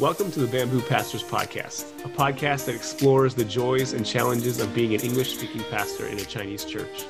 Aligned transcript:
Welcome 0.00 0.30
to 0.30 0.38
the 0.38 0.46
Bamboo 0.46 0.82
Pastors 0.82 1.24
Podcast, 1.24 2.04
a 2.04 2.08
podcast 2.08 2.66
that 2.66 2.76
explores 2.76 3.34
the 3.34 3.44
joys 3.44 3.94
and 3.94 4.06
challenges 4.06 4.60
of 4.60 4.72
being 4.72 4.94
an 4.94 5.00
English 5.00 5.36
speaking 5.36 5.64
pastor 5.72 6.06
in 6.06 6.16
a 6.18 6.24
Chinese 6.24 6.64
church. 6.64 7.04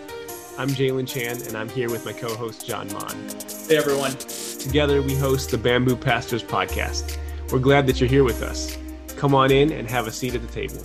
I'm 0.57 0.71
Jalen 0.71 1.07
Chan, 1.07 1.43
and 1.47 1.55
I'm 1.55 1.69
here 1.69 1.91
with 1.91 2.07
my 2.07 2.15
co 2.15 2.35
host, 2.35 2.67
John 2.67 2.91
Mann. 2.95 3.29
Hey, 3.69 3.77
everyone. 3.77 4.13
Together, 4.13 5.03
we 5.03 5.15
host 5.15 5.51
the 5.51 5.59
Bamboo 5.59 5.97
Pastors 5.97 6.43
Podcast. 6.43 7.19
We're 7.53 7.59
glad 7.59 7.87
that 7.89 8.01
you're 8.01 8.09
here 8.09 8.25
with 8.25 8.41
us. 8.43 8.79
Come 9.17 9.35
on 9.35 9.51
in 9.51 9.71
and 9.71 9.87
have 9.91 10.07
a 10.07 10.11
seat 10.11 10.35
at 10.35 10.41
the 10.41 10.49
table. 10.49 10.83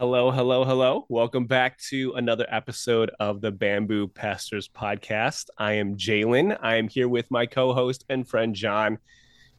Hello, 0.00 0.32
hello, 0.32 0.64
hello. 0.64 1.06
Welcome 1.08 1.46
back 1.46 1.78
to 1.90 2.14
another 2.14 2.46
episode 2.48 3.12
of 3.20 3.40
the 3.40 3.52
Bamboo 3.52 4.08
Pastors 4.08 4.66
Podcast. 4.66 5.50
I 5.56 5.74
am 5.74 5.96
Jalen. 5.96 6.58
I 6.60 6.76
am 6.76 6.88
here 6.88 7.08
with 7.08 7.30
my 7.30 7.46
co 7.46 7.72
host 7.72 8.04
and 8.08 8.26
friend, 8.26 8.56
John. 8.56 8.98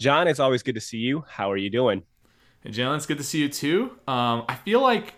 John, 0.01 0.27
it's 0.27 0.39
always 0.39 0.63
good 0.63 0.73
to 0.73 0.81
see 0.81 0.97
you. 0.97 1.23
How 1.29 1.51
are 1.51 1.57
you 1.57 1.69
doing? 1.69 2.01
Hey, 2.61 2.71
Jalen, 2.71 2.95
it's 2.95 3.05
good 3.05 3.19
to 3.19 3.23
see 3.23 3.39
you 3.39 3.49
too. 3.49 3.91
Um, 4.07 4.45
I 4.49 4.55
feel 4.55 4.81
like 4.81 5.13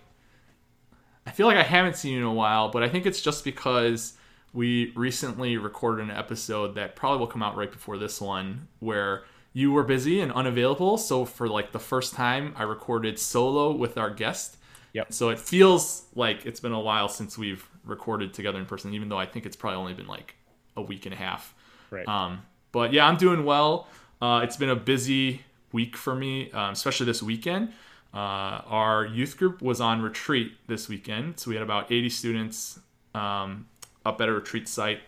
I 1.25 1.31
feel 1.31 1.47
like 1.47 1.55
I 1.55 1.63
haven't 1.63 1.95
seen 1.95 2.11
you 2.11 2.19
in 2.19 2.25
a 2.25 2.33
while, 2.33 2.67
but 2.67 2.83
I 2.83 2.89
think 2.89 3.05
it's 3.05 3.21
just 3.21 3.45
because 3.45 4.17
we 4.51 4.91
recently 4.93 5.55
recorded 5.55 6.03
an 6.03 6.11
episode 6.11 6.75
that 6.75 6.97
probably 6.97 7.19
will 7.19 7.27
come 7.27 7.41
out 7.41 7.55
right 7.55 7.71
before 7.71 7.97
this 7.97 8.19
one, 8.19 8.67
where 8.79 9.23
you 9.53 9.71
were 9.71 9.83
busy 9.83 10.19
and 10.19 10.33
unavailable. 10.33 10.97
So 10.97 11.23
for 11.23 11.47
like 11.47 11.71
the 11.71 11.79
first 11.79 12.13
time, 12.13 12.53
I 12.57 12.63
recorded 12.63 13.17
solo 13.17 13.71
with 13.71 13.97
our 13.97 14.09
guest. 14.09 14.57
Yep. 14.91 15.13
So 15.13 15.29
it 15.29 15.39
feels 15.39 16.07
like 16.13 16.45
it's 16.45 16.59
been 16.59 16.73
a 16.73 16.79
while 16.81 17.07
since 17.07 17.37
we've 17.37 17.65
recorded 17.85 18.33
together 18.33 18.59
in 18.59 18.65
person, 18.65 18.93
even 18.93 19.07
though 19.07 19.17
I 19.17 19.27
think 19.27 19.45
it's 19.45 19.55
probably 19.55 19.77
only 19.77 19.93
been 19.93 20.07
like 20.07 20.35
a 20.75 20.81
week 20.81 21.05
and 21.05 21.13
a 21.13 21.17
half. 21.17 21.55
Right. 21.89 22.05
Um, 22.05 22.41
but 22.73 22.91
yeah, 22.91 23.07
I'm 23.07 23.15
doing 23.15 23.45
well. 23.45 23.87
Uh, 24.23 24.39
it's 24.39 24.55
been 24.55 24.69
a 24.69 24.75
busy 24.75 25.41
week 25.73 25.97
for 25.97 26.15
me, 26.15 26.49
um, 26.51 26.71
especially 26.71 27.05
this 27.05 27.21
weekend. 27.21 27.73
Uh, 28.13 28.63
our 28.67 29.05
youth 29.05 29.35
group 29.35 29.61
was 29.61 29.81
on 29.81 30.01
retreat 30.01 30.53
this 30.65 30.87
weekend, 30.87 31.37
so 31.37 31.49
we 31.49 31.55
had 31.57 31.61
about 31.61 31.91
80 31.91 32.09
students 32.09 32.79
um, 33.13 33.67
up 34.05 34.21
at 34.21 34.29
a 34.29 34.31
retreat 34.31 34.69
site 34.69 35.01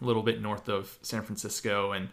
a 0.00 0.04
little 0.04 0.22
bit 0.22 0.40
north 0.40 0.68
of 0.68 0.96
San 1.02 1.22
Francisco, 1.22 1.90
and 1.90 2.10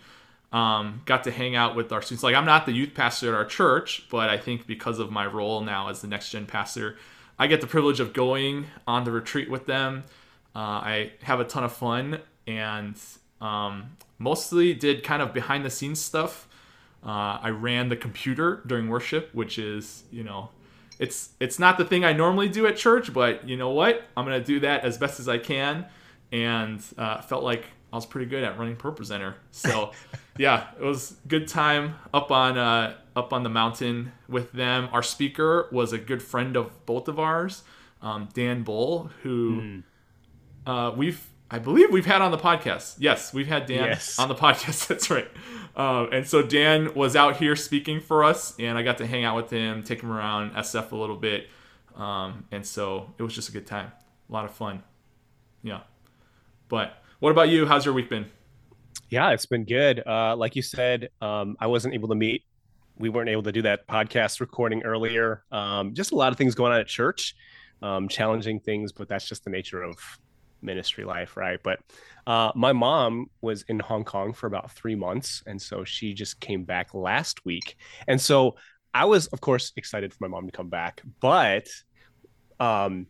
um, 0.51 1.03
got 1.05 1.25
to 1.25 1.31
hang 1.31 1.55
out 1.55 1.75
with 1.75 1.91
our 1.91 2.01
students. 2.01 2.23
Like 2.23 2.33
I'm 2.33 2.45
not 2.45 2.65
the 2.65 2.71
youth 2.71 2.95
pastor 2.95 3.27
at 3.27 3.35
our 3.35 3.45
church, 3.45 4.07
but 4.09 4.27
I 4.27 4.39
think 4.39 4.65
because 4.65 4.97
of 4.97 5.11
my 5.11 5.27
role 5.27 5.61
now 5.61 5.89
as 5.89 6.01
the 6.01 6.07
next 6.07 6.31
gen 6.31 6.47
pastor, 6.47 6.97
I 7.37 7.45
get 7.45 7.61
the 7.61 7.67
privilege 7.67 7.99
of 7.99 8.13
going 8.13 8.65
on 8.87 9.03
the 9.03 9.11
retreat 9.11 9.47
with 9.47 9.67
them. 9.67 10.05
Uh, 10.55 10.57
I 10.57 11.11
have 11.21 11.39
a 11.39 11.45
ton 11.45 11.63
of 11.63 11.71
fun, 11.71 12.17
and 12.47 12.95
um, 13.41 13.97
mostly 14.19 14.73
did 14.73 15.03
kind 15.03 15.21
of 15.21 15.33
behind 15.33 15.65
the 15.65 15.69
scenes 15.69 15.99
stuff. 15.99 16.47
Uh, 17.03 17.39
I 17.41 17.49
ran 17.49 17.89
the 17.89 17.95
computer 17.95 18.61
during 18.67 18.87
worship, 18.87 19.33
which 19.33 19.57
is 19.57 20.03
you 20.11 20.23
know, 20.23 20.49
it's 20.99 21.29
it's 21.39 21.57
not 21.57 21.77
the 21.77 21.85
thing 21.85 22.05
I 22.05 22.13
normally 22.13 22.47
do 22.47 22.67
at 22.67 22.77
church, 22.77 23.11
but 23.11 23.47
you 23.47 23.57
know 23.57 23.71
what? 23.71 24.03
I'm 24.15 24.23
gonna 24.23 24.43
do 24.43 24.59
that 24.61 24.83
as 24.85 24.97
best 24.97 25.19
as 25.19 25.27
I 25.27 25.39
can, 25.39 25.85
and 26.31 26.81
uh, 26.97 27.21
felt 27.21 27.43
like 27.43 27.65
I 27.91 27.95
was 27.95 28.05
pretty 28.05 28.29
good 28.29 28.43
at 28.43 28.57
running 28.57 28.75
ProPresenter. 28.75 29.33
So 29.51 29.91
yeah, 30.37 30.67
it 30.79 30.83
was 30.83 31.15
good 31.27 31.47
time 31.47 31.95
up 32.13 32.31
on 32.31 32.57
uh, 32.57 32.95
up 33.15 33.33
on 33.33 33.41
the 33.41 33.49
mountain 33.49 34.11
with 34.29 34.51
them. 34.51 34.89
Our 34.93 35.03
speaker 35.03 35.67
was 35.71 35.91
a 35.91 35.97
good 35.97 36.21
friend 36.21 36.55
of 36.55 36.85
both 36.85 37.07
of 37.07 37.19
ours, 37.19 37.63
um, 38.03 38.29
Dan 38.33 38.61
Bull, 38.61 39.09
who 39.23 39.81
uh, 40.67 40.93
we've 40.95 41.27
I 41.53 41.59
believe 41.59 41.91
we've 41.91 42.05
had 42.05 42.21
on 42.21 42.31
the 42.31 42.37
podcast. 42.37 42.95
Yes, 42.97 43.33
we've 43.33 43.47
had 43.47 43.65
Dan 43.65 43.83
Yes. 43.83 44.17
on 44.17 44.29
the 44.29 44.35
podcast. 44.45 44.87
That's 44.87 45.09
right. 45.09 45.27
Um, 45.75 46.09
and 46.13 46.25
so 46.27 46.41
Dan 46.41 46.93
was 46.93 47.15
out 47.17 47.37
here 47.37 47.55
speaking 47.57 47.99
for 47.99 48.23
us, 48.23 48.55
and 48.57 48.77
I 48.77 48.83
got 48.83 48.97
to 48.99 49.07
hang 49.07 49.25
out 49.25 49.35
with 49.35 49.49
him, 49.49 49.83
take 49.83 50.01
him 50.01 50.11
around 50.11 50.51
SF 50.55 50.91
a 50.91 50.95
little 50.95 51.17
bit, 51.17 51.47
um, 51.95 52.45
and 52.51 52.65
so 52.65 53.13
it 53.17 53.23
was 53.23 53.35
just 53.35 53.49
a 53.49 53.51
good 53.51 53.67
time, 53.67 53.91
a 54.29 54.33
lot 54.33 54.45
of 54.45 54.51
fun. 54.53 54.81
Yeah. 55.61 55.81
But 56.69 57.01
what 57.19 57.31
about 57.31 57.49
you? 57.49 57.65
How's 57.65 57.83
your 57.85 57.93
week 57.93 58.09
been? 58.09 58.27
Yeah, 59.09 59.31
it's 59.31 59.45
been 59.45 59.65
good. 59.65 60.01
Uh, 60.07 60.35
like 60.37 60.55
you 60.55 60.61
said, 60.61 61.09
um, 61.21 61.57
I 61.59 61.67
wasn't 61.67 61.93
able 61.95 62.07
to 62.09 62.15
meet. 62.15 62.45
We 62.97 63.09
weren't 63.09 63.29
able 63.29 63.43
to 63.43 63.51
do 63.51 63.61
that 63.63 63.87
podcast 63.87 64.39
recording 64.39 64.83
earlier. 64.83 65.43
Um, 65.51 65.93
just 65.93 66.13
a 66.13 66.15
lot 66.15 66.31
of 66.31 66.37
things 66.37 66.55
going 66.55 66.71
on 66.71 66.79
at 66.79 66.87
church, 66.87 67.35
um, 67.81 68.07
challenging 68.07 68.61
things, 68.61 68.93
but 68.93 69.09
that's 69.09 69.27
just 69.27 69.43
the 69.43 69.49
nature 69.49 69.83
of 69.83 69.97
ministry 70.61 71.03
life, 71.03 71.37
right? 71.37 71.59
But 71.63 71.79
uh, 72.27 72.51
my 72.55 72.73
mom 72.73 73.27
was 73.41 73.63
in 73.63 73.79
Hong 73.79 74.03
Kong 74.03 74.33
for 74.33 74.47
about 74.47 74.71
three 74.71 74.95
months, 74.95 75.43
and 75.45 75.61
so 75.61 75.83
she 75.83 76.13
just 76.13 76.39
came 76.39 76.63
back 76.63 76.93
last 76.93 77.45
week, 77.45 77.75
and 78.07 78.19
so 78.19 78.55
I 78.93 79.05
was, 79.05 79.27
of 79.27 79.39
course, 79.41 79.71
excited 79.77 80.13
for 80.13 80.27
my 80.27 80.27
mom 80.27 80.45
to 80.47 80.51
come 80.51 80.69
back. 80.69 81.01
But 81.21 81.67
um, 82.59 83.07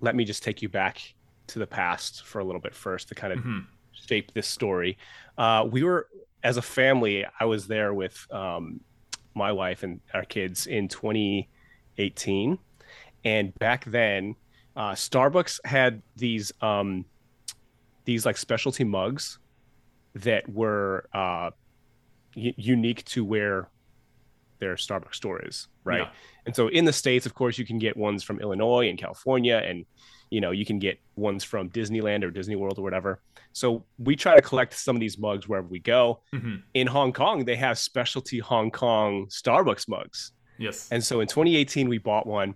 let 0.00 0.14
me 0.14 0.24
just 0.24 0.42
take 0.42 0.62
you 0.62 0.68
back 0.68 1.00
to 1.48 1.58
the 1.58 1.66
past 1.66 2.24
for 2.24 2.38
a 2.40 2.44
little 2.44 2.60
bit 2.60 2.74
first 2.74 3.08
to 3.08 3.14
kind 3.14 3.32
of 3.32 3.38
Mhm. 3.40 3.66
shape 3.92 4.32
this 4.34 4.46
story. 4.46 4.98
Uh, 5.38 5.66
we 5.70 5.82
were, 5.82 6.08
as 6.42 6.56
a 6.56 6.62
family, 6.62 7.24
I 7.40 7.46
was 7.46 7.66
there 7.66 7.94
with 7.94 8.18
um, 8.30 8.80
my 9.34 9.52
wife 9.52 9.82
and 9.82 10.00
our 10.12 10.24
kids 10.24 10.66
in 10.66 10.88
2018. 10.88 12.58
And 13.24 13.54
back 13.58 13.84
then, 13.84 14.34
uh, 14.76 14.92
Starbucks 14.92 15.58
had 15.64 16.02
these 16.16 16.52
um, 16.60 17.04
these 18.04 18.24
like 18.26 18.36
specialty 18.36 18.84
mugs 18.84 19.38
that 20.14 20.48
were 20.48 21.06
uh, 21.12 21.50
u- 22.34 22.54
unique 22.56 23.04
to 23.06 23.24
where 23.24 23.68
their 24.58 24.76
Starbucks 24.76 25.14
store 25.16 25.42
is, 25.44 25.68
right? 25.84 26.00
Yeah. 26.02 26.08
And 26.46 26.54
so 26.56 26.68
in 26.68 26.84
the 26.84 26.92
states, 26.92 27.26
of 27.26 27.34
course, 27.34 27.58
you 27.58 27.66
can 27.66 27.78
get 27.78 27.96
ones 27.96 28.22
from 28.22 28.40
Illinois 28.40 28.88
and 28.88 28.98
California, 28.98 29.56
and 29.64 29.84
you 30.30 30.40
know 30.40 30.50
you 30.50 30.64
can 30.64 30.78
get 30.78 30.98
ones 31.16 31.42
from 31.44 31.68
Disneyland 31.70 32.22
or 32.24 32.30
Disney 32.30 32.56
World 32.56 32.78
or 32.78 32.82
whatever. 32.82 33.20
So 33.52 33.84
we 33.98 34.16
try 34.16 34.34
to 34.36 34.42
collect 34.42 34.74
some 34.74 34.94
of 34.96 35.00
these 35.00 35.18
mugs 35.18 35.48
wherever 35.48 35.66
we 35.66 35.78
go. 35.80 36.20
Mhm. 36.34 36.62
In 36.74 36.86
Hong 36.86 37.12
Kong, 37.12 37.44
they 37.44 37.56
have 37.56 37.78
specialty 37.78 38.38
Hong 38.38 38.70
Kong 38.70 39.26
Starbucks 39.28 39.88
mugs. 39.88 40.32
Yes. 40.58 40.88
And 40.90 41.02
so 41.04 41.20
in 41.20 41.26
2018, 41.28 41.88
we 41.88 41.98
bought 41.98 42.26
one. 42.26 42.54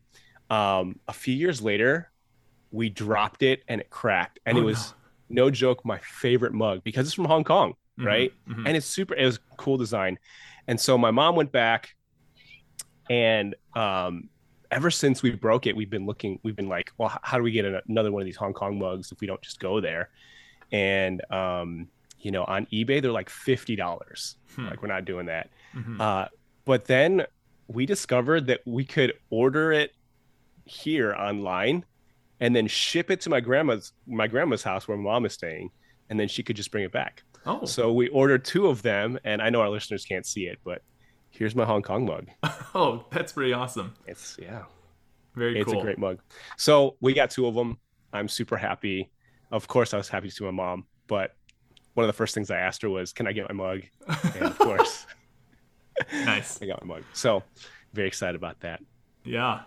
Um, 0.51 0.99
a 1.09 1.13
few 1.13 1.35
years 1.35 1.63
later, 1.63 2.11
we 2.73 2.89
dropped 2.89 3.43
it 3.43 3.63
and 3.69 3.81
it 3.81 3.91
cracked. 3.91 4.39
And 4.45 4.59
Oh, 4.59 4.61
it 4.61 4.65
was 4.65 4.95
no. 5.29 5.51
joke 5.51 5.85
my 5.85 5.99
favorite 5.99 6.53
mug 6.53 6.83
because 6.85 7.07
it's 7.07 7.15
from 7.15 7.25
Hong 7.27 7.45
Kong, 7.45 7.75
Mhm. 7.99 8.05
right? 8.05 8.33
Mhm. 8.49 8.67
And 8.67 8.77
it's 8.77 8.87
super, 8.87 9.15
it 9.15 9.25
was 9.25 9.39
cool 9.57 9.77
design. 9.77 10.19
And 10.67 10.79
so 10.81 10.99
my 10.99 11.11
mom 11.11 11.37
went 11.37 11.53
back 11.53 11.95
and 13.09 13.55
um, 13.75 14.29
ever 14.71 14.91
since 14.91 15.23
we 15.23 15.31
broke 15.31 15.67
it, 15.67 15.75
we've 15.75 15.91
been 15.91 16.07
looking, 16.07 16.39
we've 16.43 16.55
been 16.57 16.69
like, 16.69 16.93
well, 16.99 17.19
how 17.23 17.37
do 17.39 17.43
we 17.43 17.51
get 17.51 17.65
another 17.89 18.13
one 18.13 18.23
of 18.23 18.27
these 18.27 18.37
Hong 18.37 18.53
Kong 18.53 18.79
mugs 18.79 19.11
if 19.13 19.21
we 19.21 19.27
don't 19.27 19.43
just 19.43 19.59
go 19.61 19.81
there? 19.81 20.11
And, 20.73 21.23
um, 21.33 21.89
you 22.21 22.31
know, 22.31 22.45
on 22.45 22.67
eBay, 22.67 23.01
they're 23.03 23.11
like 23.13 23.29
$50. 23.31 24.37
Hmm. 24.55 24.67
Like, 24.67 24.83
we're 24.83 24.89
not 24.89 25.05
doing 25.05 25.27
that. 25.27 25.51
Mhm. 25.75 26.01
Uh, 26.01 26.29
but 26.65 26.85
then 26.85 27.27
we 27.67 27.87
discovered 27.87 28.47
that 28.47 28.61
we 28.67 28.85
could 28.85 29.15
order 29.31 29.73
it 29.73 29.95
here 30.71 31.13
online 31.15 31.85
and 32.39 32.55
then 32.57 32.67
ship 32.67 33.11
it 33.11 33.21
to 33.23 33.31
my 33.31 33.41
grandma's 33.41 33.93
my 34.07 34.27
grandma's 34.27 34.63
house 34.63 34.89
where 34.89 34.97
my 34.97 35.03
mom 35.03 35.27
is 35.27 35.35
staying, 35.35 35.71
and 36.09 36.19
then 36.19 36.29
she 36.29 36.43
could 36.43 36.57
just 36.57 36.71
bring 36.71 36.85
it 36.85 36.93
back. 36.93 37.23
oh. 37.47 37.65
So 37.67 37.93
we 37.93 38.09
ordered 38.09 38.45
two 38.45 38.69
of 38.69 38.83
them, 38.83 39.19
and 39.25 39.43
I 39.43 39.51
know 39.51 39.61
our 39.61 39.69
listeners 39.69 40.05
can't 40.05 40.25
see 40.25 40.47
it, 40.47 40.59
but 40.65 40.83
here's 41.31 41.55
my 41.55 41.65
Hong 41.65 41.83
Kong 41.83 42.07
mug. 42.07 42.29
oh, 42.75 43.05
that's 43.11 43.33
pretty 43.33 43.53
awesome. 43.53 43.95
It's 44.07 44.37
yeah, 44.41 44.63
Very 45.35 45.61
it's 45.61 45.71
cool. 45.71 45.81
a 45.81 45.83
great 45.83 45.99
mug. 45.99 46.21
So 46.57 46.97
we 47.01 47.13
got 47.13 47.31
two 47.31 47.47
of 47.47 47.55
them. 47.55 47.79
I'm 48.13 48.29
super 48.29 48.57
happy. 48.57 49.11
Of 49.51 49.69
course, 49.69 49.93
I 49.93 49.97
was 49.99 50.09
happy 50.09 50.29
to 50.29 50.35
see 50.35 50.45
my 50.45 50.51
mom, 50.51 50.87
but 51.09 51.35
one 51.95 52.05
of 52.05 52.09
the 52.09 52.17
first 52.17 52.35
things 52.35 52.51
I 52.51 52.59
asked 52.59 52.83
her 52.83 52.91
was, 52.91 53.13
"Can 53.13 53.27
I 53.27 53.33
get 53.33 53.49
my 53.53 53.55
mug?" 53.55 53.83
And 54.37 54.45
of 54.45 54.59
course, 54.59 55.07
nice. 56.13 56.59
I 56.63 56.67
got 56.67 56.85
my 56.85 56.95
mug. 56.95 57.05
So 57.13 57.43
very 57.93 58.09
excited 58.09 58.37
about 58.37 58.61
that. 58.61 58.81
Yeah. 59.25 59.61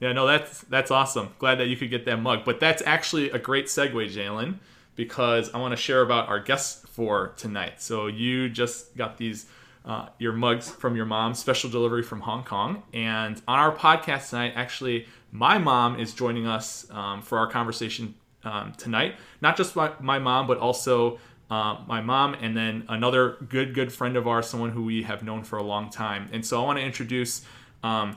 Yeah, 0.00 0.12
no, 0.12 0.26
that's 0.26 0.60
that's 0.62 0.90
awesome. 0.90 1.30
Glad 1.38 1.56
that 1.56 1.66
you 1.66 1.76
could 1.76 1.90
get 1.90 2.04
that 2.04 2.18
mug. 2.18 2.44
But 2.44 2.60
that's 2.60 2.82
actually 2.86 3.30
a 3.30 3.38
great 3.38 3.66
segue, 3.66 3.92
Jalen, 4.14 4.56
because 4.94 5.52
I 5.52 5.58
want 5.58 5.72
to 5.72 5.76
share 5.76 6.02
about 6.02 6.28
our 6.28 6.38
guests 6.40 6.86
for 6.88 7.32
tonight. 7.36 7.82
So 7.82 8.06
you 8.06 8.48
just 8.48 8.96
got 8.96 9.16
these 9.18 9.46
uh, 9.84 10.08
your 10.18 10.32
mugs 10.32 10.68
from 10.68 10.94
your 10.94 11.06
mom, 11.06 11.34
special 11.34 11.70
delivery 11.70 12.02
from 12.02 12.20
Hong 12.20 12.44
Kong. 12.44 12.82
And 12.92 13.40
on 13.48 13.58
our 13.58 13.74
podcast 13.74 14.30
tonight, 14.30 14.52
actually, 14.54 15.06
my 15.32 15.58
mom 15.58 15.98
is 15.98 16.12
joining 16.14 16.46
us 16.46 16.86
um, 16.90 17.22
for 17.22 17.38
our 17.38 17.46
conversation 17.48 18.14
um, 18.44 18.72
tonight. 18.76 19.16
Not 19.40 19.56
just 19.56 19.74
my, 19.74 19.92
my 20.00 20.18
mom, 20.18 20.46
but 20.46 20.58
also 20.58 21.18
uh, 21.50 21.78
my 21.86 22.00
mom 22.02 22.34
and 22.34 22.56
then 22.56 22.84
another 22.88 23.36
good, 23.48 23.74
good 23.74 23.90
friend 23.92 24.16
of 24.16 24.28
ours, 24.28 24.46
someone 24.46 24.70
who 24.70 24.84
we 24.84 25.02
have 25.04 25.22
known 25.22 25.42
for 25.42 25.58
a 25.58 25.62
long 25.62 25.90
time. 25.90 26.28
And 26.32 26.44
so 26.44 26.60
I 26.60 26.64
want 26.66 26.78
to 26.78 26.84
introduce, 26.84 27.44
um, 27.82 28.16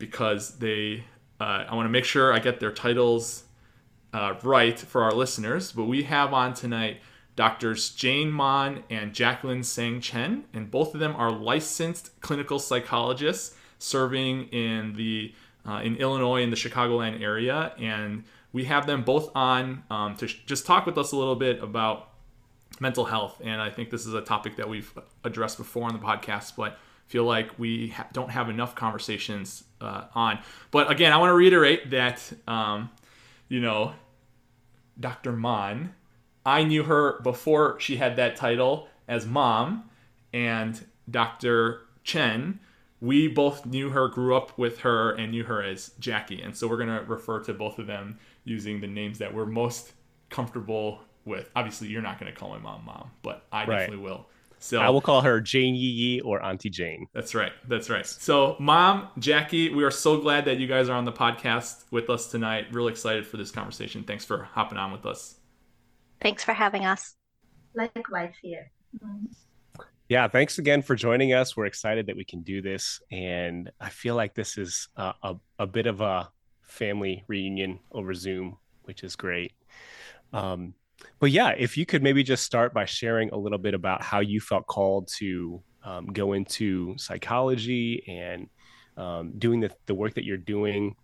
because 0.00 0.58
they, 0.58 1.04
uh, 1.38 1.66
I 1.68 1.74
want 1.76 1.86
to 1.86 1.90
make 1.90 2.04
sure 2.04 2.32
I 2.32 2.40
get 2.40 2.58
their 2.58 2.72
titles 2.72 3.44
uh, 4.12 4.34
right 4.42 4.76
for 4.76 5.04
our 5.04 5.12
listeners. 5.12 5.70
But 5.70 5.84
we 5.84 6.02
have 6.02 6.34
on 6.34 6.54
tonight 6.54 6.96
doctors 7.36 7.90
Jane 7.90 8.34
Mann 8.34 8.82
and 8.90 9.14
Jacqueline 9.14 9.62
Tsang 9.62 10.00
Chen, 10.00 10.44
and 10.52 10.68
both 10.68 10.94
of 10.94 11.00
them 11.00 11.14
are 11.14 11.30
licensed 11.30 12.20
clinical 12.20 12.58
psychologists 12.58 13.54
serving 13.78 14.48
in 14.48 14.94
the 14.94 15.32
uh, 15.66 15.80
in 15.84 15.96
Illinois 15.96 16.42
in 16.42 16.50
the 16.50 16.56
Chicagoland 16.56 17.20
area, 17.20 17.72
and 17.78 18.24
we 18.52 18.64
have 18.64 18.86
them 18.86 19.04
both 19.04 19.30
on 19.34 19.84
um, 19.90 20.16
to 20.16 20.26
sh- 20.26 20.40
just 20.46 20.66
talk 20.66 20.86
with 20.86 20.98
us 20.98 21.12
a 21.12 21.16
little 21.16 21.36
bit 21.36 21.62
about 21.62 22.08
mental 22.80 23.04
health. 23.04 23.40
And 23.44 23.60
I 23.60 23.70
think 23.70 23.90
this 23.90 24.06
is 24.06 24.14
a 24.14 24.22
topic 24.22 24.56
that 24.56 24.68
we've 24.68 24.92
addressed 25.22 25.58
before 25.58 25.84
on 25.84 25.92
the 25.92 26.00
podcast, 26.00 26.56
but 26.56 26.78
feel 27.10 27.24
like 27.24 27.58
we 27.58 27.88
ha- 27.88 28.06
don't 28.12 28.30
have 28.30 28.48
enough 28.48 28.76
conversations 28.76 29.64
uh, 29.80 30.04
on. 30.14 30.38
But 30.70 30.92
again, 30.92 31.12
I 31.12 31.16
want 31.16 31.30
to 31.30 31.34
reiterate 31.34 31.90
that, 31.90 32.32
um, 32.46 32.88
you 33.48 33.60
know, 33.60 33.94
Dr. 34.98 35.32
Mann, 35.32 35.92
I 36.46 36.62
knew 36.62 36.84
her 36.84 37.20
before 37.22 37.80
she 37.80 37.96
had 37.96 38.14
that 38.14 38.36
title 38.36 38.86
as 39.08 39.26
mom, 39.26 39.90
and 40.32 40.86
Dr. 41.10 41.80
Chen, 42.04 42.60
we 43.00 43.26
both 43.26 43.66
knew 43.66 43.90
her, 43.90 44.06
grew 44.06 44.36
up 44.36 44.56
with 44.56 44.78
her, 44.80 45.10
and 45.10 45.32
knew 45.32 45.42
her 45.42 45.60
as 45.64 45.90
Jackie. 45.98 46.40
And 46.40 46.56
so 46.56 46.68
we're 46.68 46.76
going 46.76 46.96
to 46.96 47.04
refer 47.04 47.40
to 47.40 47.52
both 47.52 47.80
of 47.80 47.88
them 47.88 48.20
using 48.44 48.80
the 48.80 48.86
names 48.86 49.18
that 49.18 49.34
we're 49.34 49.46
most 49.46 49.94
comfortable 50.28 51.00
with. 51.24 51.50
Obviously, 51.56 51.88
you're 51.88 52.02
not 52.02 52.20
going 52.20 52.32
to 52.32 52.38
call 52.38 52.50
my 52.50 52.58
mom 52.58 52.84
mom, 52.84 53.10
but 53.22 53.46
I 53.50 53.64
right. 53.64 53.78
definitely 53.80 54.04
will. 54.04 54.28
So 54.62 54.78
I 54.78 54.90
will 54.90 55.00
call 55.00 55.22
her 55.22 55.40
Jane 55.40 55.74
Yi 55.74 55.88
Yi 55.88 56.20
or 56.20 56.42
Auntie 56.42 56.68
Jane. 56.68 57.06
That's 57.14 57.34
right. 57.34 57.52
That's 57.66 57.88
right. 57.88 58.06
So, 58.06 58.56
mom, 58.60 59.08
Jackie, 59.18 59.74
we 59.74 59.82
are 59.84 59.90
so 59.90 60.20
glad 60.20 60.44
that 60.44 60.58
you 60.58 60.66
guys 60.66 60.90
are 60.90 60.96
on 60.96 61.06
the 61.06 61.12
podcast 61.12 61.84
with 61.90 62.10
us 62.10 62.30
tonight. 62.30 62.66
Really 62.70 62.92
excited 62.92 63.26
for 63.26 63.38
this 63.38 63.50
conversation. 63.50 64.04
Thanks 64.04 64.26
for 64.26 64.44
hopping 64.44 64.76
on 64.76 64.92
with 64.92 65.06
us. 65.06 65.36
Thanks 66.20 66.44
for 66.44 66.52
having 66.52 66.84
us. 66.84 67.16
Likewise 67.74 68.34
here. 68.42 68.70
Yeah, 70.10 70.28
thanks 70.28 70.58
again 70.58 70.82
for 70.82 70.94
joining 70.94 71.32
us. 71.32 71.56
We're 71.56 71.66
excited 71.66 72.06
that 72.06 72.16
we 72.16 72.24
can 72.24 72.42
do 72.42 72.60
this. 72.60 73.00
And 73.10 73.70
I 73.80 73.88
feel 73.88 74.14
like 74.14 74.34
this 74.34 74.58
is 74.58 74.88
a, 74.94 75.14
a, 75.22 75.36
a 75.60 75.66
bit 75.66 75.86
of 75.86 76.02
a 76.02 76.28
family 76.62 77.24
reunion 77.28 77.78
over 77.92 78.12
Zoom, 78.12 78.58
which 78.82 79.04
is 79.04 79.16
great. 79.16 79.52
Um, 80.34 80.74
but 81.18 81.30
yeah, 81.30 81.50
if 81.50 81.76
you 81.76 81.86
could 81.86 82.02
maybe 82.02 82.22
just 82.22 82.44
start 82.44 82.72
by 82.72 82.84
sharing 82.84 83.30
a 83.30 83.36
little 83.36 83.58
bit 83.58 83.74
about 83.74 84.02
how 84.02 84.20
you 84.20 84.40
felt 84.40 84.66
called 84.66 85.08
to 85.18 85.62
um, 85.84 86.06
go 86.06 86.32
into 86.32 86.94
psychology 86.98 88.02
and 88.08 88.48
um, 88.96 89.32
doing 89.38 89.60
the, 89.60 89.70
the 89.86 89.94
work 89.94 90.14
that 90.14 90.24
you're 90.24 90.36
doing, 90.36 90.96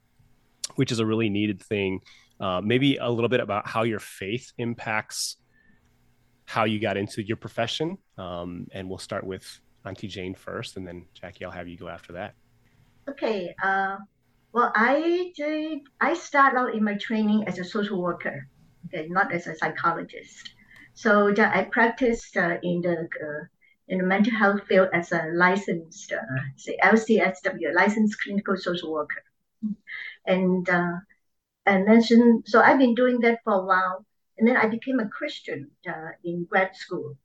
which 0.76 0.92
is 0.92 0.98
a 0.98 1.06
really 1.06 1.28
needed 1.28 1.62
thing. 1.62 2.00
Uh, 2.40 2.60
maybe 2.62 2.96
a 2.96 3.08
little 3.08 3.28
bit 3.28 3.40
about 3.40 3.66
how 3.66 3.82
your 3.82 3.98
faith 3.98 4.52
impacts 4.58 5.36
how 6.44 6.64
you 6.64 6.78
got 6.78 6.96
into 6.96 7.22
your 7.22 7.36
profession. 7.36 7.98
Um, 8.18 8.68
and 8.72 8.88
we'll 8.88 8.98
start 8.98 9.24
with 9.24 9.60
Auntie 9.84 10.08
Jane 10.08 10.34
first, 10.34 10.76
and 10.76 10.86
then 10.86 11.06
Jackie, 11.14 11.44
I'll 11.44 11.50
have 11.50 11.68
you 11.68 11.76
go 11.76 11.88
after 11.88 12.12
that. 12.14 12.34
Okay. 13.08 13.54
Uh, 13.62 13.96
well, 14.52 14.72
I 14.74 15.32
did. 15.36 15.80
I 16.00 16.14
started 16.14 16.58
out 16.58 16.74
in 16.74 16.82
my 16.82 16.94
training 16.94 17.46
as 17.46 17.58
a 17.58 17.64
social 17.64 18.00
worker 18.00 18.48
okay, 18.86 19.08
not 19.08 19.32
as 19.32 19.46
a 19.46 19.54
psychologist. 19.54 20.50
So 20.94 21.34
I 21.38 21.64
practiced 21.64 22.36
uh, 22.36 22.56
in 22.62 22.80
the 22.80 23.08
uh, 23.22 23.44
in 23.88 23.98
the 23.98 24.04
mental 24.04 24.32
health 24.32 24.62
field 24.66 24.88
as 24.92 25.12
a 25.12 25.26
licensed, 25.34 26.12
uh, 26.12 26.40
say 26.56 26.78
LCSW, 26.82 27.74
licensed 27.74 28.20
clinical 28.22 28.56
social 28.56 28.92
worker, 28.92 29.22
and 30.26 30.68
uh, 30.68 30.96
and 31.66 31.86
then 31.86 32.02
so 32.46 32.60
I've 32.60 32.78
been 32.78 32.94
doing 32.94 33.20
that 33.20 33.40
for 33.44 33.54
a 33.54 33.64
while, 33.64 34.06
and 34.38 34.48
then 34.48 34.56
I 34.56 34.66
became 34.68 35.00
a 35.00 35.08
Christian 35.08 35.70
in 36.24 36.44
grad 36.44 36.74
school. 36.74 37.16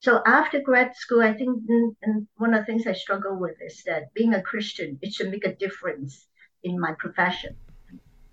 So 0.00 0.22
after 0.24 0.60
grad 0.60 0.96
school, 0.96 1.20
I 1.20 1.34
think 1.34 1.62
and 1.68 1.94
mm, 2.06 2.26
one 2.36 2.54
of 2.54 2.60
the 2.60 2.66
things 2.66 2.86
I 2.86 2.92
struggle 2.92 3.36
with 3.36 3.56
is 3.60 3.82
that 3.84 4.14
being 4.14 4.34
a 4.34 4.42
Christian, 4.42 4.98
it 5.02 5.12
should 5.12 5.30
make 5.30 5.44
a 5.44 5.54
difference 5.54 6.26
in 6.62 6.80
my 6.80 6.94
profession. 6.98 7.56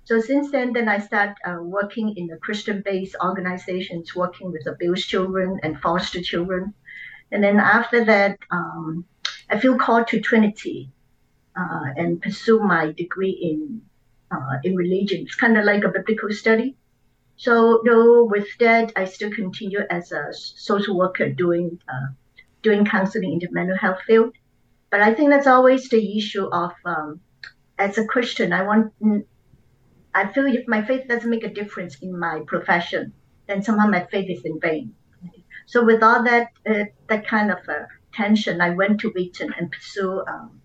So 0.07 0.21
since 0.21 0.51
then, 0.51 0.71
then 0.71 0.87
I 0.87 0.99
started 0.99 1.35
uh, 1.45 1.61
working 1.61 2.15
in 2.15 2.27
the 2.27 2.37
Christian-based 2.37 3.17
organizations, 3.21 4.15
working 4.15 4.53
with 4.53 4.65
abused 4.65 5.09
children 5.09 5.59
and 5.63 5.81
foster 5.81 6.21
children. 6.21 6.73
And 7.33 7.43
then 7.43 7.59
after 7.59 8.05
that, 8.05 8.37
um, 8.49 9.03
I 9.49 9.59
feel 9.59 9.77
called 9.77 10.07
to 10.07 10.21
Trinity 10.21 10.89
uh, 11.57 11.87
and 11.97 12.21
pursue 12.21 12.61
my 12.61 12.93
degree 12.93 13.35
in 13.49 13.81
uh, 14.31 14.55
in 14.63 14.77
religion. 14.77 15.23
It's 15.23 15.35
kind 15.35 15.57
of 15.57 15.65
like 15.65 15.83
a 15.83 15.89
biblical 15.89 16.31
study. 16.31 16.77
So 17.35 17.81
though 17.85 18.23
with 18.23 18.47
that, 18.59 18.93
I 18.95 19.03
still 19.03 19.31
continue 19.31 19.81
as 19.89 20.13
a 20.13 20.31
social 20.31 20.95
worker 20.97 21.27
doing 21.27 21.81
uh, 21.89 22.07
doing 22.61 22.85
counseling 22.85 23.33
in 23.33 23.39
the 23.39 23.49
mental 23.51 23.75
health 23.75 23.99
field. 24.07 24.31
But 24.89 25.01
I 25.01 25.13
think 25.13 25.31
that's 25.31 25.47
always 25.47 25.89
the 25.89 26.17
issue 26.17 26.45
of 26.45 26.71
um, 26.85 27.19
as 27.77 27.97
a 27.97 28.05
Christian, 28.05 28.53
I 28.53 28.63
want 28.63 28.93
I 30.17 30.31
feel 30.33 30.47
if 30.47 30.67
my 30.67 30.81
faith 30.83 31.07
doesn't 31.07 31.29
make 31.29 31.43
a 31.43 31.53
difference 31.61 31.95
in 31.99 32.17
my 32.17 32.41
profession, 32.47 33.13
then 33.47 33.61
somehow 33.61 33.87
my 33.87 34.03
faith 34.11 34.29
is 34.35 34.43
in 34.45 34.59
vain. 34.59 34.95
So 35.67 35.85
with 35.85 36.01
all 36.01 36.23
that 36.23 36.47
uh, 36.69 36.85
that 37.07 37.27
kind 37.27 37.51
of 37.51 37.59
uh, 37.69 37.85
tension, 38.13 38.59
I 38.59 38.71
went 38.71 38.99
to 39.01 39.09
Wheaton 39.09 39.53
and 39.57 39.71
pursue 39.71 40.23
um, 40.27 40.61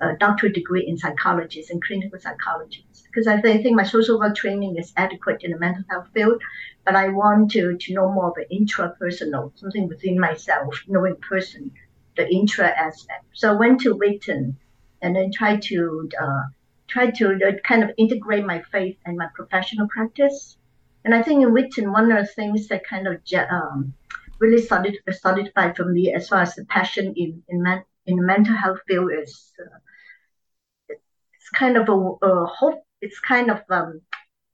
a 0.00 0.16
doctorate 0.16 0.54
degree 0.54 0.86
in 0.86 0.96
psychology 0.96 1.62
and 1.70 1.82
clinical 1.82 2.18
psychology 2.18 2.86
because 3.06 3.26
I, 3.26 3.40
th- 3.40 3.58
I, 3.58 3.62
think 3.62 3.76
my 3.76 3.84
social 3.84 4.18
work 4.18 4.34
training 4.34 4.76
is 4.76 4.92
adequate 4.96 5.44
in 5.44 5.52
the 5.52 5.58
mental 5.58 5.84
health 5.90 6.08
field, 6.14 6.42
but 6.84 6.96
I 6.96 7.08
want 7.10 7.50
to, 7.52 7.76
to 7.76 7.94
know 7.94 8.10
more 8.10 8.28
of 8.28 8.34
the 8.34 8.46
intrapersonal, 8.52 9.52
something 9.56 9.86
within 9.86 10.18
myself, 10.18 10.82
knowing 10.88 11.16
person, 11.16 11.70
the 12.16 12.28
intra 12.28 12.68
aspect. 12.68 13.24
So 13.34 13.52
I 13.52 13.56
went 13.56 13.82
to 13.82 13.94
Wheaton 13.94 14.56
and 15.00 15.14
then 15.14 15.30
tried 15.30 15.62
to 15.62 16.08
uh, 16.20 16.42
try 16.88 17.10
to 17.10 17.58
kind 17.64 17.82
of 17.82 17.90
integrate 17.96 18.44
my 18.44 18.62
faith 18.70 18.96
and 19.04 19.16
my 19.16 19.28
professional 19.34 19.88
practice. 19.88 20.56
And 21.04 21.14
I 21.14 21.22
think 21.22 21.42
in 21.42 21.52
Wheaton, 21.52 21.92
one 21.92 22.10
of 22.10 22.18
the 22.18 22.32
things 22.32 22.68
that 22.68 22.86
kind 22.86 23.06
of 23.06 23.20
um, 23.50 23.94
really 24.38 24.62
solid, 24.62 24.96
solidified 25.10 25.76
for 25.76 25.84
me 25.84 26.12
as 26.12 26.28
far 26.28 26.42
as 26.42 26.54
the 26.54 26.64
passion 26.66 27.14
in 27.16 27.42
in, 27.48 27.62
man, 27.62 27.84
in 28.06 28.16
the 28.16 28.22
mental 28.22 28.54
health 28.54 28.80
field 28.86 29.10
is 29.12 29.52
uh, 29.60 29.78
it's 30.88 31.50
kind 31.50 31.76
of 31.76 31.88
a, 31.88 31.92
a, 31.92 32.46
hope. 32.46 32.82
It's 33.00 33.20
kind 33.20 33.50
of 33.50 33.62
um, 33.70 34.00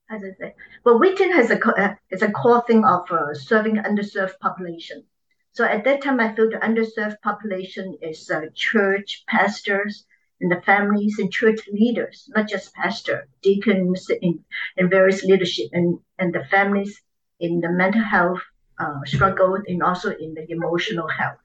how 0.09 0.19
does 0.19 0.37
say? 0.39 0.55
But 0.85 0.99
Wheaton 0.99 1.33
has 1.33 1.51
a 1.51 1.59
uh, 1.65 1.95
is 2.11 2.23
a 2.23 2.31
core 2.33 2.65
thing 2.67 2.85
of 2.85 3.11
uh, 3.11 3.33
serving 3.35 3.77
underserved 3.77 4.39
population. 4.41 5.05
So 5.53 5.65
at 5.65 5.85
that 5.85 6.03
time, 6.03 6.21
I 6.21 6.35
feel 6.35 6.51
the 6.51 6.59
underserved 6.59 7.21
population 7.23 7.97
is 8.03 8.31
uh, 8.31 8.43
church 8.55 9.25
pastors, 9.29 10.05
and 10.41 10.51
the 10.51 10.61
families 10.63 11.19
and 11.19 11.33
church 11.33 11.61
leaders, 11.71 12.29
not 12.35 12.49
just 12.49 12.75
pastor, 12.75 13.29
deacons, 13.43 14.11
and, 14.23 14.91
various 14.91 15.23
leadership, 15.23 15.69
and, 15.73 15.99
and 16.19 16.35
the 16.35 16.45
families 16.45 17.01
in 17.41 17.61
the 17.61 17.69
mental 17.69 18.03
health 18.03 18.41
uh, 18.79 19.01
struggle 19.05 19.59
and 19.67 19.83
also 19.83 20.11
in 20.11 20.35
the 20.35 20.51
emotional 20.51 21.09
health. 21.09 21.39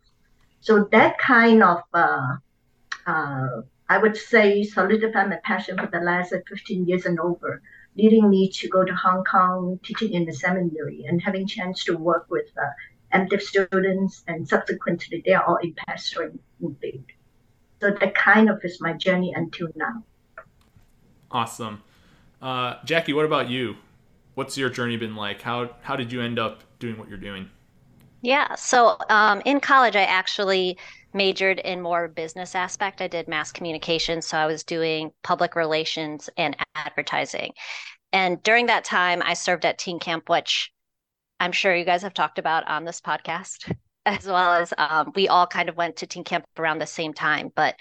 So 0.62 0.88
that 0.92 1.18
kind 1.18 1.62
of, 1.62 1.82
uh, 1.94 2.38
uh, 3.06 3.48
I 3.90 3.98
would 3.98 4.18
say, 4.18 4.64
solidified 4.64 5.30
my 5.30 5.40
passion 5.44 5.78
for 5.78 5.88
the 5.88 6.00
last 6.00 6.34
15 6.48 6.88
years 6.88 7.06
and 7.06 7.20
over, 7.20 7.62
leading 7.96 8.30
me 8.30 8.50
to 8.50 8.68
go 8.70 8.84
to 8.84 8.96
Hong 8.96 9.24
Kong, 9.24 9.80
teaching 9.84 10.14
in 10.14 10.26
the 10.26 10.34
seminary, 10.34 11.06
and 11.08 11.22
having 11.22 11.46
chance 11.46 11.84
to 11.84 11.98
work 11.98 12.26
with 12.30 12.48
uh, 12.58 13.38
students, 13.40 14.24
and 14.28 14.48
subsequently 14.48 15.22
they 15.26 15.34
are 15.34 15.44
all 15.44 15.58
in 15.58 15.76
pastoring 15.88 16.40
field. 16.82 17.06
So 17.86 17.92
that 17.92 18.16
kind 18.16 18.50
of 18.50 18.60
is 18.64 18.82
my 18.82 18.94
journey 18.94 19.32
until 19.36 19.68
now. 19.76 20.04
Awesome. 21.30 21.84
Uh, 22.42 22.78
Jackie, 22.84 23.14
what 23.14 23.26
about 23.26 23.48
you? 23.48 23.76
What's 24.34 24.58
your 24.58 24.72
journey 24.72 24.98
been 24.98 25.16
like? 25.16 25.44
How 25.44 25.70
how 25.84 25.96
did 25.96 26.12
you 26.12 26.20
end 26.20 26.40
up 26.40 26.64
doing 26.80 26.98
what 26.98 27.10
you're 27.10 27.20
doing? 27.20 27.48
Yeah, 28.24 28.56
so 28.56 28.98
um, 29.12 29.40
in 29.46 29.60
college, 29.60 29.96
I 29.96 30.02
actually 30.02 30.80
majored 31.14 31.60
in 31.60 31.80
more 31.80 32.08
business 32.08 32.56
aspect. 32.56 33.04
I 33.04 33.08
did 33.08 33.28
mass 33.28 33.52
communication, 33.52 34.20
so 34.24 34.36
I 34.36 34.48
was 34.48 34.64
doing 34.64 35.12
public 35.22 35.56
relations 35.56 36.28
and 36.38 36.58
advertising. 36.74 37.52
And 38.12 38.42
during 38.42 38.66
that 38.66 38.84
time, 38.84 39.22
I 39.24 39.36
served 39.36 39.64
at 39.64 39.78
Teen 39.78 40.00
Camp, 40.00 40.28
which 40.28 40.72
I'm 41.40 41.52
sure 41.52 41.76
you 41.76 41.86
guys 41.86 42.02
have 42.02 42.16
talked 42.16 42.40
about 42.40 42.68
on 42.68 42.84
this 42.84 43.00
podcast. 43.00 43.72
As 44.06 44.26
well 44.26 44.54
as 44.54 44.74
um, 44.78 45.12
we 45.16 45.28
all 45.28 45.48
kind 45.48 45.70
of 45.70 45.78
went 45.78 45.96
to 45.98 46.08
teen 46.08 46.24
camp 46.24 46.46
around 46.58 46.80
the 46.80 46.86
same 46.86 47.14
time. 47.14 47.52
But 47.56 47.76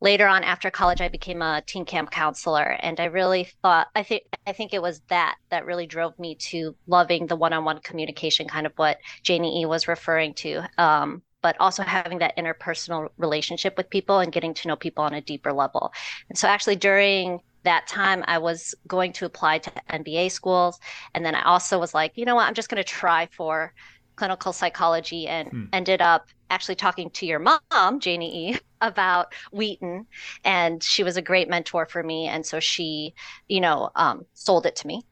later 0.00 0.26
on, 0.26 0.44
after 0.44 0.70
college, 0.70 1.00
I 1.00 1.08
became 1.08 1.42
a 1.42 1.62
teen 1.66 1.84
camp 1.84 2.10
counselor, 2.10 2.76
and 2.80 3.00
I 3.00 3.06
really 3.06 3.48
thought 3.62 3.88
I 3.94 4.02
think 4.02 4.24
I 4.46 4.52
think 4.52 4.74
it 4.74 4.82
was 4.82 5.00
that 5.08 5.36
that 5.50 5.66
really 5.66 5.86
drove 5.86 6.18
me 6.18 6.34
to 6.36 6.74
loving 6.86 7.26
the 7.26 7.36
one-on-one 7.36 7.80
communication, 7.80 8.46
kind 8.48 8.66
of 8.66 8.72
what 8.76 8.98
Janie 9.22 9.62
E 9.62 9.66
was 9.66 9.88
referring 9.88 10.34
to. 10.34 10.62
Um, 10.78 11.22
but 11.42 11.56
also 11.58 11.82
having 11.82 12.18
that 12.18 12.36
interpersonal 12.36 13.08
relationship 13.16 13.74
with 13.78 13.88
people 13.88 14.18
and 14.18 14.30
getting 14.30 14.52
to 14.52 14.68
know 14.68 14.76
people 14.76 15.04
on 15.04 15.14
a 15.14 15.22
deeper 15.22 15.54
level. 15.54 15.90
And 16.28 16.36
so, 16.36 16.46
actually, 16.46 16.76
during 16.76 17.40
that 17.62 17.86
time 17.86 18.24
I 18.26 18.38
was 18.38 18.74
going 18.86 19.12
to 19.14 19.26
apply 19.26 19.58
to 19.58 19.72
MBA 19.90 20.30
schools. 20.32 20.78
And 21.14 21.24
then 21.24 21.34
I 21.34 21.42
also 21.42 21.78
was 21.78 21.94
like, 21.94 22.12
you 22.16 22.24
know 22.24 22.34
what, 22.34 22.46
I'm 22.46 22.54
just 22.54 22.68
going 22.68 22.82
to 22.82 22.88
try 22.88 23.28
for 23.32 23.72
clinical 24.20 24.52
psychology 24.52 25.26
and 25.26 25.48
hmm. 25.48 25.64
ended 25.72 26.02
up 26.02 26.28
actually 26.50 26.74
talking 26.74 27.08
to 27.08 27.24
your 27.24 27.38
mom, 27.38 28.00
Janie 28.00 28.50
E, 28.50 28.58
about 28.82 29.32
Wheaton. 29.50 30.06
And 30.44 30.82
she 30.82 31.02
was 31.02 31.16
a 31.16 31.22
great 31.22 31.48
mentor 31.48 31.86
for 31.86 32.02
me. 32.02 32.26
And 32.26 32.44
so 32.44 32.60
she, 32.60 33.14
you 33.48 33.62
know, 33.62 33.88
um, 33.96 34.26
sold 34.34 34.66
it 34.66 34.76
to 34.76 34.86
me. 34.86 35.06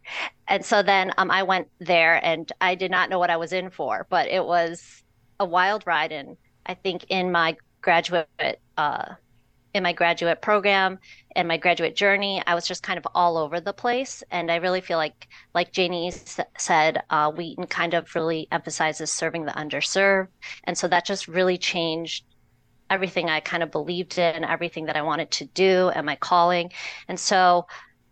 And 0.46 0.62
so 0.62 0.82
then 0.82 1.14
um, 1.16 1.30
I 1.30 1.42
went 1.42 1.68
there 1.78 2.22
and 2.22 2.52
I 2.60 2.74
did 2.74 2.90
not 2.90 3.08
know 3.08 3.18
what 3.18 3.30
I 3.30 3.38
was 3.38 3.54
in 3.54 3.70
for, 3.70 4.06
but 4.10 4.28
it 4.28 4.44
was 4.44 5.02
a 5.40 5.46
wild 5.46 5.86
ride. 5.86 6.12
And 6.12 6.36
I 6.66 6.74
think 6.74 7.06
in 7.08 7.32
my 7.32 7.56
graduate 7.80 8.28
uh, 8.76 9.14
in 9.78 9.82
my 9.82 9.94
graduate 9.94 10.42
program 10.42 10.98
and 11.34 11.48
my 11.48 11.56
graduate 11.56 11.96
journey, 11.96 12.42
I 12.46 12.54
was 12.54 12.66
just 12.66 12.82
kind 12.82 12.98
of 12.98 13.06
all 13.14 13.38
over 13.38 13.60
the 13.60 13.72
place. 13.72 14.22
And 14.30 14.50
I 14.50 14.56
really 14.56 14.82
feel 14.82 14.98
like, 14.98 15.28
like 15.54 15.72
Janie 15.72 16.12
said, 16.58 17.02
uh, 17.08 17.30
Wheaton 17.30 17.66
kind 17.68 17.94
of 17.94 18.14
really 18.14 18.48
emphasizes 18.52 19.10
serving 19.10 19.46
the 19.46 19.52
underserved. 19.52 20.28
And 20.64 20.76
so 20.76 20.88
that 20.88 21.06
just 21.06 21.28
really 21.28 21.56
changed 21.56 22.24
everything 22.90 23.30
I 23.30 23.40
kind 23.40 23.62
of 23.62 23.70
believed 23.70 24.18
in, 24.18 24.44
everything 24.44 24.86
that 24.86 24.96
I 24.96 25.02
wanted 25.02 25.30
to 25.32 25.44
do, 25.46 25.90
and 25.94 26.04
my 26.04 26.16
calling. 26.16 26.72
And 27.06 27.18
so 27.18 27.66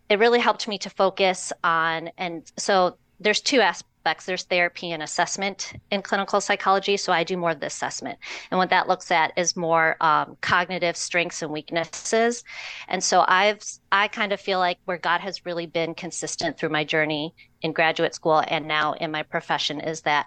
it 0.08 0.18
really 0.18 0.38
helped 0.38 0.68
me 0.68 0.78
to 0.78 0.90
focus 0.90 1.52
on, 1.64 2.10
and 2.16 2.50
so 2.56 2.96
there's 3.18 3.40
two 3.40 3.60
aspects 3.60 3.90
aspects. 4.06 4.26
There's 4.26 4.44
therapy 4.44 4.92
and 4.92 5.02
assessment 5.02 5.72
in 5.90 6.00
clinical 6.00 6.40
psychology. 6.40 6.96
So 6.96 7.12
I 7.12 7.24
do 7.24 7.36
more 7.36 7.50
of 7.50 7.60
the 7.60 7.66
assessment. 7.66 8.18
And 8.50 8.58
what 8.58 8.70
that 8.70 8.86
looks 8.86 9.10
at 9.10 9.32
is 9.36 9.56
more 9.56 9.96
um, 10.00 10.36
cognitive 10.40 10.96
strengths 10.96 11.42
and 11.42 11.50
weaknesses. 11.50 12.44
And 12.86 13.02
so 13.02 13.24
I've, 13.26 13.60
I 13.90 14.06
kind 14.06 14.32
of 14.32 14.40
feel 14.40 14.60
like 14.60 14.78
where 14.84 14.98
God 14.98 15.20
has 15.22 15.44
really 15.44 15.66
been 15.66 15.94
consistent 15.94 16.56
through 16.56 16.68
my 16.68 16.84
journey 16.84 17.34
in 17.62 17.72
graduate 17.72 18.14
school 18.14 18.44
and 18.46 18.68
now 18.68 18.92
in 18.92 19.10
my 19.10 19.24
profession 19.24 19.80
is 19.80 20.02
that 20.02 20.26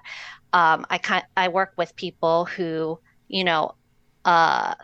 um, 0.51 0.85
I, 0.89 1.23
I 1.37 1.47
work 1.47 1.73
with 1.77 1.95
people 1.95 2.45
who, 2.45 2.99
you 3.29 3.45
know, 3.45 3.75
uh, 4.25 4.75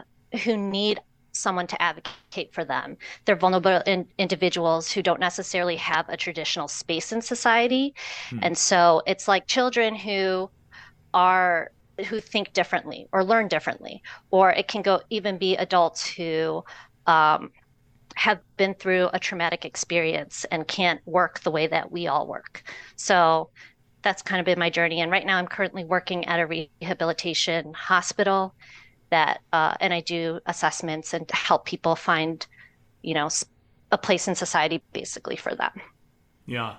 who 0.44 0.56
need 0.56 1.02
someone 1.36 1.68
to 1.68 1.82
advocate 1.82 2.54
for 2.54 2.66
them. 2.66 2.98
They're 3.26 3.36
vulnerable 3.36 3.82
in, 3.86 4.08
individuals 4.18 4.92
who 4.92 5.02
don't 5.02 5.20
necessarily 5.20 5.76
have 5.78 6.08
a 6.10 6.18
traditional 6.18 6.68
space 6.68 7.12
in 7.12 7.22
society. 7.22 7.94
Hmm. 8.30 8.40
And 8.42 8.58
so 8.58 9.02
it's 9.06 9.28
like 9.28 9.48
children 9.48 9.96
who 9.96 10.50
are 11.14 11.72
who 12.10 12.20
think 12.20 12.52
differently 12.52 13.08
or 13.14 13.24
learn 13.24 13.48
differently, 13.48 14.04
or 14.30 14.52
it 14.52 14.68
can 14.68 14.82
go 14.82 15.00
even 15.10 15.38
be 15.38 15.56
adults 15.56 16.06
who 16.06 16.62
um, 17.08 17.52
have 18.16 18.40
been 18.58 18.74
through 18.74 19.10
a 19.14 19.20
traumatic 19.20 19.64
experience 19.64 20.46
and 20.52 20.68
can't 20.68 21.00
work 21.06 21.40
the 21.42 21.52
way 21.52 21.68
that 21.68 21.92
we 21.92 22.08
all 22.08 22.28
work. 22.28 22.64
So 22.98 23.50
that's 24.02 24.22
kind 24.22 24.40
of 24.40 24.46
been 24.46 24.60
my 24.60 24.70
journey. 24.70 25.02
And 25.02 25.12
right 25.12 25.26
now, 25.26 25.38
I'm 25.38 25.48
currently 25.48 25.84
working 25.84 26.26
at 26.26 26.40
a 26.40 26.46
rehabilitation 26.46 27.74
hospital 27.74 28.54
that 29.16 29.42
uh, 29.54 29.74
and 29.80 29.94
i 29.94 30.02
do 30.02 30.40
assessments 30.46 31.14
and 31.14 31.30
help 31.32 31.66
people 31.66 31.96
find 31.96 32.48
you 33.02 33.14
know 33.14 33.30
a 33.92 33.98
place 33.98 34.28
in 34.28 34.36
society 34.36 34.82
basically 34.94 35.36
for 35.36 35.54
them 35.56 35.72
yeah. 36.46 36.76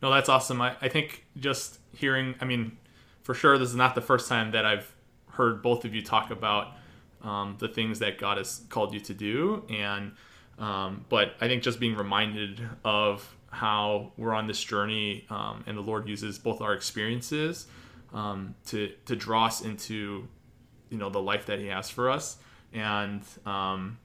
No 0.00 0.10
that's 0.12 0.28
awesome. 0.28 0.60
I, 0.62 0.76
I 0.80 0.88
think 0.88 1.26
just 1.38 1.80
hearing 1.92 2.34
i 2.40 2.44
mean 2.44 2.76
for 3.22 3.34
sure 3.34 3.58
this 3.58 3.68
is 3.68 3.74
not 3.74 3.94
the 3.94 4.00
first 4.00 4.28
time 4.28 4.52
that 4.52 4.64
i've 4.64 4.94
heard 5.30 5.62
both 5.62 5.84
of 5.84 5.94
you 5.94 6.02
talk 6.02 6.30
about 6.30 6.76
um, 7.22 7.56
the 7.58 7.68
things 7.68 7.98
that 7.98 8.18
god 8.18 8.38
has 8.38 8.62
called 8.68 8.94
you 8.94 9.00
to 9.00 9.14
do. 9.14 9.64
And 9.70 10.12
um, 10.58 11.04
but 11.08 11.34
i 11.40 11.48
think 11.48 11.62
just 11.62 11.80
being 11.80 11.96
reminded 11.96 12.62
of 12.84 13.34
how 13.50 14.12
we're 14.16 14.34
on 14.34 14.46
this 14.46 14.62
journey 14.62 15.26
um, 15.30 15.64
and 15.66 15.76
the 15.76 15.82
lord 15.82 16.08
uses 16.08 16.38
both 16.38 16.60
our 16.60 16.74
experiences 16.74 17.66
um, 18.12 18.54
to 18.66 18.92
to 19.06 19.16
draw 19.16 19.46
us 19.46 19.62
into 19.62 20.28
you 20.90 20.98
know 20.98 21.10
the 21.10 21.20
life 21.20 21.46
that 21.46 21.58
he 21.58 21.66
has 21.66 21.90
for 21.90 22.10
us. 22.10 22.36
And 22.72 23.22
um, 23.46 23.98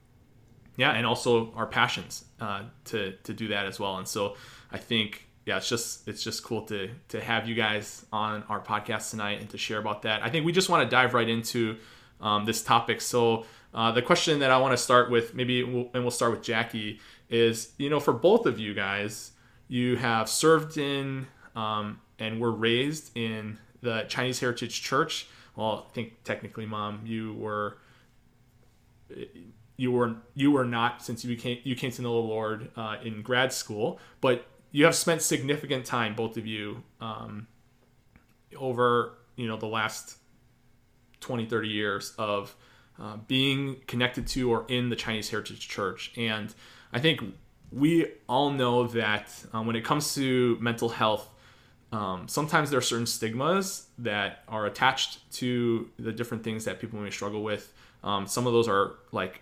yeah 0.76 0.92
and 0.92 1.06
also 1.06 1.54
our 1.56 1.68
passions 1.68 2.26
uh, 2.40 2.64
to 2.86 3.14
to 3.24 3.34
do 3.34 3.50
that 3.50 3.66
as 3.66 3.80
well. 3.80 3.98
And 3.98 4.08
so 4.08 4.36
i 4.72 4.78
think 4.78 5.28
yeah 5.46 5.58
it's 5.58 5.70
just 5.70 6.08
it's 6.08 6.24
just 6.24 6.44
cool 6.44 6.64
to 6.64 6.90
to 7.10 7.22
have 7.22 7.48
you 7.48 7.56
guys 7.56 8.06
on 8.12 8.44
our 8.50 8.60
podcast 8.60 9.12
tonight 9.12 9.40
and 9.40 9.50
to 9.50 9.58
share 9.58 9.80
about 9.80 10.04
that. 10.04 10.24
I 10.24 10.30
think 10.30 10.46
we 10.46 10.52
just 10.52 10.70
want 10.70 10.84
to 10.84 10.90
dive 10.90 11.14
right 11.14 11.30
into 11.30 11.78
um, 12.22 12.46
this 12.46 12.64
topic. 12.64 13.02
So 13.02 13.46
uh, 13.74 13.92
the 13.92 14.02
question 14.02 14.40
that 14.40 14.52
i 14.52 14.58
want 14.58 14.72
to 14.72 14.78
start 14.78 15.10
with 15.10 15.34
maybe 15.34 15.64
we'll, 15.64 15.90
and 15.94 16.04
we'll 16.04 16.12
start 16.12 16.32
with 16.32 16.42
jackie 16.44 17.00
is 17.30 17.74
you 17.78 17.90
know 17.90 18.00
for 18.00 18.14
both 18.14 18.46
of 18.46 18.60
you 18.60 18.74
guys 18.74 19.32
you 19.68 19.96
have 19.96 20.30
served 20.30 20.78
in 20.78 21.26
um, 21.56 22.00
and 22.20 22.40
were 22.40 22.52
raised 22.52 23.16
in 23.18 23.58
the 23.82 24.06
chinese 24.08 24.40
heritage 24.40 24.82
church 24.82 25.28
well, 25.56 25.88
I 25.90 25.94
think 25.94 26.24
technically, 26.24 26.66
mom, 26.66 27.02
you 27.06 27.34
were 27.34 27.78
you 29.78 29.92
were 29.92 30.16
you 30.34 30.52
were 30.52 30.66
not 30.66 31.04
since 31.04 31.24
you 31.24 31.36
became 31.36 31.60
you 31.64 31.76
came 31.76 31.92
to 31.92 32.02
know 32.02 32.14
the 32.14 32.28
Lord 32.28 32.72
uh, 32.76 32.98
in 33.04 33.22
grad 33.22 33.54
school, 33.54 34.00
but 34.22 34.46
you 34.72 34.86
have 34.86 34.96
spent 34.96 35.22
significant 35.22 35.86
time, 35.86 36.16
both 36.16 36.38
of 36.38 36.48
you, 36.48 36.84
um, 37.00 37.48
over 38.58 39.18
you 39.36 39.48
know 39.48 39.58
the 39.58 39.68
last 39.68 40.18
20, 41.22 41.46
30 41.46 41.68
years 41.68 42.14
of 42.18 42.56
uh, 43.00 43.18
being 43.28 43.78
connected 43.88 44.28
to 44.28 44.52
or 44.52 44.66
in 44.68 44.90
the 44.90 44.96
Chinese 44.96 45.30
Heritage 45.30 45.68
Church, 45.68 46.12
and 46.18 46.54
I 46.92 47.00
think 47.00 47.24
we 47.72 48.08
all 48.30 48.52
know 48.52 48.88
that 48.88 49.32
um, 49.52 49.66
when 49.66 49.76
it 49.76 49.84
comes 49.84 50.14
to 50.16 50.58
mental 50.60 50.90
health 50.90 51.30
um, 51.94 52.28
sometimes 52.28 52.72
there 52.72 52.80
are 52.80 52.82
certain 52.82 53.06
stigmas 53.06 53.86
that 54.00 54.40
are 54.48 54.66
attached 54.66 55.32
to 55.34 55.88
the 56.00 56.12
different 56.12 56.44
things 56.44 56.66
that 56.66 56.80
people 56.80 57.00
may 57.00 57.12
struggle 57.12 57.44
with. 57.44 57.72
Um, 58.04 58.26
some 58.26 58.48
of 58.48 58.54
those 58.54 58.68
are 58.68 58.96
like, 59.12 59.42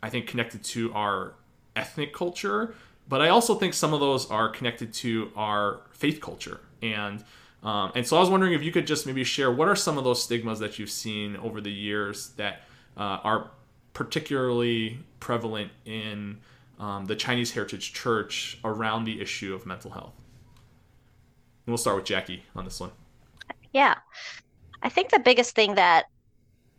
I 0.00 0.08
think, 0.08 0.28
connected 0.28 0.62
to 0.64 0.92
our 0.94 1.34
ethnic 1.74 2.14
culture, 2.14 2.76
but 3.08 3.20
I 3.20 3.28
also 3.30 3.56
think 3.56 3.74
some 3.74 3.92
of 3.92 3.98
those 3.98 4.30
are 4.30 4.48
connected 4.48 4.94
to 4.94 5.32
our 5.34 5.80
faith 5.90 6.20
culture. 6.20 6.60
And 6.80 7.24
um, 7.64 7.92
and 7.94 8.06
so 8.06 8.18
I 8.18 8.20
was 8.20 8.28
wondering 8.28 8.52
if 8.52 8.62
you 8.62 8.70
could 8.70 8.86
just 8.86 9.06
maybe 9.06 9.24
share 9.24 9.50
what 9.50 9.68
are 9.68 9.74
some 9.74 9.96
of 9.96 10.04
those 10.04 10.22
stigmas 10.22 10.58
that 10.58 10.78
you've 10.78 10.90
seen 10.90 11.34
over 11.38 11.62
the 11.62 11.72
years 11.72 12.28
that 12.36 12.60
uh, 12.96 13.18
are 13.24 13.50
particularly 13.94 14.98
prevalent 15.18 15.72
in 15.86 16.40
um, 16.78 17.06
the 17.06 17.16
Chinese 17.16 17.52
Heritage 17.52 17.94
Church 17.94 18.58
around 18.64 19.04
the 19.04 19.18
issue 19.18 19.54
of 19.54 19.64
mental 19.64 19.92
health. 19.92 20.12
And 21.66 21.72
we'll 21.72 21.78
start 21.78 21.96
with 21.96 22.04
Jackie 22.04 22.42
on 22.54 22.64
this 22.64 22.80
one. 22.80 22.90
Yeah. 23.72 23.96
I 24.82 24.88
think 24.88 25.10
the 25.10 25.18
biggest 25.18 25.54
thing 25.54 25.74
that 25.76 26.06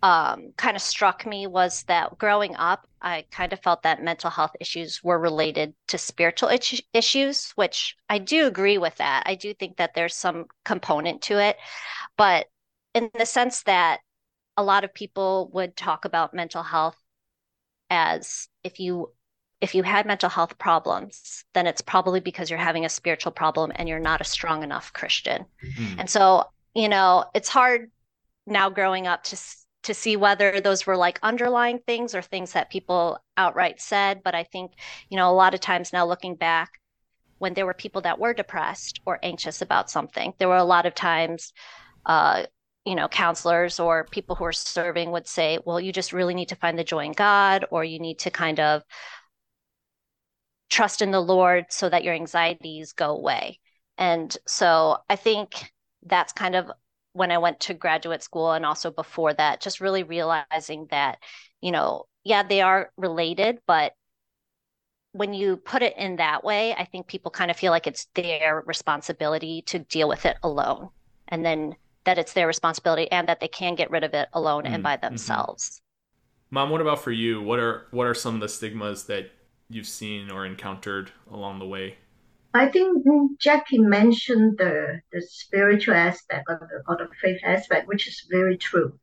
um, 0.04 0.54
kind 0.58 0.76
of 0.76 0.82
struck 0.84 1.26
me 1.26 1.48
was 1.48 1.84
that 1.84 2.18
growing 2.20 2.56
up, 2.56 2.88
I 3.02 3.26
kind 3.32 3.52
of 3.54 3.60
felt 3.60 3.82
that 3.84 4.04
mental 4.04 4.30
health 4.30 4.56
issues 4.60 5.04
were 5.04 5.18
related 5.18 5.74
to 5.88 5.98
spiritual 5.98 6.52
issues, 6.94 7.52
which 7.56 7.96
I 8.08 8.20
do 8.20 8.46
agree 8.46 8.78
with 8.78 8.96
that. 8.98 9.24
I 9.26 9.34
do 9.34 9.54
think 9.56 9.78
that 9.78 9.96
there's 9.96 10.16
some 10.16 10.46
component 10.64 11.24
to 11.24 11.42
it, 11.42 11.58
but 12.18 12.46
in 12.94 13.10
the 13.18 13.26
sense 13.26 13.64
that 13.64 14.02
a 14.58 14.64
lot 14.64 14.84
of 14.84 14.94
people 14.94 15.50
would 15.54 15.76
talk 15.76 16.06
about 16.06 16.34
mental 16.34 16.64
health 16.64 16.98
as 17.90 18.48
if 18.64 18.80
you 18.80 19.12
if 19.62 19.74
you 19.74 19.84
had 19.84 20.06
mental 20.06 20.30
health 20.30 20.58
problems, 20.58 21.46
then 21.54 21.68
it's 21.68 21.82
probably 21.82 22.20
because 22.20 22.50
you're 22.50 22.60
having 22.60 22.86
a 22.86 22.90
spiritual 22.90 23.32
problem 23.32 23.72
and 23.76 23.88
you're 23.88 24.00
not 24.00 24.22
a 24.22 24.26
strong 24.26 24.64
enough 24.64 24.94
Christian. 24.94 25.46
Mm-hmm. 25.64 26.00
And 26.00 26.10
so, 26.10 26.46
you 26.74 26.90
know, 26.90 27.26
it's 27.34 27.50
hard 27.50 27.90
now 28.46 28.70
growing 28.70 29.08
up 29.08 29.24
to 29.26 29.38
to 29.84 29.94
see 29.94 30.16
whether 30.18 30.60
those 30.62 30.88
were 30.88 30.98
like 30.98 31.20
underlying 31.22 31.80
things 31.86 32.16
or 32.16 32.22
things 32.22 32.54
that 32.54 32.72
people 32.72 33.20
outright 33.38 33.80
said, 33.80 34.22
but 34.24 34.34
I 34.34 34.44
think, 34.44 34.72
you 35.10 35.18
know, 35.18 35.30
a 35.30 35.34
lot 35.34 35.54
of 35.54 35.60
times 35.60 35.94
now 35.94 36.08
looking 36.08 36.34
back 36.34 36.82
when 37.38 37.54
there 37.54 37.68
were 37.68 37.74
people 37.76 38.02
that 38.02 38.18
were 38.18 38.34
depressed 38.34 39.00
or 39.06 39.20
anxious 39.22 39.62
about 39.62 39.92
something, 39.92 40.34
there 40.40 40.48
were 40.48 40.56
a 40.56 40.64
lot 40.64 40.88
of 40.88 40.96
times 40.96 41.54
uh, 42.08 42.46
you 42.86 42.94
know, 42.94 43.08
counselors 43.08 43.80
or 43.80 44.06
people 44.12 44.36
who 44.36 44.46
are 44.46 44.54
serving 44.54 45.12
would 45.12 45.28
say, 45.28 45.58
well, 45.66 45.80
you 45.80 45.92
just 45.92 46.14
really 46.14 46.36
need 46.36 46.50
to 46.50 46.56
find 46.56 46.78
the 46.78 46.84
joy 46.84 47.04
in 47.04 47.14
God, 47.14 47.66
or 47.72 47.84
you 47.84 48.00
need 48.00 48.20
to 48.20 48.30
kind 48.30 48.60
of 48.60 48.84
trust 50.70 51.02
in 51.02 51.12
the 51.12 51.22
Lord 51.22 51.66
so 51.70 51.90
that 51.90 52.04
your 52.04 52.14
anxieties 52.14 52.94
go 52.94 53.12
away. 53.12 53.60
And 53.98 54.36
so 54.48 54.98
I 55.10 55.16
think 55.16 55.72
that's 56.06 56.34
kind 56.34 56.56
of 56.56 56.72
when 57.14 57.32
I 57.32 57.38
went 57.38 57.62
to 57.62 57.74
graduate 57.74 58.24
school 58.24 58.52
and 58.52 58.66
also 58.66 58.92
before 58.92 59.34
that, 59.34 59.62
just 59.62 59.80
really 59.80 60.04
realizing 60.04 60.88
that, 60.92 61.20
you 61.62 61.72
know, 61.72 62.08
yeah, 62.24 62.44
they 62.44 62.62
are 62.62 62.92
related, 62.98 63.60
but 63.68 63.94
when 65.14 65.34
you 65.34 65.56
put 65.56 65.82
it 65.82 65.96
in 65.98 66.18
that 66.18 66.44
way, 66.44 66.74
I 66.74 66.84
think 66.84 67.08
people 67.08 67.32
kind 67.32 67.50
of 67.50 67.56
feel 67.56 67.72
like 67.72 67.88
it's 67.88 68.08
their 68.16 68.62
responsibility 68.66 69.62
to 69.68 69.80
deal 69.80 70.10
with 70.10 70.26
it 70.26 70.36
alone. 70.44 70.90
And 71.30 71.46
then 71.46 71.76
that 72.04 72.18
it's 72.18 72.34
their 72.34 72.48
responsibility 72.48 73.10
and 73.12 73.30
that 73.30 73.40
they 73.40 73.48
can 73.48 73.76
get 73.76 73.90
rid 73.92 74.04
of 74.04 74.14
it 74.14 74.28
alone 74.34 74.64
mm-hmm. 74.64 74.74
and 74.74 74.84
by 74.84 74.98
mm-hmm. 74.98 75.06
themselves. 75.06 75.82
Mom, 76.52 76.70
what 76.70 76.82
about 76.82 77.02
for 77.02 77.12
you? 77.12 77.42
What 77.42 77.60
are 77.60 77.88
what 77.92 78.08
are 78.08 78.14
some 78.14 78.36
of 78.36 78.42
the 78.42 78.50
stigmas 78.50 79.06
that 79.06 79.32
you've 79.70 79.88
seen 79.88 80.32
or 80.32 80.46
encountered 80.46 81.12
along 81.32 81.60
the 81.60 81.68
way? 81.68 81.98
I 82.54 82.70
think 82.70 83.06
Jackie 83.40 83.80
mentioned 83.80 84.58
the, 84.58 85.02
the 85.12 85.22
spiritual 85.22 85.96
aspect 85.96 86.46
or 86.48 86.60
the, 86.60 86.92
or 86.92 86.98
the 86.98 87.14
faith 87.22 87.42
aspect, 87.44 87.88
which 87.88 88.08
is 88.08 88.26
very 88.30 88.58
true. 88.58 88.98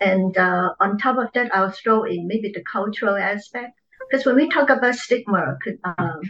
And 0.00 0.36
uh, 0.36 0.74
on 0.80 0.98
top 0.98 1.18
of 1.18 1.32
that, 1.34 1.54
I'll 1.54 1.70
throw 1.70 2.04
in 2.04 2.26
maybe 2.26 2.50
the 2.52 2.62
cultural 2.62 3.16
aspect. 3.16 3.72
Because 4.10 4.26
when 4.26 4.36
we 4.36 4.48
talk 4.48 4.70
about 4.70 4.96
stigma 4.96 5.56
um, 5.84 6.20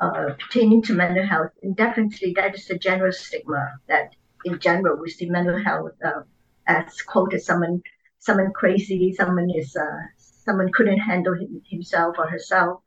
uh, 0.00 0.34
pertaining 0.38 0.82
to 0.82 0.92
mental 0.92 1.26
health, 1.26 1.50
definitely 1.74 2.32
that 2.36 2.54
is 2.54 2.66
the 2.66 2.78
general 2.78 3.12
stigma 3.12 3.72
that 3.88 4.14
in 4.44 4.58
general 4.58 4.98
we 5.00 5.10
see 5.10 5.28
mental 5.28 5.62
health 5.62 5.92
uh, 6.04 6.22
as 6.66 7.00
quoted 7.02 7.40
someone 7.42 7.82
someone 8.18 8.52
crazy, 8.52 9.14
someone 9.14 9.48
is 9.50 9.76
uh, 9.76 10.02
someone 10.18 10.70
couldn't 10.72 10.98
handle 10.98 11.34
him, 11.34 11.62
himself 11.70 12.16
or 12.18 12.26
herself. 12.26 12.80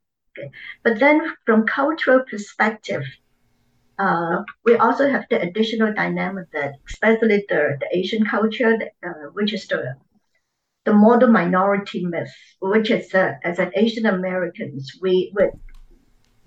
But 0.83 0.99
then 0.99 1.21
from 1.45 1.65
cultural 1.65 2.23
perspective, 2.29 3.03
uh, 3.97 4.43
we 4.63 4.75
also 4.77 5.09
have 5.09 5.25
the 5.29 5.41
additional 5.41 5.93
dynamic 5.93 6.49
that, 6.53 6.75
especially 6.89 7.45
the, 7.49 7.77
the 7.79 7.87
Asian 7.91 8.25
culture, 8.25 8.77
uh, 9.03 9.29
which 9.33 9.53
is 9.53 9.67
the 9.67 9.95
the 10.85 10.93
model 10.93 11.29
minority 11.29 12.05
myth, 12.05 12.33
which 12.61 12.89
is 12.89 13.13
uh, 13.13 13.33
as 13.43 13.59
an 13.59 13.71
Asian 13.75 14.05
Americans, 14.05 14.97
we 15.01 15.31
we 15.35 15.43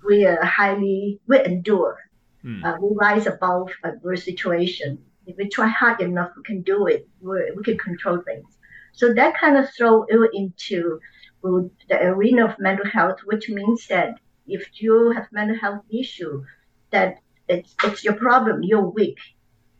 we 0.07 0.25
are 0.25 0.43
highly 0.43 1.19
we 1.27 1.45
endure, 1.45 1.97
mm. 2.43 2.63
uh, 2.65 2.77
we 2.81 2.89
rise 2.95 3.27
above 3.27 3.69
adverse 3.83 4.25
situation. 4.25 4.97
If 5.27 5.37
we 5.37 5.47
try 5.47 5.67
hard 5.67 6.01
enough, 6.01 6.31
we 6.35 6.43
can 6.43 6.61
do 6.63 6.87
it. 6.87 7.07
we 7.21 7.51
we 7.55 7.63
can 7.63 7.77
control 7.77 8.19
things. 8.25 8.57
So 8.93 9.13
that 9.13 9.37
kind 9.39 9.57
of 9.57 9.65
throw 9.75 10.05
you 10.09 10.29
into 10.33 10.99
the 11.43 12.01
arena 12.01 12.45
of 12.45 12.59
mental 12.59 12.85
health, 12.85 13.19
which 13.25 13.49
means 13.49 13.87
that 13.87 14.19
if 14.47 14.81
you 14.81 15.11
have 15.11 15.27
mental 15.31 15.57
health 15.57 15.83
issue, 15.91 16.43
that 16.91 17.17
it's 17.47 17.75
it's 17.83 18.03
your 18.03 18.13
problem. 18.15 18.63
You're 18.63 18.89
weak. 18.89 19.19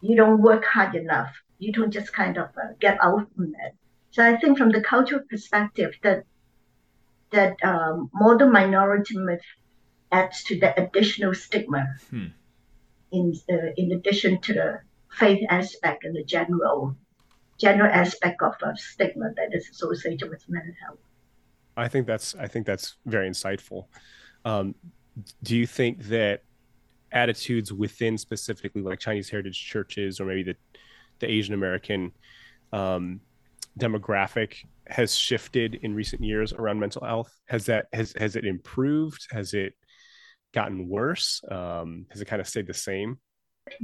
You 0.01 0.15
don't 0.15 0.41
work 0.41 0.65
hard 0.65 0.95
enough. 0.95 1.31
You 1.59 1.71
don't 1.71 1.91
just 1.91 2.11
kind 2.11 2.37
of 2.37 2.49
uh, 2.57 2.73
get 2.79 2.97
out 3.01 3.27
from 3.35 3.55
it. 3.65 3.73
So 4.11 4.23
I 4.25 4.37
think 4.37 4.57
from 4.57 4.71
the 4.71 4.81
cultural 4.81 5.21
perspective, 5.29 5.93
that 6.03 6.25
that 7.31 7.63
um, 7.63 8.09
model 8.13 8.49
minority 8.49 9.17
myth 9.17 9.47
adds 10.11 10.43
to 10.45 10.59
the 10.59 10.77
additional 10.79 11.33
stigma. 11.33 11.87
Hmm. 12.09 12.27
In 13.11 13.33
uh, 13.49 13.71
in 13.77 13.91
addition 13.93 14.41
to 14.41 14.53
the 14.53 14.81
faith 15.11 15.45
aspect 15.49 16.03
and 16.03 16.15
the 16.15 16.23
general 16.23 16.97
general 17.57 17.91
aspect 17.91 18.41
of 18.41 18.55
uh, 18.61 18.75
stigma 18.75 19.31
that 19.37 19.53
is 19.53 19.69
associated 19.69 20.29
with 20.29 20.43
mental 20.49 20.73
health. 20.83 20.99
I 21.75 21.87
think 21.87 22.07
that's 22.07 22.35
I 22.35 22.47
think 22.47 22.65
that's 22.65 22.97
very 23.05 23.29
insightful. 23.29 23.85
Um, 24.45 24.75
do 25.43 25.55
you 25.55 25.67
think 25.67 26.03
that 26.05 26.43
attitudes 27.11 27.71
within 27.71 28.17
specifically 28.17 28.81
like 28.81 28.99
Chinese 28.99 29.29
heritage 29.29 29.63
churches 29.63 30.19
or 30.19 30.25
maybe 30.25 30.43
the 30.43 30.55
the 31.19 31.29
Asian 31.29 31.53
American 31.53 32.11
um, 32.71 33.21
demographic 33.79 34.65
has 34.87 35.15
shifted 35.15 35.75
in 35.75 35.95
recent 35.95 36.23
years 36.23 36.53
around 36.53 36.79
mental 36.79 37.05
health? 37.05 37.31
Has 37.45 37.65
that 37.67 37.87
has 37.93 38.13
has 38.17 38.35
it 38.35 38.45
improved? 38.45 39.27
Has 39.31 39.53
it 39.53 39.73
gotten 40.53 40.87
worse? 40.87 41.41
Um, 41.49 42.05
has 42.09 42.21
it 42.21 42.25
kind 42.25 42.41
of 42.41 42.47
stayed 42.47 42.67
the 42.67 42.73
same? 42.73 43.17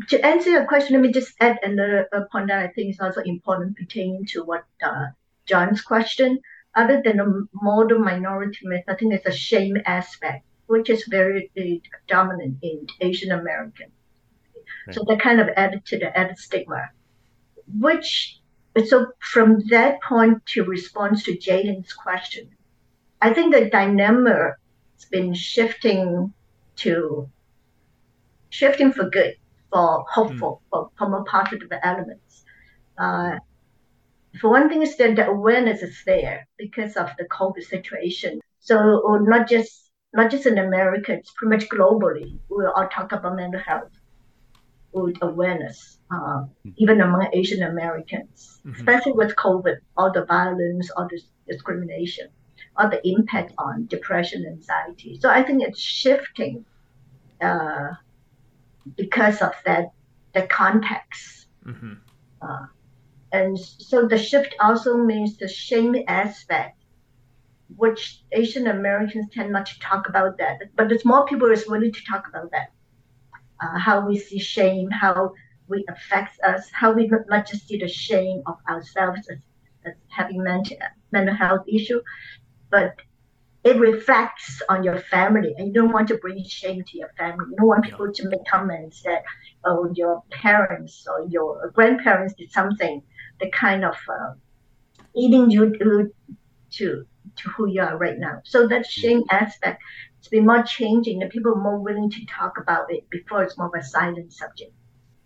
To 0.10 0.26
answer 0.26 0.50
your 0.50 0.68
question, 0.68 0.94
let 0.94 1.02
me 1.02 1.12
just 1.12 1.34
add 1.40 1.58
another 1.64 2.08
point 2.32 2.48
that 2.48 2.60
I 2.60 2.68
think 2.68 2.90
is 2.90 3.00
also 3.00 3.22
important 3.22 3.78
pertaining 3.78 4.26
to 4.28 4.44
what 4.44 4.66
uh, 4.84 5.08
John's 5.46 5.82
question 5.82 6.40
other 6.76 7.02
than 7.04 7.18
the 7.18 7.48
model 7.54 8.00
minority 8.00 8.60
myth, 8.64 8.84
I 8.88 8.96
think 8.96 9.12
there's 9.12 9.36
a 9.36 9.38
shame 9.38 9.78
aspect, 9.86 10.46
which 10.68 10.90
is 10.90 11.06
very 11.10 11.52
uh, 11.58 11.88
dominant 12.08 12.58
in 12.62 12.88
Asian 13.02 13.32
American. 13.32 13.92
Right. 14.88 14.96
So 14.96 15.04
that 15.08 15.20
kind 15.20 15.40
of 15.40 15.50
added 15.56 15.86
to 15.88 16.00
the 16.00 16.18
added 16.18 16.38
stigma, 16.38 16.90
which 17.80 18.40
so 18.86 19.08
from 19.20 19.60
that 19.70 20.02
point 20.02 20.46
to 20.48 20.64
response 20.64 21.24
to 21.24 21.38
Jaden's 21.38 21.92
question, 21.94 22.50
I 23.22 23.34
think 23.34 23.54
the 23.54 23.70
dynamic 23.70 24.54
has 24.96 25.06
been 25.10 25.34
shifting 25.34 26.34
to 26.78 27.30
shifting 28.50 28.92
for 28.92 29.10
good, 29.10 29.36
for 29.72 30.06
hopeful, 30.10 30.62
mm. 30.66 30.70
for, 30.70 30.90
for 30.98 31.10
more 31.10 31.26
positive 31.26 31.72
elements. 31.84 32.46
Uh, 32.98 33.38
for 34.40 34.50
one 34.50 34.70
thing 34.70 34.82
is 34.82 34.96
that 34.98 35.16
the 35.16 35.28
awareness 35.28 35.82
is 35.82 36.02
there 36.06 36.48
because 36.58 36.96
of 36.96 37.10
the 37.18 37.26
COVID 37.26 37.64
situation. 37.64 38.40
So 38.60 39.18
not 39.22 39.50
just 39.50 39.92
not 40.14 40.32
just 40.32 40.46
in 40.46 40.58
America, 40.58 41.14
it's 41.14 41.32
pretty 41.32 41.56
much 41.56 41.70
globally. 41.70 42.40
We 42.50 42.66
all 42.66 42.88
talk 42.88 43.12
about 43.12 43.36
mental 43.36 43.60
health 43.60 43.92
with 44.92 45.18
awareness, 45.22 46.00
uh, 46.12 46.16
mm-hmm. 46.16 46.70
even 46.78 47.02
among 47.02 47.30
Asian 47.34 47.64
Americans, 47.64 48.60
mm-hmm. 48.66 48.76
especially 48.76 49.12
with 49.12 49.36
COVID, 49.36 49.78
all 49.98 50.12
the 50.12 50.26
violence, 50.26 50.90
all 50.92 51.08
the 51.08 51.22
discrimination, 51.48 52.30
all 52.76 52.90
the 52.90 53.08
impact 53.08 53.54
on 53.60 53.86
depression, 53.86 54.46
anxiety. 54.46 55.20
So 55.22 55.30
I 55.30 55.44
think 55.44 55.62
it's 55.62 55.80
shifting 55.80 56.66
uh, 57.42 57.90
because 58.96 59.42
of 59.42 59.54
that 59.66 59.92
the 60.34 60.44
context. 60.48 61.48
Mm-hmm. 61.66 61.94
Uh, 62.42 62.66
and 63.32 63.60
so 63.60 64.08
the 64.08 64.18
shift 64.18 64.56
also 64.60 64.98
means 64.98 65.38
the 65.38 65.48
shame 65.48 65.96
aspect, 66.08 66.78
which 67.76 68.24
Asian 68.32 68.68
Americans 68.68 69.28
tend 69.32 69.52
not 69.52 69.68
to 69.68 69.80
talk 69.80 70.10
about 70.10 70.38
that. 70.40 70.62
But 70.76 70.90
there's 70.90 71.06
more 71.06 71.26
people 71.26 71.52
is 71.52 71.68
willing 71.68 71.92
to 71.92 72.06
talk 72.06 72.28
about 72.28 72.52
that. 72.52 72.72
Uh, 73.62 73.78
how 73.78 74.08
we 74.08 74.18
see 74.18 74.40
shame, 74.40 74.90
how 74.90 75.34
we 75.68 75.86
affects 75.90 76.40
us, 76.44 76.70
how 76.72 76.92
we 76.94 77.12
not 77.28 77.48
just 77.48 77.68
see 77.68 77.78
the 77.78 77.88
shame 77.88 78.42
of 78.48 78.58
ourselves 78.68 79.28
as, 79.30 79.38
as 79.86 79.94
having 80.08 80.42
mental, 80.42 80.78
mental 81.12 81.36
health 81.36 81.66
issue, 81.68 82.02
but 82.72 82.96
it 83.64 83.78
reflects 83.78 84.62
on 84.70 84.84
your 84.84 85.00
family 85.00 85.54
and 85.58 85.68
you 85.68 85.74
don't 85.74 85.92
want 85.92 86.08
to 86.08 86.18
bring 86.18 86.44
shame 86.46 86.84
to 86.84 86.98
your 86.98 87.10
family. 87.18 87.46
You 87.52 87.58
don't 87.58 87.68
want 87.68 87.84
people 87.84 88.12
to 88.12 88.30
make 88.30 88.46
comments 88.46 89.04
that, 89.04 89.24
oh, 89.66 89.92
your 89.94 90.24
parents 90.32 91.06
or 91.08 91.28
your 91.28 91.70
grandparents 91.76 92.34
did 92.36 92.52
something 92.52 93.04
the 93.40 93.50
kind 93.52 93.86
of 93.86 93.96
uh, 94.08 94.34
leading 95.16 95.50
you 95.50 95.78
do 95.78 96.14
to 96.72 97.06
to 97.36 97.50
who 97.50 97.68
you 97.68 97.82
are 97.82 97.98
right 97.98 98.18
now. 98.18 98.42
So 98.44 98.68
that 98.68 98.86
shame 98.86 99.24
aspect 99.30 99.82
has 100.18 100.28
been 100.28 100.46
more 100.46 100.64
changing 100.64 101.22
and 101.22 101.32
people 101.32 101.54
are 101.54 101.62
more 101.62 101.78
willing 101.78 102.10
to 102.10 102.26
talk 102.26 102.58
about 102.58 102.92
it 102.92 103.10
before 103.10 103.44
it's 103.44 103.58
more 103.58 103.68
of 103.68 103.74
a 103.80 103.84
silent 103.84 104.34
subject. 104.34 104.74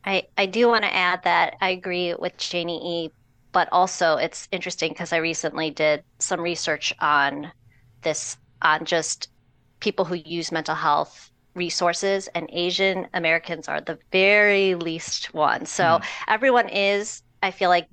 I, 0.06 0.28
I 0.38 0.45
do 0.45 0.67
want 0.67 0.84
to 0.84 0.93
add 0.93 1.23
that 1.23 1.56
I 1.62 1.69
agree 1.69 2.13
with 2.13 2.38
Janie 2.38 3.06
E, 3.06 3.12
but 3.52 3.69
also 3.71 4.17
it's 4.17 4.47
interesting 4.52 4.89
because 4.89 5.13
I 5.13 5.17
recently 5.17 5.71
did 5.71 6.04
some 6.19 6.41
research 6.41 6.93
on 6.99 7.52
this 8.02 8.38
on 8.62 8.86
just 8.86 9.30
people 9.80 10.06
who 10.06 10.15
use 10.15 10.52
mental 10.52 10.76
health 10.76 11.32
resources 11.56 12.28
and 12.36 12.49
Asian 12.52 13.08
Americans 13.13 13.67
are 13.67 13.82
the 13.82 13.97
very 14.12 14.76
least 14.76 15.34
one. 15.34 15.65
So 15.65 15.84
mm. 15.84 16.06
everyone 16.28 16.69
is 16.69 17.23
I 17.41 17.52
feel 17.52 17.69
like 17.69 17.88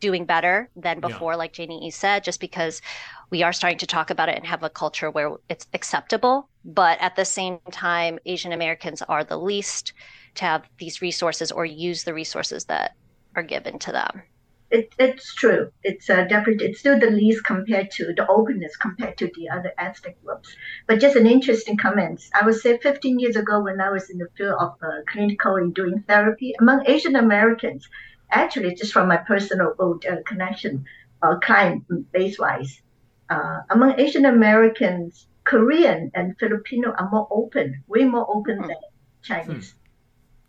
doing 0.00 0.24
better 0.24 0.68
than 0.76 1.00
before, 1.00 1.32
yeah. 1.32 1.36
like 1.36 1.52
Janie 1.52 1.86
E 1.86 1.90
said, 1.90 2.24
just 2.24 2.40
because 2.40 2.82
we 3.30 3.42
are 3.42 3.52
starting 3.52 3.78
to 3.78 3.86
talk 3.86 4.10
about 4.10 4.28
it 4.28 4.36
and 4.36 4.46
have 4.46 4.62
a 4.62 4.70
culture 4.70 5.10
where 5.10 5.36
it's 5.48 5.66
acceptable. 5.74 6.48
But 6.64 6.98
at 7.00 7.16
the 7.16 7.24
same 7.24 7.58
time, 7.70 8.18
Asian 8.26 8.52
Americans 8.52 9.02
are 9.02 9.24
the 9.24 9.38
least 9.38 9.92
to 10.36 10.44
have 10.44 10.68
these 10.78 11.00
resources 11.00 11.52
or 11.52 11.64
use 11.64 12.04
the 12.04 12.14
resources 12.14 12.64
that 12.66 12.94
are 13.36 13.42
given 13.42 13.78
to 13.80 13.92
them. 13.92 14.22
It, 14.70 14.94
it's 15.00 15.34
true. 15.34 15.72
It's 15.82 16.08
uh, 16.08 16.24
definitely 16.24 16.68
it's 16.68 16.78
still 16.78 16.98
the 16.98 17.10
least 17.10 17.44
compared 17.44 17.90
to 17.92 18.12
the 18.14 18.24
openness 18.28 18.76
compared 18.76 19.18
to 19.18 19.28
the 19.34 19.48
other 19.48 19.72
ethnic 19.78 20.24
groups. 20.24 20.54
But 20.86 21.00
just 21.00 21.16
an 21.16 21.26
interesting 21.26 21.76
comment. 21.76 22.22
I 22.34 22.44
would 22.44 22.54
say 22.54 22.78
15 22.78 23.18
years 23.18 23.34
ago, 23.34 23.60
when 23.60 23.80
I 23.80 23.90
was 23.90 24.10
in 24.10 24.18
the 24.18 24.28
field 24.36 24.54
of 24.60 24.76
uh, 24.80 25.02
clinical 25.08 25.56
and 25.56 25.74
doing 25.74 26.04
therapy 26.06 26.54
among 26.60 26.84
Asian 26.86 27.16
Americans, 27.16 27.88
actually 28.30 28.74
just 28.74 28.92
from 28.92 29.08
my 29.08 29.16
personal 29.16 29.74
old 29.78 30.04
uh, 30.06 30.16
connection, 30.26 30.84
uh, 31.22 31.36
client 31.36 31.84
base 32.12 32.38
wise, 32.38 32.82
uh, 33.28 33.60
among 33.70 33.98
Asian 33.98 34.24
Americans, 34.24 35.26
Korean 35.44 36.10
and 36.14 36.38
Filipino 36.38 36.92
are 36.92 37.08
more 37.10 37.28
open, 37.30 37.82
way 37.88 38.04
more 38.04 38.26
open 38.28 38.58
hmm. 38.58 38.68
than 38.68 38.76
Chinese. 39.22 39.74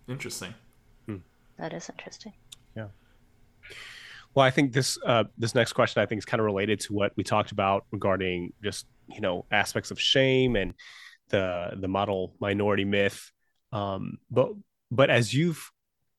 Hmm. 0.05 0.11
Interesting. 0.11 0.53
Hmm. 1.05 1.17
That 1.57 1.73
is 1.73 1.89
interesting. 1.89 2.33
Yeah. 2.75 2.87
Well, 4.33 4.45
I 4.45 4.51
think 4.51 4.73
this 4.73 4.97
uh, 5.05 5.25
this 5.37 5.55
next 5.55 5.73
question 5.73 6.01
I 6.01 6.05
think 6.05 6.19
is 6.19 6.25
kind 6.25 6.39
of 6.39 6.45
related 6.45 6.79
to 6.81 6.93
what 6.93 7.13
we 7.15 7.23
talked 7.23 7.51
about 7.51 7.85
regarding 7.91 8.53
just 8.63 8.85
you 9.07 9.21
know 9.21 9.45
aspects 9.51 9.91
of 9.91 9.99
shame 9.99 10.55
and 10.55 10.73
the 11.29 11.71
the 11.79 11.87
model 11.87 12.33
minority 12.39 12.85
myth. 12.85 13.31
Um, 13.71 14.19
but 14.29 14.51
but 14.89 15.09
as 15.09 15.33
you've 15.33 15.71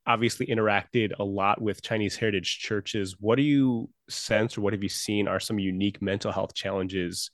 obviously 0.06 0.46
interacted 0.46 1.12
a 1.18 1.24
lot 1.24 1.60
with 1.60 1.82
Chinese 1.82 2.16
heritage 2.16 2.58
churches, 2.58 3.16
what 3.20 3.36
do 3.36 3.42
you 3.42 3.88
sense 4.08 4.58
or 4.58 4.60
what 4.60 4.72
have 4.72 4.82
you 4.82 4.88
seen 4.88 5.28
are 5.28 5.40
some 5.40 5.58
unique 5.58 6.02
mental 6.02 6.32
health 6.32 6.54
challenges 6.54 7.30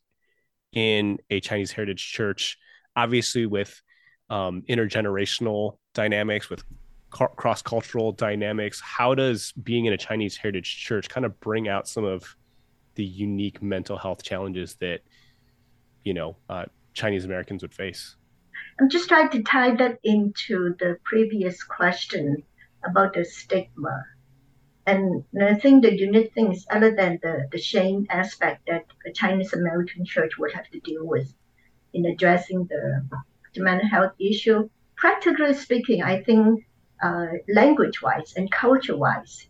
in 0.73 1.19
a 1.31 1.41
Chinese 1.41 1.73
heritage 1.73 2.13
church? 2.13 2.59
Obviously, 2.95 3.47
with 3.47 3.81
um, 4.31 4.63
intergenerational 4.69 5.79
dynamics, 5.95 6.51
with 6.51 6.63
cross 7.11 7.63
cultural 7.63 8.13
dynamics. 8.13 8.81
How 8.81 9.15
does 9.15 9.53
being 9.53 9.87
in 9.87 9.93
a 9.93 9.97
Chinese 9.97 10.37
heritage 10.37 10.77
church 10.79 11.09
kind 11.09 11.25
of 11.25 11.39
bring 11.41 11.69
out 11.69 11.89
some 11.89 12.05
of 12.05 12.37
the 12.95 13.05
unique 13.05 13.63
mental 13.63 13.97
health 13.97 14.23
challenges 14.23 14.77
that 14.81 15.01
you 16.05 16.15
know 16.15 16.37
uh, 16.49 16.65
Chinese 16.95 17.25
Americans 17.25 17.63
would 17.63 17.75
face? 17.75 18.17
I'm 18.81 18.91
just 18.91 19.09
trying 19.09 19.31
to 19.31 19.43
tie 19.43 19.75
that 19.77 19.99
into 20.05 20.75
the 20.79 20.99
previous 21.05 21.63
question 21.63 22.43
about 22.89 23.15
the 23.15 23.25
stigma. 23.25 24.05
And 24.87 25.25
I 25.41 25.55
think 25.55 25.83
the 25.83 25.95
unique 25.95 26.33
thing 26.33 26.53
is 26.53 26.67
other 26.71 26.95
than 26.95 27.19
the, 27.23 27.47
the 27.53 27.59
shame 27.59 28.07
aspect 28.09 28.67
that 28.69 28.87
a 29.07 29.13
Chinese 29.13 29.53
American 29.53 30.05
church 30.05 30.39
would 30.39 30.53
have 30.53 30.69
to 30.71 30.81
deal 30.81 31.07
with 31.07 31.33
in 31.93 32.07
addressing 32.07 32.65
the, 32.65 33.07
the 33.55 33.63
mental 33.63 33.89
health 33.89 34.13
issue. 34.19 34.69
Practically 34.97 35.55
speaking, 35.55 36.03
I 36.03 36.23
think 36.23 36.65
uh, 37.03 37.27
language 37.49 38.01
wise 38.03 38.33
and 38.37 38.51
culture 38.51 38.97
wise 38.97 39.47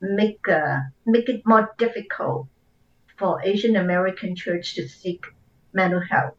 make 0.00 0.48
uh, 0.48 0.78
make 1.04 1.28
it 1.28 1.42
more 1.44 1.74
difficult 1.78 2.46
for 3.18 3.42
Asian 3.42 3.76
American 3.76 4.36
church 4.36 4.74
to 4.74 4.88
seek 4.88 5.24
mental 5.72 6.00
health. 6.00 6.34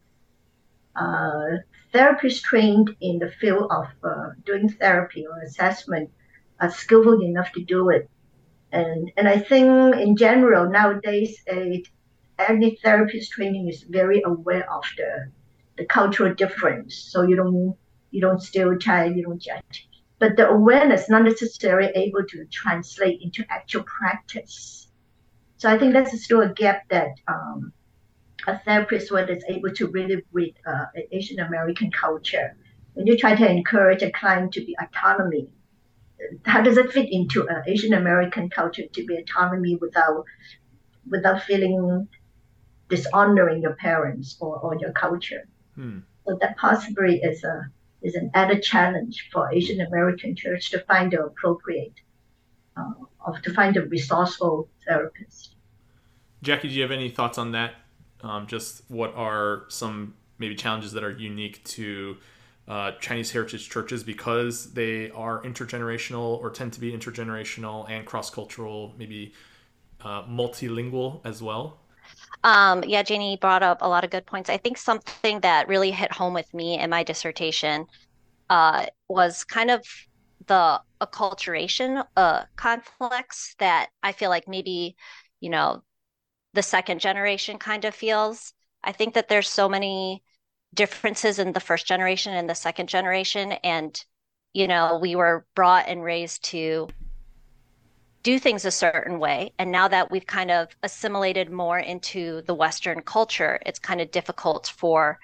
Uh, 0.96 1.58
therapists 1.92 2.42
trained 2.42 2.94
in 3.00 3.18
the 3.18 3.30
field 3.30 3.70
of 3.70 3.86
uh, 4.02 4.30
doing 4.44 4.68
therapy 4.68 5.26
or 5.26 5.38
assessment 5.40 6.10
are 6.60 6.70
skillful 6.70 7.22
enough 7.22 7.52
to 7.52 7.62
do 7.64 7.90
it. 7.90 8.08
And, 8.72 9.10
and 9.16 9.28
I 9.28 9.38
think 9.38 9.96
in 9.96 10.16
general 10.16 10.68
nowadays, 10.68 11.42
any 11.46 12.76
therapist 12.82 13.32
training 13.32 13.68
is 13.68 13.82
very 13.82 14.22
aware 14.22 14.70
of 14.72 14.84
the, 14.96 15.30
the 15.78 15.86
cultural 15.86 16.34
difference. 16.34 16.94
So 16.94 17.22
you 17.22 17.36
don't 17.36 17.76
you 18.10 18.22
don't 18.22 18.42
stereotype, 18.42 19.14
you 19.14 19.22
don't 19.22 19.40
judge 19.40 19.88
but 20.18 20.36
the 20.36 20.48
awareness 20.48 21.08
not 21.08 21.22
necessarily 21.22 21.90
able 21.94 22.24
to 22.24 22.44
translate 22.46 23.20
into 23.22 23.44
actual 23.50 23.84
practice. 23.84 24.88
So 25.56 25.68
I 25.68 25.78
think 25.78 25.92
that's 25.92 26.22
still 26.22 26.42
a 26.42 26.48
gap 26.48 26.88
that 26.88 27.10
um, 27.26 27.72
a 28.48 28.58
therapist 28.64 29.12
whether 29.12 29.34
is 29.34 29.44
able 29.48 29.70
to 29.74 29.86
really 29.88 30.22
read 30.32 30.54
uh, 30.66 30.86
Asian 31.12 31.38
American 31.40 31.90
culture. 31.90 32.56
When 32.94 33.06
you 33.06 33.16
try 33.16 33.36
to 33.36 33.48
encourage 33.48 34.02
a 34.02 34.10
client 34.10 34.52
to 34.54 34.64
be 34.64 34.74
autonomy, 34.80 35.48
how 36.44 36.62
does 36.62 36.78
it 36.78 36.90
fit 36.90 37.08
into 37.12 37.48
uh, 37.48 37.62
Asian 37.66 37.92
American 37.92 38.48
culture 38.48 38.86
to 38.92 39.04
be 39.04 39.16
autonomy 39.16 39.76
without 39.76 40.24
without 41.08 41.42
feeling 41.42 42.08
dishonoring 42.88 43.62
your 43.62 43.74
parents 43.74 44.36
or, 44.40 44.56
or 44.56 44.76
your 44.76 44.92
culture? 44.92 45.46
Hmm. 45.74 45.98
So 46.26 46.38
that 46.40 46.56
possibly 46.56 47.20
is 47.22 47.44
a 47.44 47.70
is 48.02 48.14
an 48.14 48.30
added 48.34 48.62
challenge 48.62 49.28
for 49.30 49.52
Asian 49.52 49.80
American 49.80 50.34
church 50.34 50.70
to 50.70 50.80
find 50.80 51.12
the 51.12 51.24
appropriate, 51.24 51.96
uh, 52.76 52.92
of 53.26 53.42
to 53.42 53.52
find 53.52 53.76
a 53.76 53.82
resourceful 53.82 54.68
therapist. 54.86 55.54
Jackie, 56.42 56.68
do 56.68 56.74
you 56.74 56.82
have 56.82 56.92
any 56.92 57.10
thoughts 57.10 57.36
on 57.36 57.52
that? 57.52 57.74
Um, 58.22 58.46
just 58.46 58.82
what 58.88 59.14
are 59.14 59.64
some 59.68 60.14
maybe 60.38 60.54
challenges 60.54 60.92
that 60.92 61.04
are 61.04 61.10
unique 61.10 61.62
to 61.64 62.16
uh, 62.66 62.92
Chinese 63.00 63.30
heritage 63.30 63.68
churches 63.70 64.02
because 64.02 64.72
they 64.72 65.10
are 65.10 65.42
intergenerational 65.42 66.38
or 66.40 66.50
tend 66.50 66.72
to 66.74 66.80
be 66.80 66.92
intergenerational 66.92 67.88
and 67.88 68.04
cross 68.06 68.30
cultural, 68.30 68.94
maybe 68.98 69.32
uh, 70.02 70.22
multilingual 70.24 71.20
as 71.24 71.42
well? 71.42 71.78
Um, 72.44 72.84
yeah, 72.84 73.02
Janie 73.02 73.38
brought 73.40 73.62
up 73.62 73.78
a 73.80 73.88
lot 73.88 74.04
of 74.04 74.10
good 74.10 74.26
points. 74.26 74.50
I 74.50 74.56
think 74.56 74.76
something 74.76 75.40
that 75.40 75.68
really 75.68 75.90
hit 75.90 76.12
home 76.12 76.34
with 76.34 76.52
me 76.54 76.78
in 76.78 76.90
my 76.90 77.02
dissertation 77.02 77.86
uh, 78.50 78.86
was 79.08 79.44
kind 79.44 79.70
of 79.70 79.84
the 80.46 80.80
acculturation 81.00 82.04
uh, 82.16 82.44
conflicts 82.56 83.54
that 83.58 83.88
I 84.02 84.12
feel 84.12 84.30
like 84.30 84.48
maybe, 84.48 84.96
you 85.40 85.50
know, 85.50 85.82
the 86.54 86.62
second 86.62 87.00
generation 87.00 87.58
kind 87.58 87.84
of 87.84 87.94
feels. 87.94 88.52
I 88.82 88.92
think 88.92 89.14
that 89.14 89.28
there's 89.28 89.48
so 89.48 89.68
many 89.68 90.22
differences 90.74 91.38
in 91.38 91.52
the 91.52 91.60
first 91.60 91.86
generation 91.86 92.34
and 92.34 92.48
the 92.48 92.54
second 92.54 92.88
generation. 92.88 93.52
And, 93.64 93.98
you 94.52 94.68
know, 94.68 94.98
we 95.00 95.16
were 95.16 95.46
brought 95.54 95.88
and 95.88 96.02
raised 96.02 96.44
to 96.44 96.88
do 98.22 98.38
things 98.38 98.64
a 98.64 98.70
certain 98.70 99.18
way. 99.18 99.52
And 99.58 99.70
now 99.70 99.88
that 99.88 100.10
we've 100.10 100.26
kind 100.26 100.50
of 100.50 100.68
assimilated 100.82 101.50
more 101.50 101.78
into 101.78 102.42
the 102.42 102.54
Western 102.54 103.00
culture, 103.02 103.60
it's 103.64 103.78
kind 103.78 104.00
of 104.00 104.10
difficult 104.10 104.72
for 104.76 105.18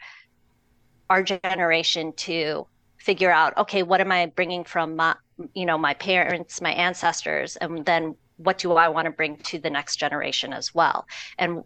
our 1.11 1.23
generation 1.23 2.13
to 2.17 2.67
figure 2.99 3.31
out, 3.31 3.57
okay, 3.59 3.83
what 3.83 4.01
am 4.01 4.11
I 4.11 4.27
bringing 4.27 4.65
from 4.65 4.97
my, 4.97 5.15
you 5.53 5.67
know, 5.67 5.77
my 5.77 5.95
parents, 5.95 6.61
my 6.61 6.73
ancestors, 6.73 7.57
and 7.57 7.85
then 7.85 8.15
what 8.37 8.59
do 8.59 8.73
I 8.73 8.89
want 8.89 9.07
to 9.07 9.11
bring 9.11 9.37
to 9.39 9.59
the 9.59 9.71
next 9.71 9.97
generation 9.97 10.53
as 10.53 10.75
well? 10.75 11.07
And 11.39 11.65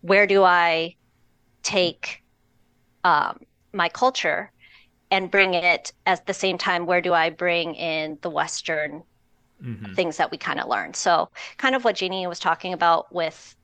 where 0.00 0.26
do 0.26 0.42
I 0.42 0.96
take 1.62 2.22
um, 3.04 3.40
my 3.72 3.88
culture 3.88 4.50
and 5.10 5.30
bring 5.30 5.54
it 5.54 5.92
at 6.06 6.26
the 6.26 6.34
same 6.34 6.58
time? 6.58 6.86
Where 6.86 7.00
do 7.00 7.12
I 7.12 7.30
bring 7.30 7.74
in 7.74 8.18
the 8.22 8.30
Western 8.30 9.02
mm-hmm. 9.62 9.94
things 9.94 10.16
that 10.16 10.30
we 10.30 10.38
kind 10.38 10.60
of 10.60 10.68
learned. 10.68 10.96
So, 10.96 11.30
kind 11.56 11.74
of 11.74 11.84
what 11.84 11.96
Jeannie 11.96 12.26
was 12.26 12.38
talking 12.38 12.72
about 12.72 13.12
with 13.12 13.54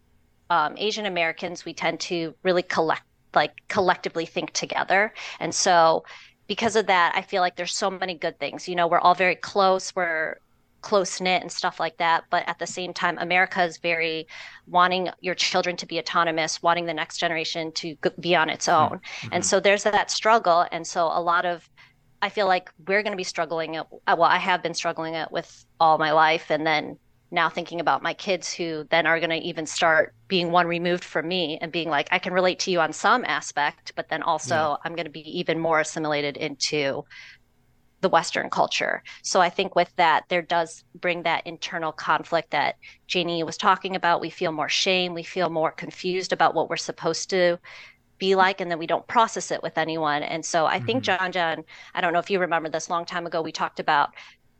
um, 0.51 0.75
Asian 0.77 1.07
Americans, 1.07 1.65
we 1.65 1.75
tend 1.75 2.01
to 2.01 2.35
really 2.43 2.63
collect, 2.63 3.03
like 3.35 3.53
collectively 3.69 4.27
think 4.27 4.53
together. 4.53 5.13
And 5.41 5.55
so, 5.55 6.05
because 6.47 6.77
of 6.77 6.87
that, 6.87 7.13
I 7.15 7.23
feel 7.23 7.41
like 7.41 7.57
there's 7.57 7.75
so 7.75 7.91
many 7.91 8.15
good 8.15 8.39
things. 8.39 8.69
You 8.69 8.75
know, 8.75 8.87
we're 8.87 9.01
all 9.01 9.15
very 9.15 9.37
close. 9.37 9.95
We're 9.95 10.39
close 10.83 11.21
knit 11.21 11.41
and 11.43 11.51
stuff 11.51 11.81
like 11.81 11.97
that. 11.97 12.25
But 12.31 12.47
at 12.47 12.59
the 12.59 12.67
same 12.67 12.93
time, 12.93 13.17
America 13.19 13.63
is 13.63 13.79
very 13.79 14.27
wanting 14.67 15.09
your 15.21 15.35
children 15.35 15.77
to 15.77 15.87
be 15.87 15.99
autonomous, 15.99 16.63
wanting 16.63 16.87
the 16.87 16.95
next 16.95 17.19
generation 17.19 17.73
to 17.73 17.97
be 18.21 18.37
on 18.37 18.51
its 18.51 18.69
own. 18.69 18.99
Mm-hmm. 18.99 19.29
And 19.33 19.47
so 19.47 19.61
there's 19.61 19.85
that 19.85 20.11
struggle. 20.11 20.67
And 20.71 20.87
so 20.87 21.07
a 21.07 21.23
lot 21.23 21.47
of 21.47 21.69
I 22.25 22.29
feel 22.29 22.47
like 22.47 22.71
we're 22.87 23.03
going 23.03 23.13
to 23.13 23.17
be 23.17 23.25
struggling. 23.25 23.77
At, 23.77 23.87
uh, 24.07 24.15
well, 24.17 24.31
I 24.31 24.39
have 24.39 24.63
been 24.63 24.75
struggling 24.75 25.15
it 25.15 25.33
with 25.33 25.65
all 25.81 25.99
my 25.99 26.13
life, 26.13 26.51
and 26.51 26.65
then 26.65 26.97
now 27.33 27.49
thinking 27.49 27.81
about 27.81 28.03
my 28.03 28.15
kids 28.15 28.53
who 28.53 28.87
then 28.91 29.07
are 29.07 29.19
going 29.19 29.31
to 29.31 29.37
even 29.39 29.67
start 29.67 30.15
being 30.29 30.53
one 30.53 30.67
removed 30.67 31.03
from 31.03 31.27
me 31.27 31.59
and 31.61 31.73
being 31.73 31.89
like, 31.89 32.07
I 32.13 32.19
can 32.21 32.33
relate 32.33 32.61
to 32.61 32.71
you 32.71 32.81
on 32.81 32.93
some 32.93 33.25
aspect, 33.25 33.93
but 33.97 34.09
then 34.09 34.23
also 34.23 34.55
yeah. 34.55 34.77
I'm 34.85 34.95
going 34.95 35.07
to 35.07 35.11
be 35.11 35.39
even 35.39 35.59
more 35.59 35.81
assimilated 35.81 36.37
into 36.37 37.05
the 38.03 38.09
Western 38.09 38.51
culture. 38.51 39.03
So 39.23 39.41
I 39.41 39.49
think 39.49 39.75
with 39.75 39.91
that, 39.97 40.25
there 40.29 40.43
does 40.43 40.85
bring 40.97 41.23
that 41.23 41.47
internal 41.47 41.93
conflict 41.93 42.51
that 42.51 42.77
Janie 43.07 43.45
was 43.45 43.57
talking 43.57 43.97
about. 43.97 44.21
We 44.21 44.29
feel 44.29 44.53
more 44.53 44.69
shame. 44.69 45.15
We 45.15 45.23
feel 45.23 45.49
more 45.49 45.71
confused 45.71 46.33
about 46.33 46.55
what 46.55 46.69
we're 46.69 46.77
supposed 46.77 47.31
to 47.31 47.59
be 48.19 48.35
like 48.37 48.61
and 48.61 48.71
then 48.71 48.79
we 48.79 48.87
don't 48.87 49.07
process 49.09 49.51
it 49.51 49.61
with 49.65 49.77
anyone 49.77 50.23
and 50.23 50.45
so 50.45 50.65
i 50.65 50.77
mm-hmm. 50.77 50.87
think 50.87 51.03
john 51.03 51.33
john 51.33 51.65
i 51.93 52.01
don't 52.01 52.13
know 52.13 52.21
if 52.21 52.31
you 52.31 52.39
remember 52.39 52.69
this 52.69 52.89
long 52.89 53.05
time 53.05 53.27
ago 53.27 53.43
we 53.43 53.51
talked 53.51 53.81
about 53.81 54.11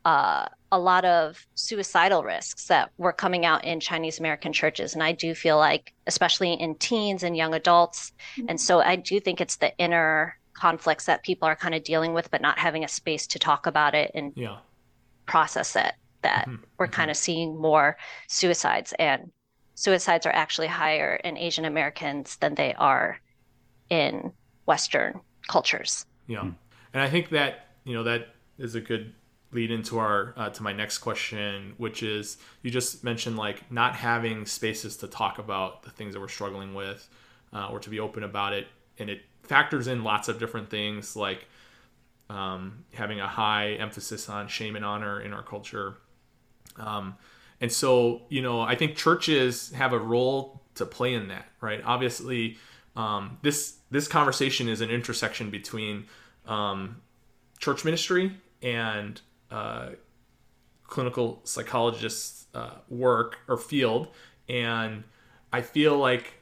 uh, 0.03 0.45
a 0.73 0.77
lot 0.77 1.05
of 1.05 1.47
suicidal 1.55 2.23
risks 2.23 2.65
that 2.65 2.91
were 2.97 3.13
coming 3.13 3.45
out 3.45 3.63
in 3.63 3.79
chinese 3.79 4.19
american 4.19 4.51
churches 4.51 4.95
and 4.95 5.01
i 5.01 5.13
do 5.13 5.33
feel 5.33 5.57
like 5.57 5.93
especially 6.07 6.51
in 6.51 6.75
teens 6.75 7.23
and 7.23 7.37
young 7.37 7.53
adults 7.53 8.11
mm-hmm. 8.35 8.49
and 8.49 8.59
so 8.59 8.81
i 8.81 8.97
do 8.97 9.17
think 9.17 9.39
it's 9.39 9.55
the 9.55 9.73
inner 9.77 10.37
conflicts 10.53 11.05
that 11.05 11.23
people 11.23 11.47
are 11.47 11.55
kind 11.55 11.75
of 11.75 11.83
dealing 11.83 12.13
with 12.13 12.29
but 12.31 12.41
not 12.41 12.59
having 12.59 12.83
a 12.83 12.87
space 12.87 13.27
to 13.27 13.39
talk 13.39 13.65
about 13.65 13.95
it 13.95 14.11
and 14.13 14.33
yeah. 14.35 14.57
process 15.25 15.75
it 15.75 15.93
that 16.21 16.47
mm-hmm. 16.47 16.63
we're 16.77 16.85
mm-hmm. 16.85 16.93
kind 16.93 17.11
of 17.11 17.17
seeing 17.17 17.59
more 17.59 17.97
suicides 18.27 18.93
and 18.99 19.31
suicides 19.75 20.25
are 20.25 20.33
actually 20.33 20.67
higher 20.67 21.15
in 21.23 21.37
asian 21.37 21.65
americans 21.65 22.37
than 22.37 22.55
they 22.55 22.73
are 22.75 23.19
in 23.89 24.31
Western 24.65 25.19
cultures. 25.47 26.05
Yeah, 26.27 26.41
and 26.41 27.01
I 27.01 27.09
think 27.09 27.29
that 27.29 27.67
you 27.83 27.93
know 27.93 28.03
that 28.03 28.29
is 28.57 28.75
a 28.75 28.81
good 28.81 29.13
lead 29.51 29.69
into 29.71 29.99
our 29.99 30.33
uh, 30.35 30.49
to 30.49 30.63
my 30.63 30.73
next 30.73 30.99
question, 30.99 31.73
which 31.77 32.01
is 32.01 32.37
you 32.61 32.71
just 32.71 33.03
mentioned 33.03 33.37
like 33.37 33.71
not 33.71 33.95
having 33.95 34.45
spaces 34.45 34.97
to 34.97 35.07
talk 35.07 35.37
about 35.37 35.83
the 35.83 35.89
things 35.89 36.13
that 36.13 36.19
we're 36.19 36.27
struggling 36.27 36.73
with, 36.73 37.07
uh, 37.53 37.67
or 37.69 37.79
to 37.79 37.89
be 37.89 37.99
open 37.99 38.23
about 38.23 38.53
it, 38.53 38.67
and 38.97 39.09
it 39.09 39.21
factors 39.43 39.87
in 39.87 40.03
lots 40.03 40.27
of 40.27 40.39
different 40.39 40.69
things 40.69 41.15
like 41.15 41.45
um, 42.29 42.85
having 42.93 43.19
a 43.19 43.27
high 43.27 43.73
emphasis 43.73 44.29
on 44.29 44.47
shame 44.47 44.75
and 44.75 44.83
honor 44.83 45.21
in 45.21 45.33
our 45.33 45.43
culture. 45.43 45.97
Um, 46.77 47.15
and 47.63 47.71
so 47.71 48.21
you 48.29 48.41
know 48.41 48.59
i 48.59 48.75
think 48.75 48.95
churches 48.95 49.71
have 49.71 49.93
a 49.93 49.99
role 49.99 50.61
to 50.75 50.85
play 50.85 51.13
in 51.13 51.29
that 51.29 51.47
right 51.61 51.81
obviously 51.85 52.57
um, 52.95 53.39
this 53.41 53.77
this 53.89 54.07
conversation 54.07 54.69
is 54.69 54.81
an 54.81 54.91
intersection 54.91 55.49
between 55.49 56.05
um, 56.45 57.01
church 57.57 57.83
ministry 57.83 58.35
and 58.61 59.21
uh, 59.49 59.89
clinical 60.85 61.39
psychologist 61.43 62.47
uh, 62.53 62.75
work 62.89 63.39
or 63.47 63.57
field 63.57 64.09
and 64.49 65.03
i 65.53 65.61
feel 65.61 65.97
like 65.97 66.33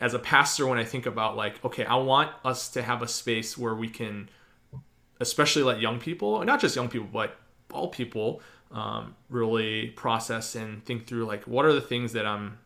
as 0.00 0.14
a 0.14 0.18
pastor 0.18 0.66
when 0.66 0.78
i 0.78 0.84
think 0.84 1.06
about 1.06 1.36
like 1.36 1.62
okay 1.64 1.84
i 1.84 1.94
want 1.94 2.30
us 2.44 2.68
to 2.68 2.82
have 2.82 3.02
a 3.02 3.08
space 3.08 3.56
where 3.56 3.74
we 3.74 3.88
can 3.88 4.28
especially 5.20 5.62
let 5.62 5.80
young 5.80 5.98
people 5.98 6.42
not 6.44 6.60
just 6.60 6.76
young 6.76 6.88
people 6.88 7.08
but 7.12 7.38
all 7.72 7.88
people 7.88 8.40
um, 8.72 9.14
really 9.30 9.88
process 9.88 10.54
and 10.54 10.84
think 10.84 11.06
through 11.06 11.24
like 11.24 11.44
what 11.44 11.64
are 11.64 11.72
the 11.72 11.80
things 11.80 12.12
that 12.12 12.26
i'm 12.26 12.58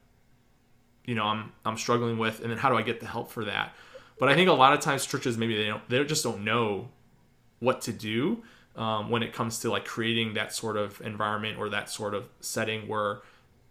you 1.04 1.14
know 1.14 1.24
i'm 1.24 1.52
i'm 1.64 1.76
struggling 1.76 2.18
with 2.18 2.40
and 2.40 2.50
then 2.50 2.58
how 2.58 2.68
do 2.68 2.76
i 2.76 2.82
get 2.82 3.00
the 3.00 3.06
help 3.06 3.30
for 3.30 3.44
that? 3.44 3.74
But 4.18 4.28
i 4.28 4.34
think 4.34 4.48
a 4.48 4.52
lot 4.52 4.72
of 4.72 4.80
times 4.80 5.06
churches 5.06 5.36
maybe 5.38 5.56
they 5.56 5.66
don't 5.66 5.88
they 5.88 6.02
just 6.04 6.24
don't 6.24 6.44
know 6.44 6.88
what 7.58 7.82
to 7.82 7.92
do 7.92 8.42
um, 8.76 9.10
when 9.10 9.22
it 9.22 9.32
comes 9.32 9.58
to 9.60 9.70
like 9.70 9.84
creating 9.84 10.34
that 10.34 10.54
sort 10.54 10.76
of 10.76 11.00
environment 11.02 11.58
or 11.58 11.68
that 11.70 11.90
sort 11.90 12.14
of 12.14 12.28
setting 12.40 12.88
where 12.88 13.20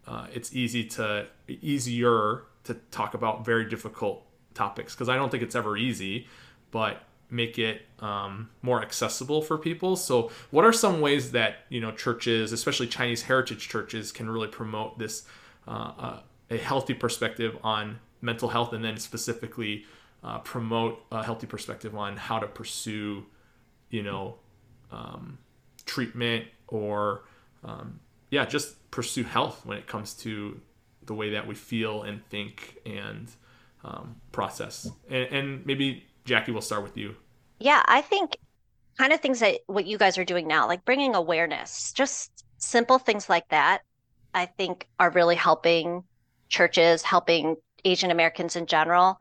uh, 0.06 0.26
it's 0.32 0.54
easy 0.54 0.84
to 0.84 1.26
easier 1.48 2.42
to 2.64 2.74
talk 2.90 3.14
about 3.14 3.44
very 3.44 3.68
difficult 3.68 4.24
topics 4.54 4.94
because 4.94 5.08
I 5.08 5.16
don't 5.16 5.30
think 5.30 5.42
it's 5.42 5.54
ever 5.54 5.76
easy, 5.76 6.26
but 6.70 7.02
make 7.30 7.58
it 7.58 7.82
um, 8.00 8.50
more 8.62 8.82
accessible 8.82 9.40
for 9.42 9.56
people. 9.56 9.96
So, 9.96 10.30
what 10.50 10.64
are 10.64 10.72
some 10.72 11.00
ways 11.00 11.32
that 11.32 11.64
you 11.68 11.80
know 11.80 11.92
churches, 11.92 12.52
especially 12.52 12.86
Chinese 12.86 13.22
heritage 13.22 13.68
churches, 13.68 14.12
can 14.12 14.28
really 14.28 14.48
promote 14.48 14.98
this 14.98 15.24
uh, 15.66 15.92
uh, 15.98 16.20
a 16.50 16.58
healthy 16.58 16.94
perspective 16.94 17.56
on 17.62 18.00
mental 18.20 18.48
health, 18.48 18.72
and 18.72 18.84
then 18.84 18.96
specifically 18.98 19.84
uh, 20.22 20.38
promote 20.38 21.02
a 21.10 21.22
healthy 21.24 21.46
perspective 21.46 21.96
on 21.96 22.16
how 22.16 22.38
to 22.38 22.46
pursue, 22.46 23.24
you 23.88 24.02
know, 24.02 24.36
um, 24.90 25.38
treatment 25.86 26.44
or 26.68 27.24
um, 27.64 28.00
yeah, 28.30 28.44
just 28.44 28.90
pursue 28.90 29.24
health 29.24 29.64
when 29.64 29.78
it 29.78 29.86
comes 29.86 30.14
to 30.14 30.60
the 31.10 31.14
way 31.14 31.30
that 31.30 31.44
we 31.44 31.56
feel 31.56 32.04
and 32.04 32.24
think 32.30 32.78
and 32.86 33.28
um, 33.82 34.14
process. 34.30 34.88
And, 35.08 35.24
and 35.34 35.66
maybe 35.66 36.04
Jackie, 36.24 36.52
will 36.52 36.60
start 36.60 36.84
with 36.84 36.96
you. 36.96 37.16
Yeah, 37.58 37.82
I 37.86 38.00
think 38.00 38.36
kind 38.96 39.12
of 39.12 39.18
things 39.18 39.40
that 39.40 39.56
what 39.66 39.86
you 39.86 39.98
guys 39.98 40.16
are 40.18 40.24
doing 40.24 40.46
now, 40.46 40.68
like 40.68 40.84
bringing 40.84 41.16
awareness, 41.16 41.92
just 41.92 42.44
simple 42.58 43.00
things 43.00 43.28
like 43.28 43.48
that, 43.48 43.80
I 44.34 44.46
think 44.46 44.86
are 45.00 45.10
really 45.10 45.34
helping 45.34 46.04
churches, 46.48 47.02
helping 47.02 47.56
Asian 47.84 48.12
Americans 48.12 48.54
in 48.54 48.66
general. 48.66 49.18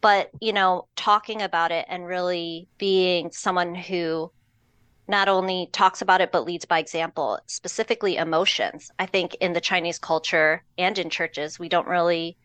But, 0.00 0.30
you 0.40 0.52
know, 0.52 0.86
talking 0.94 1.42
about 1.42 1.72
it 1.72 1.84
and 1.88 2.06
really 2.06 2.68
being 2.78 3.32
someone 3.32 3.74
who 3.74 4.30
not 5.06 5.28
only 5.28 5.68
talks 5.72 6.00
about 6.00 6.20
it 6.20 6.32
but 6.32 6.44
leads 6.44 6.64
by 6.64 6.78
example 6.78 7.38
specifically 7.46 8.16
emotions 8.16 8.90
i 8.98 9.06
think 9.06 9.34
in 9.36 9.52
the 9.52 9.60
chinese 9.60 9.98
culture 9.98 10.62
and 10.78 10.98
in 10.98 11.10
churches 11.10 11.58
we 11.58 11.68
don't 11.68 11.86
really 11.86 12.36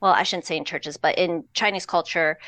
well 0.00 0.12
i 0.12 0.22
shouldn't 0.22 0.46
say 0.46 0.56
in 0.56 0.64
churches 0.64 0.96
but 0.96 1.16
in 1.18 1.44
chinese 1.54 1.86
culture 1.86 2.38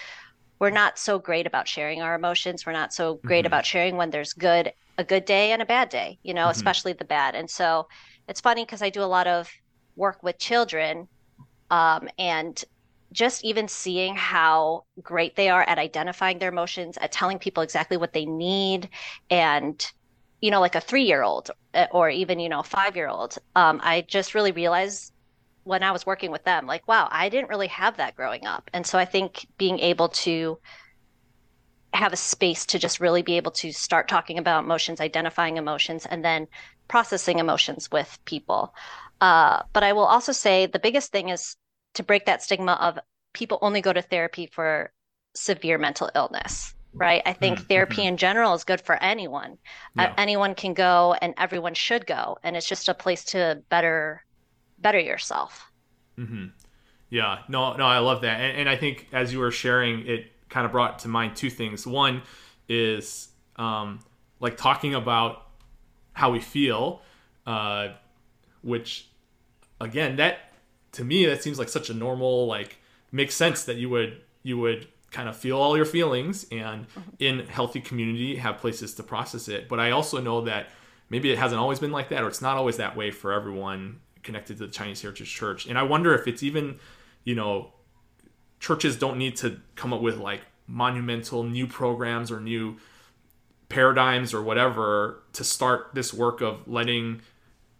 we're 0.58 0.70
not 0.70 0.98
so 0.98 1.18
great 1.18 1.46
about 1.46 1.66
sharing 1.66 2.02
our 2.02 2.14
emotions 2.14 2.64
we're 2.64 2.72
not 2.72 2.92
so 2.92 3.14
great 3.24 3.40
mm-hmm. 3.40 3.46
about 3.46 3.66
sharing 3.66 3.96
when 3.96 4.10
there's 4.10 4.32
good 4.32 4.72
a 4.98 5.04
good 5.04 5.24
day 5.24 5.52
and 5.52 5.62
a 5.62 5.66
bad 5.66 5.88
day 5.88 6.18
you 6.22 6.34
know 6.34 6.42
mm-hmm. 6.42 6.50
especially 6.50 6.92
the 6.92 7.04
bad 7.04 7.34
and 7.34 7.50
so 7.50 7.88
it's 8.28 8.40
funny 8.40 8.64
because 8.64 8.82
i 8.82 8.90
do 8.90 9.02
a 9.02 9.04
lot 9.04 9.26
of 9.26 9.50
work 9.96 10.22
with 10.22 10.38
children 10.38 11.08
um, 11.70 12.08
and 12.18 12.64
just 13.12 13.44
even 13.44 13.68
seeing 13.68 14.16
how 14.16 14.84
great 15.02 15.36
they 15.36 15.48
are 15.48 15.62
at 15.62 15.78
identifying 15.78 16.38
their 16.38 16.48
emotions, 16.48 16.96
at 16.98 17.12
telling 17.12 17.38
people 17.38 17.62
exactly 17.62 17.96
what 17.96 18.12
they 18.12 18.24
need, 18.24 18.88
and 19.30 19.92
you 20.40 20.50
know, 20.50 20.60
like 20.60 20.74
a 20.74 20.80
three-year-old 20.80 21.52
uh, 21.74 21.86
or 21.92 22.10
even 22.10 22.40
you 22.40 22.48
know, 22.48 22.62
five-year-old, 22.62 23.38
um, 23.54 23.80
I 23.82 24.00
just 24.02 24.34
really 24.34 24.52
realized 24.52 25.12
when 25.64 25.84
I 25.84 25.92
was 25.92 26.04
working 26.04 26.32
with 26.32 26.42
them, 26.42 26.66
like, 26.66 26.88
wow, 26.88 27.06
I 27.12 27.28
didn't 27.28 27.50
really 27.50 27.68
have 27.68 27.98
that 27.98 28.16
growing 28.16 28.46
up, 28.46 28.68
and 28.72 28.86
so 28.86 28.98
I 28.98 29.04
think 29.04 29.46
being 29.58 29.78
able 29.78 30.08
to 30.08 30.58
have 31.94 32.12
a 32.12 32.16
space 32.16 32.64
to 32.66 32.78
just 32.78 33.00
really 33.00 33.22
be 33.22 33.36
able 33.36 33.52
to 33.52 33.70
start 33.70 34.08
talking 34.08 34.38
about 34.38 34.64
emotions, 34.64 35.00
identifying 35.00 35.58
emotions, 35.58 36.06
and 36.06 36.24
then 36.24 36.46
processing 36.88 37.38
emotions 37.38 37.90
with 37.92 38.18
people. 38.24 38.74
Uh, 39.20 39.62
but 39.72 39.84
I 39.84 39.92
will 39.92 40.06
also 40.06 40.32
say 40.32 40.66
the 40.66 40.78
biggest 40.78 41.12
thing 41.12 41.28
is 41.28 41.56
to 41.94 42.02
break 42.02 42.26
that 42.26 42.42
stigma 42.42 42.72
of 42.80 42.98
people 43.32 43.58
only 43.62 43.80
go 43.80 43.92
to 43.92 44.02
therapy 44.02 44.46
for 44.46 44.92
severe 45.34 45.78
mental 45.78 46.10
illness 46.14 46.74
right? 46.94 47.22
I 47.24 47.32
think 47.32 47.58
mm-hmm. 47.58 47.66
therapy 47.66 48.04
in 48.04 48.16
general 48.16 48.54
is 48.54 48.64
good 48.64 48.80
for 48.80 49.02
anyone. 49.02 49.58
Yeah. 49.96 50.04
uh, 50.04 50.14
anyone 50.18 50.54
can 50.54 50.74
go 50.74 51.16
and 51.20 51.34
everyone 51.38 51.74
should 51.74 52.06
go 52.06 52.38
and 52.42 52.56
it's 52.56 52.68
just 52.68 52.88
a 52.88 52.94
place 52.94 53.24
to 53.26 53.62
better 53.68 54.24
better 54.78 54.98
yourself. 54.98 55.70
Mm-hmm. 56.18 56.46
yeah. 57.08 57.38
No 57.48 57.74
no 57.76 57.86
i 57.86 57.98
love 57.98 58.20
that. 58.22 58.40
And, 58.40 58.58
and, 58.58 58.68
i 58.68 58.76
think 58.76 59.08
as 59.12 59.32
you 59.32 59.38
were 59.38 59.50
sharing 59.50 60.06
it 60.06 60.26
kind 60.48 60.66
of 60.66 60.72
brought 60.72 60.98
to 61.00 61.08
mind 61.08 61.34
two 61.36 61.50
things. 61.50 61.86
One 61.86 62.22
is 62.68 63.28
um, 63.56 64.00
like 64.40 64.56
talking 64.56 64.94
about 64.94 65.46
how 66.12 66.30
we 66.30 66.40
feel 66.40 67.00
uh, 67.46 67.88
which 68.62 69.08
again 69.80 70.16
that 70.16 70.51
to 70.92 71.04
me 71.04 71.26
that 71.26 71.42
seems 71.42 71.58
like 71.58 71.68
such 71.68 71.90
a 71.90 71.94
normal 71.94 72.46
like 72.46 72.78
makes 73.10 73.34
sense 73.34 73.64
that 73.64 73.76
you 73.76 73.88
would 73.88 74.20
you 74.42 74.58
would 74.58 74.86
kind 75.10 75.28
of 75.28 75.36
feel 75.36 75.58
all 75.58 75.76
your 75.76 75.86
feelings 75.86 76.46
and 76.50 76.88
mm-hmm. 76.88 77.00
in 77.18 77.46
healthy 77.46 77.80
community 77.80 78.36
have 78.36 78.58
places 78.58 78.94
to 78.94 79.02
process 79.02 79.48
it 79.48 79.68
but 79.68 79.78
i 79.80 79.90
also 79.90 80.20
know 80.20 80.40
that 80.42 80.68
maybe 81.10 81.30
it 81.30 81.38
hasn't 81.38 81.60
always 81.60 81.78
been 81.78 81.92
like 81.92 82.08
that 82.08 82.22
or 82.22 82.28
it's 82.28 82.42
not 82.42 82.56
always 82.56 82.76
that 82.76 82.96
way 82.96 83.10
for 83.10 83.32
everyone 83.32 84.00
connected 84.22 84.56
to 84.56 84.66
the 84.66 84.72
chinese 84.72 85.02
heritage 85.02 85.32
church 85.32 85.66
and 85.66 85.78
i 85.78 85.82
wonder 85.82 86.14
if 86.14 86.26
it's 86.26 86.42
even 86.42 86.78
you 87.24 87.34
know 87.34 87.72
churches 88.60 88.96
don't 88.96 89.18
need 89.18 89.36
to 89.36 89.60
come 89.74 89.92
up 89.92 90.00
with 90.00 90.16
like 90.16 90.40
monumental 90.66 91.42
new 91.42 91.66
programs 91.66 92.30
or 92.30 92.40
new 92.40 92.76
paradigms 93.68 94.32
or 94.32 94.42
whatever 94.42 95.22
to 95.32 95.42
start 95.42 95.90
this 95.94 96.14
work 96.14 96.40
of 96.40 96.66
letting 96.68 97.20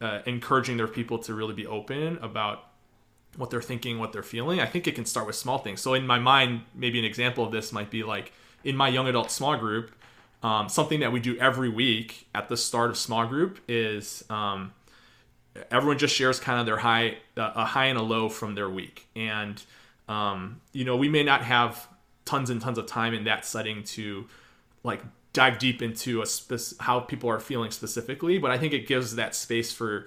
uh, 0.01 0.21
encouraging 0.27 0.77
their 0.77 0.89
people 0.89 1.19
to 1.19 1.33
really 1.33 1.55
be 1.55 1.67
open 1.67 2.19
about 2.23 2.72
what 3.37 3.51
they're 3.51 3.63
thinking, 3.63 3.99
what 3.99 4.13
they're 4.13 4.23
feeling. 4.23 4.61
I 4.61 4.67
think 4.67 4.87
it 4.87 4.95
can 4.95 5.07
start 5.07 5.27
with 5.27 5.37
small 5.37 5.59
things. 5.59 5.81
So 5.81 5.95
in 5.95 6.07
my 6.07 6.19
mind, 6.19 6.63
maybe 6.75 6.99
an 6.99 7.05
example 7.05 7.45
of 7.45 7.53
this 7.53 7.73
might 7.73 7.91
be 7.91 8.03
like 8.03 8.33
in 8.65 8.77
my 8.77 8.89
young 8.89 9.09
adult 9.09 9.31
small 9.31 9.57
group, 9.57 9.91
um, 10.43 10.69
something 10.69 11.01
that 11.01 11.13
we 11.13 11.21
do 11.21 11.39
every 11.39 11.69
week 11.69 12.27
at 12.35 12.49
the 12.49 12.57
start 12.57 12.91
of 12.91 12.99
small 12.99 13.27
group 13.27 13.59
is 13.69 14.25
um, 14.29 14.73
everyone 15.71 15.99
just 15.99 16.15
shares 16.15 16.41
kind 16.41 16.61
of 16.61 16.67
their 16.67 16.79
high, 16.79 17.19
uh, 17.37 17.53
a 17.55 17.65
high 17.65 17.87
and 17.87 17.99
a 17.99 18.03
low 18.03 18.29
from 18.29 18.55
their 18.55 18.69
week. 18.69 19.07
And, 19.15 19.63
um, 20.09 20.61
you 20.73 20.85
know, 20.85 20.97
we 20.97 21.09
may 21.09 21.23
not 21.23 21.43
have 21.43 21.89
tons 22.25 22.51
and 22.51 22.61
tons 22.61 22.79
of 22.79 22.87
time 22.87 23.15
in 23.15 23.25
that 23.25 23.45
setting 23.45 23.83
to 23.85 24.27
like 24.85 25.01
dive 25.33 25.59
deep 25.59 25.81
into 25.81 26.23
a 26.23 26.27
spe- 26.27 26.79
how 26.81 27.01
people 27.01 27.31
are 27.31 27.41
feeling 27.41 27.71
specifically, 27.71 28.39
but 28.39 28.51
I 28.51 28.59
think 28.59 28.73
it 28.73 28.87
gives 28.87 29.15
that 29.17 29.35
space 29.35 29.73
for 29.73 30.07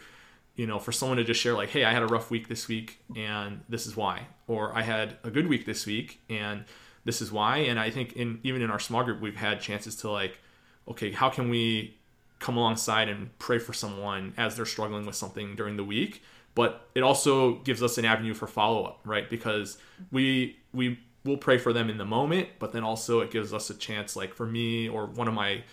you 0.56 0.66
know, 0.66 0.80
for 0.80 0.92
someone 0.92 1.18
to 1.18 1.24
just 1.24 1.40
share 1.40 1.54
like, 1.54 1.70
hey, 1.70 1.84
I 1.84 1.92
had 1.92 2.02
a 2.02 2.08
rough 2.08 2.32
week 2.32 2.48
this 2.48 2.68
week 2.68 3.00
and 3.16 3.62
this 3.68 3.86
is 3.86 3.96
why, 3.96 4.28
or 4.48 4.76
I 4.76 4.82
had 4.82 5.18
a 5.24 5.30
good 5.30 5.48
week 5.48 5.66
this 5.66 5.86
week 5.86 6.22
and 6.30 6.64
this 7.04 7.22
is 7.22 7.32
why. 7.32 7.58
And 7.58 7.80
I 7.80 7.90
think 7.90 8.14
in 8.14 8.40
even 8.44 8.62
in 8.62 8.72
our 8.72 8.80
small 8.80 9.04
group, 9.04 9.22
we've 9.22 9.36
had 9.36 9.60
chances 9.60 9.96
to 9.98 10.10
like, 10.10 10.40
okay, 10.88 11.12
how 11.12 11.30
can 11.30 11.50
we 11.50 11.98
come 12.40 12.58
alongside 12.58 13.10
and 13.10 13.38
pray 13.40 13.60
for 13.60 13.74
someone 13.74 14.34
as 14.38 14.56
they're 14.56 14.66
struggling 14.66 15.06
with 15.06 15.16
something 15.16 15.56
during 15.56 15.78
the 15.78 15.84
week? 15.84 16.24
But 16.56 16.88
it 16.96 17.04
also 17.04 17.56
gives 17.60 17.84
us 17.84 17.98
an 17.98 18.06
avenue 18.06 18.34
for 18.34 18.48
follow 18.48 18.86
up, 18.86 19.02
right? 19.04 19.30
Because 19.30 19.78
we 20.12 20.58
we 20.74 21.00
will 21.26 21.38
pray 21.38 21.58
for 21.58 21.74
them 21.74 21.90
in 21.90 21.98
the 21.98 22.06
moment, 22.06 22.48
but 22.60 22.72
then 22.72 22.84
also 22.84 23.20
it 23.20 23.32
gives 23.32 23.54
us 23.54 23.70
a 23.70 23.74
chance, 23.74 24.16
like 24.16 24.34
for 24.34 24.46
me 24.46 24.88
or 24.88 25.08
one 25.08 25.28
of 25.28 25.34
my 25.34 25.64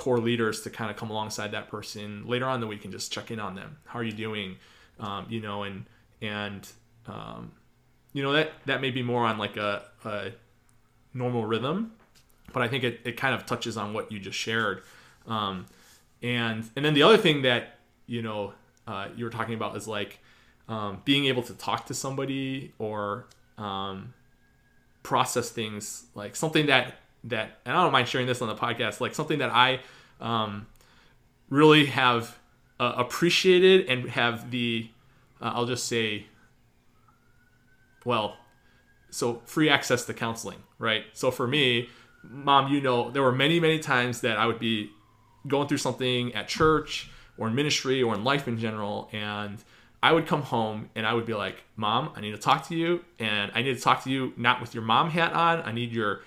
core 0.00 0.18
leaders 0.18 0.62
to 0.62 0.70
kind 0.70 0.90
of 0.90 0.96
come 0.96 1.10
alongside 1.10 1.52
that 1.52 1.68
person 1.68 2.26
later 2.26 2.46
on 2.46 2.54
in 2.54 2.60
the 2.62 2.66
week 2.66 2.84
and 2.84 2.92
just 2.92 3.12
check 3.12 3.30
in 3.30 3.38
on 3.38 3.54
them. 3.54 3.76
How 3.84 3.98
are 3.98 4.02
you 4.02 4.12
doing? 4.12 4.56
Um, 4.98 5.26
you 5.28 5.40
know, 5.40 5.62
and 5.64 5.84
and 6.22 6.66
um, 7.06 7.52
you 8.14 8.22
know 8.22 8.32
that 8.32 8.52
that 8.64 8.80
may 8.80 8.90
be 8.90 9.02
more 9.02 9.26
on 9.26 9.36
like 9.36 9.58
a, 9.58 9.82
a 10.06 10.30
normal 11.12 11.44
rhythm, 11.44 11.92
but 12.54 12.62
I 12.62 12.68
think 12.68 12.82
it, 12.82 13.00
it 13.04 13.18
kind 13.18 13.34
of 13.34 13.44
touches 13.44 13.76
on 13.76 13.92
what 13.92 14.10
you 14.10 14.18
just 14.18 14.38
shared. 14.38 14.84
Um, 15.26 15.66
and 16.22 16.64
and 16.74 16.82
then 16.82 16.94
the 16.94 17.02
other 17.02 17.18
thing 17.18 17.42
that 17.42 17.78
you 18.06 18.22
know 18.22 18.54
uh, 18.86 19.08
you 19.14 19.26
were 19.26 19.30
talking 19.30 19.52
about 19.52 19.76
is 19.76 19.86
like 19.86 20.18
um, 20.66 21.02
being 21.04 21.26
able 21.26 21.42
to 21.42 21.52
talk 21.52 21.84
to 21.86 21.94
somebody 21.94 22.72
or 22.78 23.26
um, 23.58 24.14
process 25.02 25.50
things 25.50 26.06
like 26.14 26.36
something 26.36 26.66
that 26.66 26.94
that, 27.24 27.58
and 27.64 27.76
I 27.76 27.82
don't 27.82 27.92
mind 27.92 28.08
sharing 28.08 28.26
this 28.26 28.40
on 28.42 28.48
the 28.48 28.54
podcast, 28.54 29.00
like 29.00 29.14
something 29.14 29.38
that 29.38 29.50
I 29.50 29.80
um, 30.20 30.66
really 31.48 31.86
have 31.86 32.38
uh, 32.78 32.94
appreciated 32.96 33.86
and 33.88 34.08
have 34.10 34.50
the 34.50 34.88
uh, 35.40 35.52
I'll 35.54 35.66
just 35.66 35.86
say 35.86 36.26
well 38.04 38.36
so 39.10 39.42
free 39.44 39.68
access 39.68 40.06
to 40.06 40.14
counseling 40.14 40.58
right 40.78 41.04
so 41.12 41.30
for 41.30 41.46
me 41.46 41.88
mom 42.22 42.72
you 42.72 42.80
know 42.80 43.10
there 43.10 43.22
were 43.22 43.32
many 43.32 43.60
many 43.60 43.78
times 43.78 44.22
that 44.22 44.38
I 44.38 44.46
would 44.46 44.58
be 44.58 44.90
going 45.46 45.68
through 45.68 45.78
something 45.78 46.34
at 46.34 46.48
church 46.48 47.10
or 47.36 47.48
in 47.48 47.54
ministry 47.54 48.02
or 48.02 48.14
in 48.14 48.24
life 48.24 48.48
in 48.48 48.58
general 48.58 49.10
and 49.12 49.58
I 50.02 50.12
would 50.12 50.26
come 50.26 50.42
home 50.42 50.88
and 50.94 51.06
I 51.06 51.12
would 51.12 51.26
be 51.26 51.34
like, 51.34 51.62
"Mom, 51.76 52.12
I 52.16 52.20
need 52.22 52.30
to 52.30 52.38
talk 52.38 52.66
to 52.68 52.74
you, 52.74 53.04
and 53.18 53.52
I 53.54 53.60
need 53.62 53.76
to 53.76 53.82
talk 53.82 54.02
to 54.04 54.10
you 54.10 54.32
not 54.36 54.60
with 54.60 54.74
your 54.74 54.82
mom 54.82 55.10
hat 55.10 55.34
on. 55.34 55.60
I 55.60 55.72
need 55.72 55.92
your, 55.92 56.22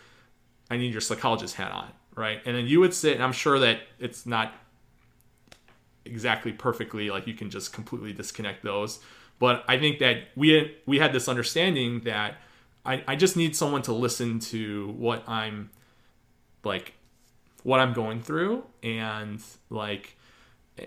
I 0.74 0.78
need 0.78 0.92
your 0.92 1.02
psychologist 1.02 1.56
hat 1.56 1.72
on, 1.72 1.90
right?" 2.16 2.42
And 2.46 2.56
then 2.56 2.68
you 2.68 2.80
would 2.80 2.94
sit, 2.94 3.14
and 3.14 3.24
I'm 3.24 3.34
sure 3.34 3.60
that 3.60 3.80
it's 4.00 4.26
not 4.26 4.54
exactly 6.06 6.52
perfectly 6.52 7.10
like 7.10 7.28
you 7.28 7.34
can 7.34 7.50
just 7.50 7.72
completely 7.72 8.12
disconnect 8.14 8.64
those, 8.64 9.00
but 9.40 9.64
I 9.68 9.78
think 9.78 10.00
that 10.00 10.18
we 10.36 10.50
had, 10.50 10.72
we 10.86 11.00
had 11.00 11.14
this 11.14 11.30
understanding 11.30 12.02
that 12.02 12.36
I, 12.86 13.04
I 13.08 13.16
just 13.16 13.38
need 13.38 13.56
someone 13.56 13.82
to 13.84 13.94
listen 13.94 14.40
to 14.40 14.90
what 14.98 15.28
I'm 15.28 15.70
like, 16.64 16.94
what 17.64 17.80
I'm 17.80 17.94
going 17.94 18.22
through, 18.22 18.64
and 18.82 19.42
like 19.70 20.18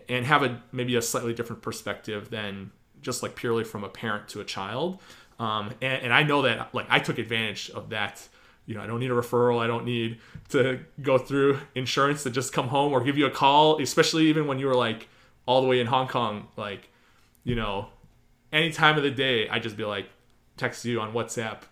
and 0.09 0.27
have 0.27 0.43
a 0.43 0.63
maybe 0.73 0.97
a 0.97 1.03
slightly 1.03 1.33
different 1.33 1.63
perspective 1.63 2.31
than 2.31 2.71
just 3.03 3.23
like 3.23 3.37
purely 3.37 3.65
from 3.65 3.85
a 3.85 3.89
parent 3.89 4.29
to 4.29 4.41
a 4.41 4.45
child. 4.45 5.01
Um, 5.39 5.71
and, 5.81 6.05
and 6.05 6.13
I 6.13 6.23
know 6.23 6.43
that 6.43 6.75
like 6.75 6.87
I 6.89 6.99
took 6.99 7.19
advantage 7.19 7.71
of 7.71 7.91
that. 7.91 8.27
You 8.67 8.75
know, 8.75 8.83
I 8.83 8.87
don't 8.87 9.01
need 9.01 9.11
a 9.11 9.15
referral. 9.15 9.61
I 9.61 9.67
don't 9.67 9.85
need 9.85 10.19
to 10.51 10.81
go 11.01 11.19
through 11.19 11.61
insurance 11.75 12.25
to 12.25 12.31
just 12.31 12.53
come 12.53 12.69
home 12.69 12.93
or 12.93 13.03
give 13.03 13.17
you 13.17 13.27
a 13.27 13.31
call, 13.31 13.81
especially 13.81 14.27
even 14.27 14.47
when 14.47 14.59
you 14.59 14.67
were 14.67 14.75
like 14.75 15.09
all 15.47 15.63
the 15.63 15.69
way 15.69 15.81
in 15.81 15.87
Hong 15.87 16.09
Kong. 16.09 16.49
Like, 16.57 16.89
you 17.45 17.55
know, 17.55 17.89
any 18.53 18.73
time 18.73 18.97
of 18.97 19.05
the 19.05 19.11
day, 19.11 19.49
I 19.49 19.61
just 19.61 19.77
be 19.77 19.85
like, 19.85 20.09
text 20.57 20.85
you 20.85 21.01
on 21.01 21.13
WhatsApp. 21.13 21.63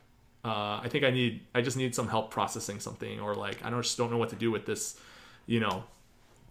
Uh, 0.45 0.81
I 0.83 0.89
think 0.89 1.05
I 1.05 1.11
need, 1.11 1.41
I 1.55 1.63
just 1.63 1.77
need 1.77 1.95
some 1.95 2.07
help 2.07 2.31
processing 2.31 2.79
something, 2.79 3.19
or 3.19 3.35
like 3.35 3.65
I 3.65 3.71
don't 3.71 3.83
just 3.83 3.97
don't 3.97 4.11
know 4.11 4.19
what 4.19 4.29
to 4.29 4.37
do 4.37 4.51
with 4.51 4.67
this, 4.67 4.99
you 5.47 5.59
know. 5.59 5.85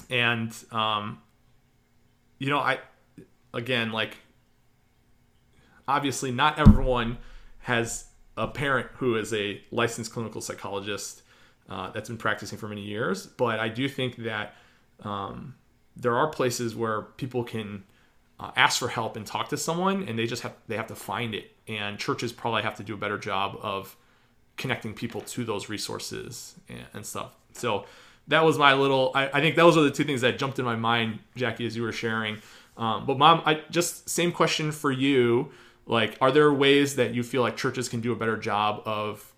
And 0.09 0.53
um, 0.71 1.21
you 2.39 2.49
know, 2.49 2.57
I 2.57 2.79
again 3.53 3.91
like 3.91 4.17
obviously 5.87 6.31
not 6.31 6.57
everyone 6.59 7.17
has 7.59 8.05
a 8.37 8.47
parent 8.47 8.87
who 8.95 9.15
is 9.15 9.33
a 9.33 9.61
licensed 9.71 10.11
clinical 10.11 10.41
psychologist 10.41 11.21
uh, 11.69 11.91
that's 11.91 12.09
been 12.09 12.17
practicing 12.17 12.57
for 12.57 12.67
many 12.67 12.81
years, 12.81 13.25
but 13.25 13.59
I 13.59 13.69
do 13.69 13.87
think 13.87 14.17
that 14.17 14.55
um, 15.03 15.55
there 15.95 16.15
are 16.15 16.27
places 16.27 16.75
where 16.75 17.03
people 17.03 17.43
can 17.43 17.83
uh, 18.39 18.51
ask 18.55 18.79
for 18.79 18.87
help 18.87 19.15
and 19.15 19.25
talk 19.25 19.49
to 19.49 19.57
someone, 19.57 20.07
and 20.07 20.17
they 20.17 20.25
just 20.25 20.43
have 20.43 20.53
they 20.67 20.75
have 20.75 20.87
to 20.87 20.95
find 20.95 21.33
it. 21.33 21.51
And 21.67 21.97
churches 21.97 22.33
probably 22.33 22.63
have 22.63 22.75
to 22.77 22.83
do 22.83 22.93
a 22.93 22.97
better 22.97 23.17
job 23.17 23.57
of 23.61 23.95
connecting 24.57 24.93
people 24.93 25.21
to 25.21 25.43
those 25.45 25.69
resources 25.69 26.55
and, 26.67 26.85
and 26.93 27.05
stuff. 27.05 27.35
So 27.53 27.85
that 28.27 28.43
was 28.43 28.57
my 28.57 28.73
little. 28.73 29.11
I, 29.15 29.29
I, 29.29 29.41
think 29.41 29.55
those 29.55 29.77
are 29.77 29.81
the 29.81 29.91
two 29.91 30.03
things 30.03 30.21
that 30.21 30.37
jumped 30.37 30.59
in 30.59 30.65
my 30.65 30.75
mind, 30.75 31.19
Jackie, 31.35 31.65
as 31.65 31.75
you 31.75 31.83
were 31.83 31.91
sharing. 31.91 32.37
Um, 32.77 33.05
but 33.05 33.17
mom, 33.17 33.41
I 33.45 33.61
just 33.69 34.09
same 34.09 34.31
question 34.31 34.71
for 34.71 34.91
you. 34.91 35.51
Like, 35.85 36.17
are 36.21 36.31
there 36.31 36.51
ways 36.53 36.95
that 36.95 37.13
you 37.13 37.23
feel 37.23 37.41
like 37.41 37.57
churches 37.57 37.89
can 37.89 38.01
do 38.01 38.11
a 38.13 38.15
better 38.15 38.37
job 38.37 38.81
of 38.85 39.33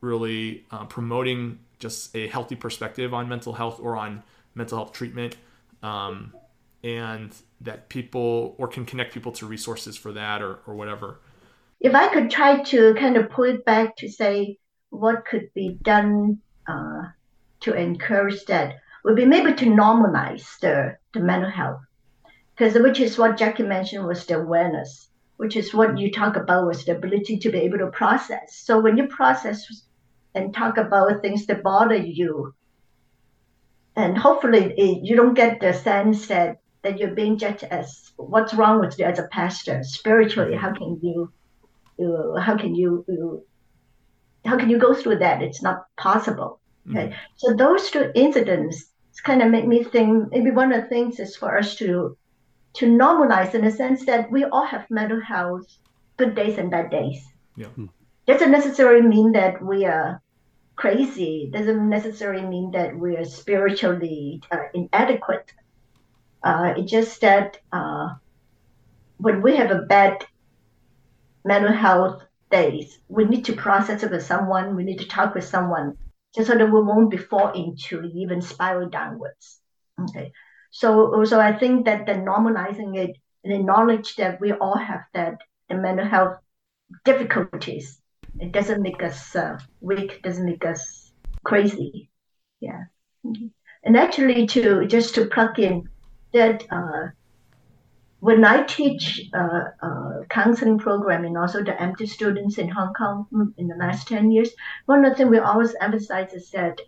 really 0.00 0.64
uh, 0.70 0.84
promoting 0.84 1.58
just 1.78 2.14
a 2.14 2.28
healthy 2.28 2.56
perspective 2.56 3.14
on 3.14 3.28
mental 3.28 3.54
health 3.54 3.80
or 3.80 3.96
on 3.96 4.22
mental 4.54 4.78
health 4.78 4.92
treatment, 4.92 5.36
um, 5.82 6.34
and 6.84 7.34
that 7.60 7.88
people 7.88 8.54
or 8.58 8.68
can 8.68 8.84
connect 8.84 9.14
people 9.14 9.32
to 9.32 9.46
resources 9.46 9.96
for 9.96 10.12
that 10.12 10.42
or 10.42 10.60
or 10.66 10.74
whatever? 10.74 11.20
If 11.80 11.94
I 11.94 12.08
could 12.08 12.30
try 12.30 12.62
to 12.62 12.94
kind 12.94 13.16
of 13.16 13.30
pull 13.30 13.44
it 13.44 13.64
back 13.64 13.96
to 13.96 14.08
say 14.08 14.58
what 14.90 15.24
could 15.24 15.52
be 15.54 15.78
done. 15.82 16.40
Uh, 16.68 17.04
to 17.60 17.74
encourage 17.74 18.44
that 18.46 18.76
would 19.04 19.16
be 19.16 19.24
maybe 19.24 19.52
to 19.54 19.66
normalize 19.66 20.58
the, 20.60 20.96
the 21.12 21.20
mental 21.20 21.50
health. 21.50 21.80
Because 22.54 22.74
which 22.74 23.00
is 23.00 23.18
what 23.18 23.36
Jackie 23.36 23.62
mentioned 23.62 24.06
was 24.06 24.26
the 24.26 24.38
awareness, 24.38 25.08
which 25.40 25.56
is 25.56 25.72
what 25.72 25.96
you 25.96 26.10
talk 26.10 26.36
about 26.36 26.66
was 26.66 26.84
the 26.84 26.94
ability 26.94 27.38
to 27.38 27.50
be 27.50 27.60
able 27.60 27.78
to 27.78 27.86
process. 27.86 28.60
So 28.62 28.78
when 28.78 28.98
you 28.98 29.06
process 29.06 29.64
and 30.34 30.52
talk 30.52 30.76
about 30.76 31.22
things 31.22 31.46
that 31.46 31.62
bother 31.62 31.96
you, 31.96 32.54
and 33.96 34.18
hopefully 34.18 34.74
it, 34.76 35.02
you 35.02 35.16
don't 35.16 35.32
get 35.32 35.58
the 35.58 35.72
sense 35.72 36.26
that 36.26 36.60
that 36.82 36.98
you're 36.98 37.14
being 37.14 37.38
judged 37.38 37.64
as 37.64 38.12
what's 38.16 38.52
wrong 38.52 38.80
with 38.80 38.98
you 38.98 39.06
as 39.06 39.18
a 39.18 39.28
pastor 39.28 39.82
spiritually. 39.82 40.56
How 40.56 40.74
can 40.74 40.98
you, 41.02 41.32
you 41.98 42.36
how 42.38 42.58
can 42.58 42.74
you, 42.74 43.04
you 43.08 43.42
how 44.44 44.58
can 44.58 44.68
you 44.68 44.78
go 44.78 44.92
through 44.94 45.20
that? 45.20 45.42
It's 45.42 45.62
not 45.62 45.86
possible. 45.96 46.60
Okay, 46.90 47.06
mm-hmm. 47.06 47.14
so 47.36 47.54
those 47.54 47.90
two 47.90 48.12
incidents 48.14 48.90
kind 49.24 49.40
of 49.42 49.50
make 49.50 49.66
me 49.66 49.84
think 49.84 50.30
maybe 50.32 50.50
one 50.50 50.70
of 50.72 50.82
the 50.82 50.88
things 50.88 51.18
is 51.18 51.34
for 51.36 51.56
us 51.56 51.76
to 51.76 52.16
to 52.74 52.86
normalize 52.86 53.54
in 53.54 53.64
the 53.64 53.70
sense 53.70 54.06
that 54.06 54.30
we 54.30 54.44
all 54.44 54.64
have 54.64 54.90
mental 54.90 55.20
health 55.20 55.66
good 56.16 56.34
days 56.34 56.58
and 56.58 56.70
bad 56.70 56.90
days. 56.90 57.24
Yeah. 57.56 57.68
Hmm. 57.68 57.86
Doesn't 58.26 58.50
necessarily 58.50 59.02
mean 59.02 59.32
that 59.32 59.62
we 59.62 59.86
are 59.86 60.22
crazy. 60.76 61.50
Doesn't 61.52 61.88
necessarily 61.88 62.46
mean 62.46 62.70
that 62.72 62.96
we 62.96 63.16
are 63.16 63.24
spiritually 63.24 64.42
uh, 64.50 64.68
inadequate. 64.74 65.52
Uh, 66.42 66.74
it's 66.76 66.90
just 66.90 67.20
that 67.20 67.58
uh, 67.72 68.14
when 69.18 69.42
we 69.42 69.56
have 69.56 69.70
a 69.70 69.82
bad 69.82 70.24
mental 71.44 71.72
health 71.72 72.22
days, 72.50 72.98
we 73.08 73.24
need 73.24 73.44
to 73.46 73.52
process 73.52 74.02
it 74.02 74.10
with 74.10 74.24
someone. 74.24 74.76
We 74.76 74.84
need 74.84 74.98
to 74.98 75.08
talk 75.08 75.34
with 75.34 75.44
someone 75.44 75.96
just 76.34 76.48
so 76.48 76.56
that 76.56 76.66
we 76.66 76.82
won't 76.82 77.10
be 77.10 77.16
fall 77.16 77.52
into 77.52 78.04
even 78.14 78.40
spiral 78.40 78.88
downwards. 78.88 79.60
Okay. 80.00 80.32
So 80.70 81.24
so 81.24 81.40
I 81.40 81.52
think 81.52 81.84
that 81.86 82.06
the 82.06 82.12
normalizing 82.12 82.96
it 82.96 83.16
the 83.44 83.58
knowledge 83.58 84.16
that 84.16 84.40
we 84.40 84.52
all 84.52 84.76
have 84.76 85.04
that 85.14 85.38
the 85.68 85.76
mental 85.76 86.06
health 86.06 86.38
difficulties, 87.04 88.00
it 88.38 88.52
doesn't 88.52 88.82
make 88.82 89.02
us 89.02 89.34
uh, 89.34 89.58
weak, 89.80 90.22
doesn't 90.22 90.44
make 90.44 90.64
us 90.64 91.12
crazy. 91.44 92.10
Yeah. 92.60 92.84
And 93.84 93.96
actually 93.96 94.46
to 94.48 94.86
just 94.86 95.14
to 95.14 95.26
plug 95.26 95.58
in 95.58 95.88
that 96.32 96.64
uh, 96.70 97.08
when 98.20 98.44
I 98.44 98.62
teach 98.64 99.28
uh, 99.32 99.64
uh, 99.82 100.10
counseling 100.28 100.78
program 100.78 101.24
and 101.24 101.36
also 101.38 101.64
the 101.64 101.72
MD 101.72 102.08
students 102.08 102.58
in 102.58 102.68
Hong 102.68 102.92
Kong 102.92 103.54
in 103.56 103.68
the 103.68 103.76
last 103.76 104.08
10 104.08 104.30
years, 104.30 104.50
one 104.84 105.04
of 105.04 105.12
the 105.12 105.16
things 105.16 105.30
we 105.30 105.38
always 105.38 105.74
emphasize 105.80 106.32
is 106.34 106.50
that 106.50 106.80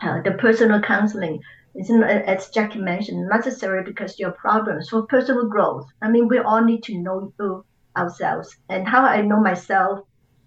uh, 0.00 0.22
the 0.22 0.32
personal 0.32 0.80
counseling 0.80 1.40
is, 1.74 1.90
as 1.90 2.50
Jackie 2.50 2.80
mentioned, 2.80 3.28
necessary 3.28 3.82
because 3.82 4.18
your 4.18 4.32
problems 4.32 4.88
for 4.88 5.06
personal 5.06 5.46
growth. 5.46 5.86
I 6.02 6.10
mean, 6.10 6.28
we 6.28 6.38
all 6.38 6.62
need 6.62 6.82
to 6.84 6.98
know 6.98 7.64
ourselves. 7.96 8.56
And 8.68 8.86
how 8.86 9.02
I 9.02 9.22
know 9.22 9.40
myself 9.40 10.00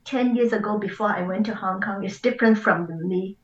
10 0.05 0.35
years 0.35 0.53
ago 0.53 0.77
before 0.77 1.09
I 1.09 1.21
went 1.23 1.45
to 1.47 1.55
Hong 1.55 1.81
Kong 1.81 2.03
is 2.03 2.21
different 2.21 2.57
from 2.57 2.88
me 3.07 3.38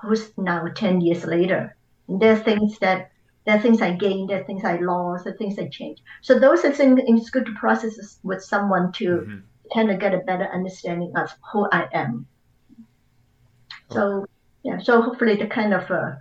who's 0.00 0.30
now 0.38 0.66
10 0.68 1.00
years 1.00 1.24
later. 1.24 1.76
And 2.06 2.20
there 2.20 2.32
are 2.32 2.38
things 2.38 2.78
that 2.78 3.10
there 3.44 3.56
are 3.56 3.60
things 3.60 3.80
I 3.80 3.92
gained, 3.92 4.28
there 4.28 4.42
are 4.42 4.44
things 4.44 4.64
I 4.64 4.76
lost, 4.76 5.24
there 5.24 5.32
are 5.32 5.36
things 5.36 5.58
I 5.58 5.68
changed. 5.68 6.02
So 6.22 6.38
those 6.38 6.64
are 6.64 6.72
things 6.72 7.00
it's 7.04 7.30
good 7.30 7.46
to 7.46 7.52
process 7.54 8.18
with 8.22 8.42
someone 8.44 8.92
to 8.92 9.04
mm-hmm. 9.04 9.38
kind 9.72 9.90
of 9.90 9.98
get 9.98 10.14
a 10.14 10.18
better 10.18 10.48
understanding 10.52 11.12
of 11.16 11.34
who 11.52 11.66
I 11.72 11.88
am. 11.92 12.26
So 13.90 14.26
yeah, 14.62 14.78
so 14.78 15.00
hopefully 15.00 15.36
the 15.36 15.46
kind 15.46 15.72
of 15.72 15.90
uh, 15.90 16.12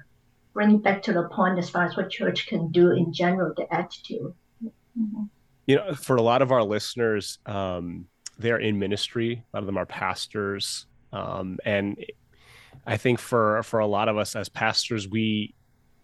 bring 0.57 0.79
back 0.79 1.03
to 1.03 1.13
the 1.13 1.29
point 1.29 1.59
as 1.59 1.69
far 1.69 1.85
as 1.85 1.95
what 1.95 2.09
church 2.09 2.47
can 2.47 2.71
do 2.71 2.89
in 2.89 3.13
general, 3.13 3.53
the 3.55 3.71
attitude. 3.71 4.33
Mm-hmm. 4.63 5.25
You 5.67 5.75
know, 5.75 5.93
for 5.93 6.15
a 6.15 6.21
lot 6.23 6.41
of 6.41 6.51
our 6.51 6.63
listeners, 6.63 7.37
um, 7.45 8.07
they're 8.39 8.57
in 8.57 8.79
ministry. 8.79 9.33
A 9.53 9.55
lot 9.55 9.59
of 9.59 9.67
them 9.67 9.77
are 9.77 9.85
pastors, 9.85 10.87
um, 11.13 11.59
and 11.63 12.03
I 12.87 12.97
think 12.97 13.19
for 13.19 13.61
for 13.61 13.81
a 13.81 13.85
lot 13.85 14.09
of 14.09 14.17
us 14.17 14.35
as 14.35 14.49
pastors, 14.49 15.07
we 15.07 15.53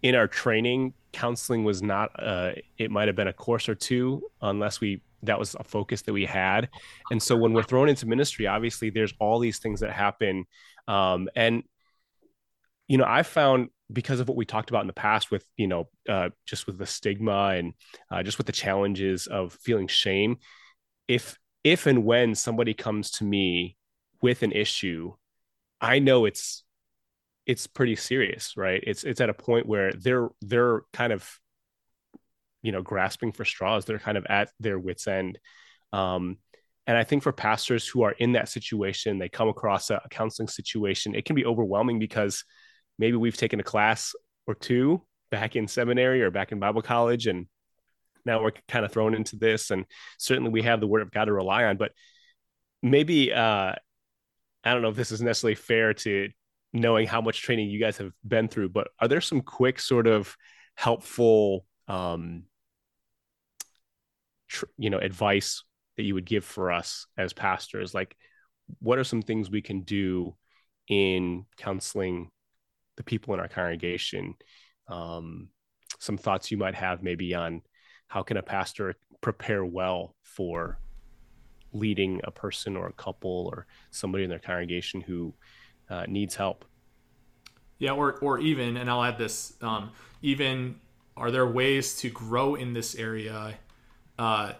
in 0.02 0.14
our 0.14 0.28
training 0.28 0.94
counseling 1.12 1.64
was 1.64 1.82
not 1.82 2.10
uh, 2.22 2.52
it 2.78 2.92
might 2.92 3.08
have 3.08 3.16
been 3.16 3.26
a 3.26 3.32
course 3.32 3.68
or 3.68 3.74
two 3.74 4.22
unless 4.40 4.80
we 4.80 5.02
that 5.24 5.38
was 5.38 5.56
a 5.58 5.64
focus 5.64 6.02
that 6.02 6.12
we 6.12 6.26
had 6.26 6.68
and 7.10 7.22
so 7.22 7.34
when 7.36 7.54
we're 7.54 7.62
thrown 7.62 7.88
into 7.88 8.04
ministry 8.04 8.46
obviously 8.46 8.90
there's 8.90 9.14
all 9.20 9.38
these 9.38 9.58
things 9.60 9.80
that 9.80 9.92
happen 9.92 10.44
um, 10.88 11.28
and 11.36 11.62
you 12.88 12.98
know 12.98 13.06
i 13.06 13.22
found 13.22 13.70
because 13.92 14.20
of 14.20 14.28
what 14.28 14.36
we 14.36 14.44
talked 14.44 14.70
about 14.70 14.82
in 14.82 14.86
the 14.86 14.92
past 14.92 15.30
with 15.30 15.44
you 15.56 15.66
know 15.66 15.88
uh, 16.08 16.30
just 16.46 16.66
with 16.66 16.78
the 16.78 16.86
stigma 16.86 17.54
and 17.56 17.74
uh, 18.10 18.22
just 18.22 18.38
with 18.38 18.46
the 18.46 18.52
challenges 18.52 19.26
of 19.26 19.52
feeling 19.62 19.88
shame 19.88 20.36
if 21.08 21.38
if 21.62 21.86
and 21.86 22.04
when 22.04 22.34
somebody 22.34 22.74
comes 22.74 23.10
to 23.10 23.24
me 23.24 23.76
with 24.22 24.42
an 24.42 24.52
issue 24.52 25.12
i 25.80 25.98
know 25.98 26.24
it's 26.24 26.64
it's 27.46 27.66
pretty 27.66 27.96
serious, 27.96 28.56
right? 28.56 28.82
It's 28.86 29.04
it's 29.04 29.20
at 29.20 29.28
a 29.28 29.34
point 29.34 29.66
where 29.66 29.92
they're 29.92 30.30
they're 30.40 30.82
kind 30.92 31.12
of 31.12 31.28
you 32.62 32.72
know 32.72 32.82
grasping 32.82 33.30
for 33.30 33.44
straws 33.44 33.84
they're 33.84 33.98
kind 33.98 34.16
of 34.16 34.26
at 34.26 34.50
their 34.58 34.78
wits 34.78 35.06
end 35.06 35.38
um, 35.92 36.38
and 36.86 36.96
i 36.96 37.04
think 37.04 37.22
for 37.22 37.30
pastors 37.30 37.86
who 37.86 38.02
are 38.02 38.12
in 38.12 38.32
that 38.32 38.48
situation 38.48 39.18
they 39.18 39.28
come 39.28 39.48
across 39.48 39.90
a, 39.90 40.00
a 40.02 40.08
counseling 40.08 40.48
situation 40.48 41.14
it 41.14 41.26
can 41.26 41.36
be 41.36 41.44
overwhelming 41.44 41.98
because 41.98 42.42
maybe 42.98 43.16
we've 43.16 43.36
taken 43.36 43.60
a 43.60 43.64
class 43.64 44.14
or 44.46 44.54
two 44.54 45.02
back 45.30 45.56
in 45.56 45.66
seminary 45.66 46.22
or 46.22 46.30
back 46.30 46.52
in 46.52 46.60
bible 46.60 46.82
college 46.82 47.26
and 47.26 47.46
now 48.26 48.42
we're 48.42 48.52
kind 48.68 48.84
of 48.84 48.92
thrown 48.92 49.14
into 49.14 49.36
this 49.36 49.70
and 49.70 49.84
certainly 50.18 50.50
we 50.50 50.62
have 50.62 50.80
the 50.80 50.86
word 50.86 51.02
of 51.02 51.10
god 51.10 51.26
to 51.26 51.32
rely 51.32 51.64
on. 51.64 51.76
But 51.76 51.92
maybe 52.82 53.32
uh 53.32 53.72
i 54.64 54.72
don't 54.72 54.82
know 54.82 54.88
if 54.88 54.96
this 54.96 55.12
is 55.12 55.22
necessarily 55.22 55.54
fair 55.54 55.94
to 55.94 56.28
knowing 56.72 57.06
how 57.06 57.20
much 57.20 57.42
training 57.42 57.70
you 57.70 57.80
guys 57.80 57.96
have 57.96 58.12
been 58.26 58.46
through 58.46 58.68
but 58.68 58.88
are 59.00 59.08
there 59.08 59.22
some 59.22 59.40
quick 59.40 59.80
sort 59.80 60.06
of 60.06 60.36
helpful 60.74 61.64
um 61.88 62.44
tr- 64.48 64.66
you 64.76 64.90
know 64.90 64.98
advice 64.98 65.64
that 65.96 66.04
you 66.04 66.14
would 66.14 66.24
give 66.24 66.44
for 66.44 66.72
us 66.72 67.06
as 67.16 67.32
pastors? 67.32 67.94
Like 67.94 68.16
what 68.80 68.98
are 68.98 69.04
some 69.04 69.22
things 69.22 69.50
we 69.50 69.62
can 69.62 69.82
do 69.82 70.34
in 70.88 71.46
counseling 71.56 72.30
the 72.96 73.02
people 73.02 73.34
in 73.34 73.40
our 73.40 73.48
congregation 73.48 74.34
um, 74.88 75.48
some 75.98 76.18
thoughts 76.18 76.50
you 76.50 76.56
might 76.56 76.74
have 76.74 77.02
maybe 77.02 77.34
on 77.34 77.62
how 78.08 78.22
can 78.22 78.36
a 78.36 78.42
pastor 78.42 78.94
prepare 79.20 79.64
well 79.64 80.14
for 80.22 80.78
leading 81.72 82.20
a 82.24 82.30
person 82.30 82.76
or 82.76 82.86
a 82.86 82.92
couple 82.92 83.50
or 83.52 83.66
somebody 83.90 84.24
in 84.24 84.30
their 84.30 84.38
congregation 84.38 85.00
who 85.00 85.34
uh, 85.90 86.04
needs 86.06 86.34
help? 86.34 86.64
Yeah 87.78 87.92
or 87.92 88.18
or 88.20 88.38
even 88.38 88.76
and 88.76 88.88
i'll 88.88 89.02
add 89.02 89.18
this 89.18 89.54
um, 89.60 89.90
even 90.22 90.76
are 91.16 91.30
there 91.30 91.46
ways 91.46 91.96
to 91.98 92.08
grow 92.08 92.54
in 92.54 92.72
this 92.72 92.94
area 92.94 93.54
uh, 94.18 94.52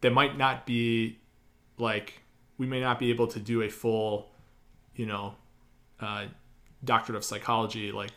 that 0.00 0.12
might 0.12 0.38
not 0.38 0.64
be 0.64 1.18
like 1.76 2.22
we 2.56 2.66
may 2.66 2.80
not 2.80 2.98
be 2.98 3.10
able 3.10 3.26
to 3.26 3.40
do 3.40 3.62
a 3.62 3.68
full 3.68 4.30
you 4.94 5.06
know 5.06 5.34
uh, 6.00 6.26
doctorate 6.86 7.16
of 7.16 7.24
psychology 7.24 7.92
like 7.92 8.10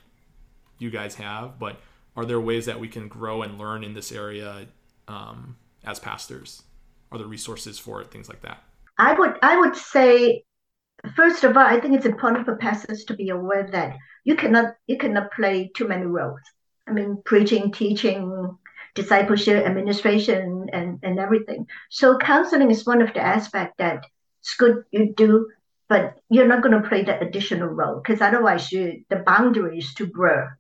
you 0.78 0.90
guys 0.90 1.16
have 1.16 1.60
but 1.60 1.80
are 2.16 2.26
there 2.26 2.40
ways 2.40 2.66
that 2.66 2.80
we 2.80 2.88
can 2.88 3.08
grow 3.08 3.44
and 3.44 3.58
learn 3.58 3.84
in 3.84 3.94
this 3.94 4.12
area 4.12 4.68
um, 5.08 5.56
as 5.86 6.00
pastors? 6.00 6.64
Are 7.12 7.18
there 7.18 7.28
resources 7.28 7.80
for 7.80 8.02
it 8.02 8.12
things 8.12 8.28
like 8.28 8.42
that? 8.42 8.62
I 8.98 9.14
would 9.14 9.38
i 9.42 9.58
would 9.58 9.76
say 9.76 10.44
first 11.16 11.46
of 11.46 11.56
all 11.56 11.66
i 11.66 11.80
think 11.80 11.96
it's 11.96 12.06
important 12.06 12.44
for 12.44 12.58
pastors 12.58 13.06
to 13.06 13.14
be 13.14 13.30
aware 13.30 13.66
that 13.72 13.96
you 14.26 14.36
cannot 14.36 14.76
you 14.88 14.98
cannot 14.98 15.32
play 15.32 15.72
too 15.74 15.88
many 15.88 16.06
roles. 16.06 16.42
I 16.88 16.92
mean 16.92 17.22
preaching 17.24 17.72
teaching 17.72 18.58
discipleship 18.96 19.66
administration 19.66 20.68
and, 20.74 21.00
and 21.04 21.20
everything. 21.20 21.68
So 21.90 22.18
counseling 22.18 22.72
is 22.72 22.86
one 22.86 23.02
of 23.02 23.14
the 23.14 23.22
aspects 23.22 23.76
that 23.78 24.06
it's 24.42 24.56
good 24.56 24.84
you 24.92 25.14
do 25.16 25.48
but 25.90 26.20
you're 26.30 26.48
not 26.48 26.62
going 26.62 26.82
to 26.82 26.88
play 26.88 27.04
that 27.04 27.22
additional 27.22 27.68
role 27.68 28.00
because 28.02 28.22
otherwise 28.22 28.72
you, 28.72 29.04
the 29.10 29.18
boundary 29.18 29.80
is 29.80 29.94
too 29.94 30.08
blur 30.08 30.58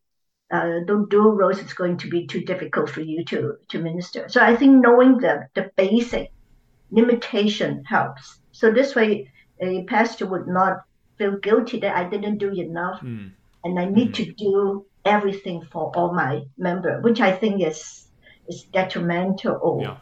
uh, 0.52 0.80
the 0.88 1.06
dual 1.10 1.34
roles 1.34 1.60
is 1.60 1.74
going 1.74 1.98
to 1.98 2.10
be 2.10 2.26
too 2.26 2.42
difficult 2.42 2.90
for 2.90 3.02
you 3.02 3.24
to 3.26 3.58
to 3.70 3.80
minister. 3.80 4.28
So 4.30 4.42
I 4.42 4.56
think 4.56 4.84
knowing 4.84 5.18
the 5.18 5.48
the 5.54 5.72
basic 5.76 6.32
limitation 6.92 7.84
helps. 7.86 8.40
So 8.52 8.72
this 8.72 8.96
way, 8.96 9.32
a 9.60 9.84
pastor 9.84 10.26
would 10.26 10.48
not 10.48 10.82
feel 11.18 11.38
guilty 11.38 11.80
that 11.82 11.96
I 11.96 12.10
didn't 12.10 12.40
do 12.40 12.52
enough, 12.52 13.02
mm. 13.02 13.32
and 13.64 13.80
I 13.80 13.86
need 13.86 14.10
mm. 14.10 14.14
to 14.16 14.34
do 14.34 14.86
everything 15.06 15.62
for 15.72 15.92
all 15.96 16.14
my 16.14 16.42
member, 16.58 17.00
which 17.02 17.22
I 17.22 17.32
think 17.32 17.62
is 17.62 18.08
is 18.48 18.64
detrimental 18.74 19.80
yeah. 19.82 19.98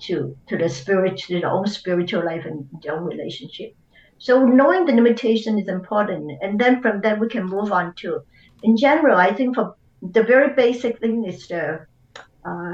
to 0.00 0.36
to 0.48 0.56
the 0.58 0.68
spirit, 0.68 1.18
to 1.18 1.40
their 1.40 1.50
own 1.50 1.66
spiritual 1.68 2.24
life 2.24 2.44
and 2.44 2.68
their 2.82 2.98
own 2.98 3.04
relationship. 3.04 3.76
So 4.18 4.44
knowing 4.44 4.84
the 4.84 4.92
limitation 4.92 5.58
is 5.58 5.68
important, 5.68 6.32
and 6.42 6.58
then 6.58 6.82
from 6.82 7.00
that 7.02 7.20
we 7.20 7.28
can 7.28 7.44
move 7.44 7.72
on 7.72 7.94
to 7.96 8.20
in 8.62 8.76
general, 8.76 9.18
I 9.18 9.32
think 9.32 9.54
for 9.54 9.76
the 10.02 10.22
very 10.22 10.54
basic 10.54 10.98
thing 10.98 11.24
is 11.24 11.46
the 11.48 11.86
uh, 12.44 12.72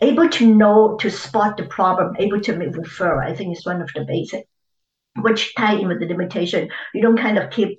able 0.00 0.28
to 0.28 0.54
know 0.54 0.96
to 1.00 1.10
spot 1.10 1.56
the 1.56 1.64
problem, 1.64 2.16
able 2.18 2.40
to 2.40 2.56
make 2.56 2.70
referral. 2.70 3.24
I 3.24 3.34
think 3.34 3.56
is 3.56 3.64
one 3.64 3.80
of 3.80 3.90
the 3.94 4.04
basic, 4.04 4.48
which 5.20 5.54
tie 5.54 5.74
in 5.74 5.88
with 5.88 6.00
the 6.00 6.06
limitation. 6.06 6.68
You 6.94 7.02
don't 7.02 7.18
kind 7.18 7.38
of 7.38 7.50
keep 7.50 7.78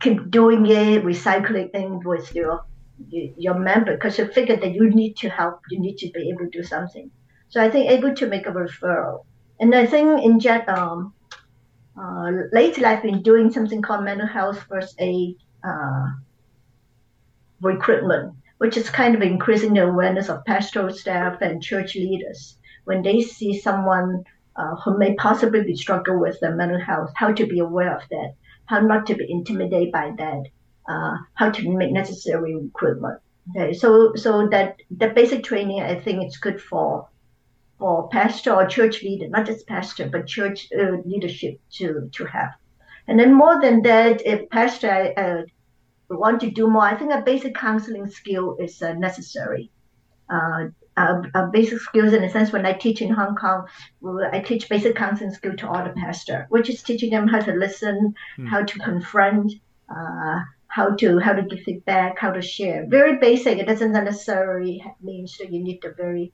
keep 0.00 0.30
doing 0.30 0.66
it, 0.66 1.04
recycling 1.04 2.04
with 2.04 2.34
your 2.34 2.64
your 3.10 3.58
member 3.58 3.94
because 3.94 4.18
you 4.18 4.26
figure 4.28 4.56
that 4.56 4.74
you 4.74 4.90
need 4.90 5.16
to 5.16 5.28
help, 5.28 5.60
you 5.70 5.80
need 5.80 5.96
to 5.98 6.10
be 6.10 6.30
able 6.30 6.50
to 6.50 6.58
do 6.58 6.62
something. 6.62 7.10
So 7.48 7.62
I 7.62 7.70
think 7.70 7.90
able 7.90 8.14
to 8.14 8.26
make 8.26 8.46
a 8.46 8.52
referral, 8.52 9.24
and 9.58 9.74
I 9.74 9.86
think 9.86 10.24
in 10.24 10.38
jet 10.38 10.68
um, 10.68 11.14
uh, 12.00 12.30
lately 12.52 12.84
I've 12.84 13.02
been 13.02 13.22
doing 13.22 13.50
something 13.50 13.82
called 13.82 14.04
mental 14.04 14.26
health 14.26 14.64
first 14.68 14.94
aid. 14.98 15.36
Uh, 15.64 16.06
recruitment, 17.60 18.34
which 18.58 18.76
is 18.76 18.90
kind 18.90 19.14
of 19.14 19.22
increasing 19.22 19.74
the 19.74 19.86
awareness 19.86 20.28
of 20.28 20.44
pastoral 20.44 20.92
staff 20.92 21.40
and 21.40 21.62
church 21.62 21.94
leaders 21.94 22.56
when 22.84 23.02
they 23.02 23.20
see 23.20 23.58
someone 23.58 24.24
uh, 24.56 24.74
who 24.76 24.98
may 24.98 25.14
possibly 25.14 25.62
be 25.62 25.76
struggling 25.76 26.20
with 26.20 26.38
their 26.40 26.54
mental 26.54 26.80
health, 26.80 27.10
how 27.14 27.32
to 27.32 27.46
be 27.46 27.58
aware 27.58 27.94
of 27.94 28.02
that, 28.10 28.34
how 28.66 28.80
not 28.80 29.06
to 29.06 29.14
be 29.14 29.30
intimidated 29.30 29.92
by 29.92 30.12
that, 30.16 30.42
uh, 30.88 31.16
how 31.34 31.50
to 31.50 31.76
make 31.76 31.92
necessary 31.92 32.54
recruitment. 32.54 33.20
Okay, 33.50 33.72
so 33.72 34.14
so 34.14 34.46
that 34.48 34.76
the 34.90 35.08
basic 35.08 35.42
training, 35.42 35.80
I 35.80 35.94
think 35.98 36.22
it's 36.22 36.36
good 36.36 36.60
for 36.60 37.08
for 37.78 38.08
pastor 38.08 38.52
or 38.52 38.66
church 38.66 39.02
leader, 39.02 39.28
not 39.28 39.46
just 39.46 39.66
pastor, 39.66 40.08
but 40.08 40.26
church 40.26 40.68
uh, 40.78 40.96
leadership 41.04 41.60
to 41.72 42.10
to 42.12 42.24
have. 42.24 42.50
And 43.06 43.18
then 43.18 43.32
more 43.34 43.60
than 43.60 43.82
that, 43.82 44.20
if 44.26 44.50
pastor 44.50 45.14
uh, 45.16 46.14
want 46.14 46.40
to 46.40 46.50
do 46.50 46.68
more, 46.68 46.82
I 46.82 46.96
think 46.96 47.12
a 47.12 47.22
basic 47.22 47.54
counseling 47.54 48.06
skill 48.10 48.56
is 48.58 48.82
uh, 48.82 48.92
necessary. 48.94 49.70
Uh, 50.28 50.68
uh, 50.96 51.46
basic 51.52 51.78
skills 51.80 52.12
in 52.12 52.24
a 52.24 52.30
sense 52.30 52.52
when 52.52 52.66
I 52.66 52.72
teach 52.72 53.00
in 53.02 53.10
Hong 53.10 53.36
Kong, 53.36 53.66
I 54.32 54.40
teach 54.40 54.68
basic 54.68 54.96
counseling 54.96 55.32
skill 55.32 55.54
to 55.56 55.68
all 55.68 55.84
the 55.84 55.90
pastor, 55.90 56.46
which 56.48 56.68
is 56.68 56.82
teaching 56.82 57.10
them 57.10 57.28
how 57.28 57.40
to 57.40 57.52
listen, 57.52 58.14
mm. 58.36 58.48
how 58.48 58.64
to 58.64 58.78
confront, 58.80 59.52
uh, 59.88 60.40
how 60.66 60.96
to 60.96 61.18
how 61.18 61.34
to 61.34 61.42
give 61.42 61.60
feedback, 61.60 62.18
how 62.18 62.32
to 62.32 62.42
share. 62.42 62.84
Very 62.88 63.16
basic. 63.18 63.58
It 63.58 63.68
doesn't 63.68 63.92
necessarily 63.92 64.84
mean 65.00 65.26
that 65.38 65.52
you 65.52 65.62
need 65.62 65.80
the 65.82 65.94
very 65.96 66.32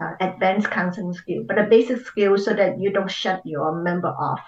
uh, 0.00 0.12
advanced 0.20 0.70
counseling 0.70 1.12
skill, 1.14 1.44
but 1.46 1.58
a 1.58 1.64
basic 1.64 2.04
skill 2.06 2.38
so 2.38 2.52
that 2.54 2.80
you 2.80 2.90
don't 2.90 3.10
shut 3.10 3.42
your 3.44 3.82
member 3.82 4.08
off. 4.08 4.44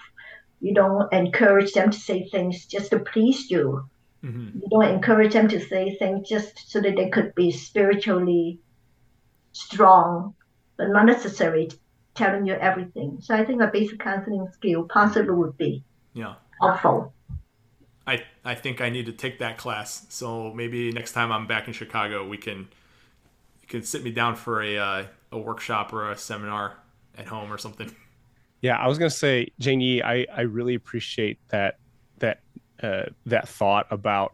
You 0.61 0.73
don't 0.73 1.11
encourage 1.13 1.73
them 1.73 1.91
to 1.91 1.97
say 1.97 2.27
things 2.29 2.65
just 2.65 2.91
to 2.91 2.99
please 2.99 3.49
you 3.49 3.89
Mm-hmm. 4.23 4.59
You 4.59 4.67
don't 4.69 4.93
encourage 4.95 5.33
them 5.33 5.47
to 5.47 5.59
say 5.59 5.95
things 5.95 6.27
just 6.27 6.69
so 6.69 6.81
that 6.81 6.95
they 6.95 7.09
could 7.09 7.33
be 7.35 7.51
spiritually 7.51 8.59
strong, 9.53 10.35
but 10.77 10.89
not 10.89 11.05
necessarily 11.05 11.71
telling 12.15 12.45
you 12.45 12.53
everything. 12.53 13.19
So 13.21 13.33
I 13.33 13.45
think 13.45 13.61
a 13.61 13.67
basic 13.67 13.99
counseling 13.99 14.47
skill 14.51 14.83
possibly 14.83 15.31
would 15.31 15.57
be 15.57 15.83
yeah 16.13 16.35
helpful. 16.61 17.13
I 18.05 18.23
I 18.43 18.55
think 18.55 18.81
I 18.81 18.89
need 18.89 19.05
to 19.05 19.13
take 19.13 19.39
that 19.39 19.57
class. 19.57 20.05
So 20.09 20.53
maybe 20.53 20.91
next 20.91 21.13
time 21.13 21.31
I'm 21.31 21.47
back 21.47 21.67
in 21.67 21.73
Chicago, 21.73 22.27
we 22.27 22.37
can 22.37 22.67
can 23.69 23.83
sit 23.83 24.03
me 24.03 24.11
down 24.11 24.35
for 24.35 24.61
a 24.61 24.77
uh, 24.77 25.03
a 25.31 25.37
workshop 25.37 25.93
or 25.93 26.11
a 26.11 26.17
seminar 26.17 26.77
at 27.17 27.27
home 27.27 27.51
or 27.51 27.57
something. 27.57 27.95
Yeah, 28.61 28.75
I 28.75 28.89
was 28.89 28.97
gonna 28.97 29.09
say, 29.09 29.47
Jane 29.59 29.79
Yi, 29.79 30.03
I 30.03 30.25
I 30.35 30.41
really 30.41 30.75
appreciate 30.75 31.39
that 31.47 31.77
that 32.17 32.41
uh, 32.83 33.03
that 33.25 33.47
thought 33.47 33.87
about 33.89 34.33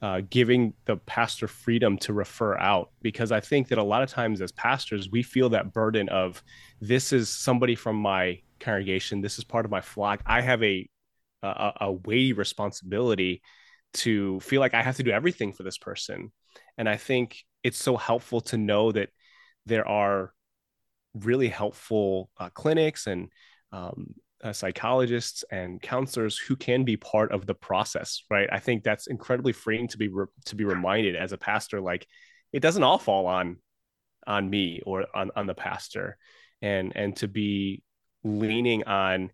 uh, 0.00 0.22
giving 0.30 0.72
the 0.86 0.96
pastor 0.96 1.46
freedom 1.46 1.98
to 1.98 2.14
refer 2.14 2.56
out 2.56 2.90
because 3.02 3.32
I 3.32 3.40
think 3.40 3.68
that 3.68 3.76
a 3.76 3.82
lot 3.82 4.02
of 4.02 4.08
times 4.08 4.40
as 4.40 4.50
pastors 4.52 5.10
we 5.10 5.22
feel 5.22 5.50
that 5.50 5.74
burden 5.74 6.08
of 6.08 6.42
this 6.80 7.12
is 7.12 7.28
somebody 7.28 7.74
from 7.74 7.96
my 7.96 8.40
congregation, 8.60 9.20
this 9.20 9.36
is 9.36 9.44
part 9.44 9.66
of 9.66 9.70
my 9.70 9.82
flock. 9.82 10.22
I 10.24 10.40
have 10.40 10.62
a 10.62 10.88
a, 11.42 11.72
a 11.82 11.92
weighty 11.92 12.32
responsibility 12.32 13.42
to 13.92 14.40
feel 14.40 14.60
like 14.60 14.72
I 14.72 14.82
have 14.82 14.96
to 14.96 15.02
do 15.02 15.10
everything 15.10 15.52
for 15.52 15.64
this 15.64 15.76
person, 15.76 16.32
and 16.78 16.88
I 16.88 16.96
think 16.96 17.44
it's 17.66 17.82
so 17.82 17.96
helpful 17.96 18.40
to 18.40 18.56
know 18.56 18.92
that 18.92 19.08
there 19.66 19.86
are 19.88 20.32
really 21.14 21.48
helpful 21.48 22.30
uh, 22.38 22.48
clinics 22.50 23.06
and 23.06 23.28
um, 23.72 24.14
uh, 24.44 24.52
psychologists 24.52 25.44
and 25.50 25.82
counselors 25.82 26.38
who 26.38 26.54
can 26.54 26.84
be 26.84 26.96
part 26.96 27.32
of 27.32 27.46
the 27.46 27.54
process 27.54 28.22
right? 28.30 28.48
I 28.52 28.60
think 28.60 28.84
that's 28.84 29.08
incredibly 29.08 29.52
freeing 29.52 29.88
to 29.88 29.98
be 29.98 30.08
re- 30.08 30.26
to 30.44 30.54
be 30.54 30.64
reminded 30.64 31.16
as 31.16 31.32
a 31.32 31.38
pastor 31.38 31.80
like 31.80 32.06
it 32.52 32.60
doesn't 32.60 32.82
all 32.82 32.98
fall 32.98 33.26
on 33.26 33.56
on 34.26 34.48
me 34.48 34.80
or 34.86 35.06
on, 35.14 35.30
on 35.36 35.46
the 35.46 35.54
pastor. 35.54 36.16
And 36.62 36.92
and 36.94 37.16
to 37.16 37.28
be 37.28 37.82
leaning 38.24 38.84
on 38.84 39.30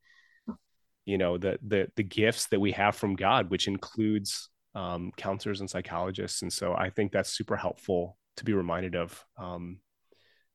you 1.05 1.19
know 1.19 1.39
the 1.39 1.59
the 1.67 1.89
the 1.97 2.03
gifts 2.03 2.47
that 2.49 2.61
we 2.61 2.73
have 2.73 2.95
from 2.95 3.17
god 3.17 3.51
which 3.51 3.69
includes 3.69 4.49
um, 4.75 5.13
counselors 5.17 5.61
and 5.61 5.69
psychologists. 5.69 6.43
And 6.43 6.53
so 6.53 6.75
i 6.75 6.91
think 6.91 7.13
that's 7.13 7.31
super 7.31 7.57
helpful 7.57 8.17
to 8.37 8.45
be 8.45 8.53
reminded 8.53 8.97
of. 8.97 9.25
Um, 9.37 9.79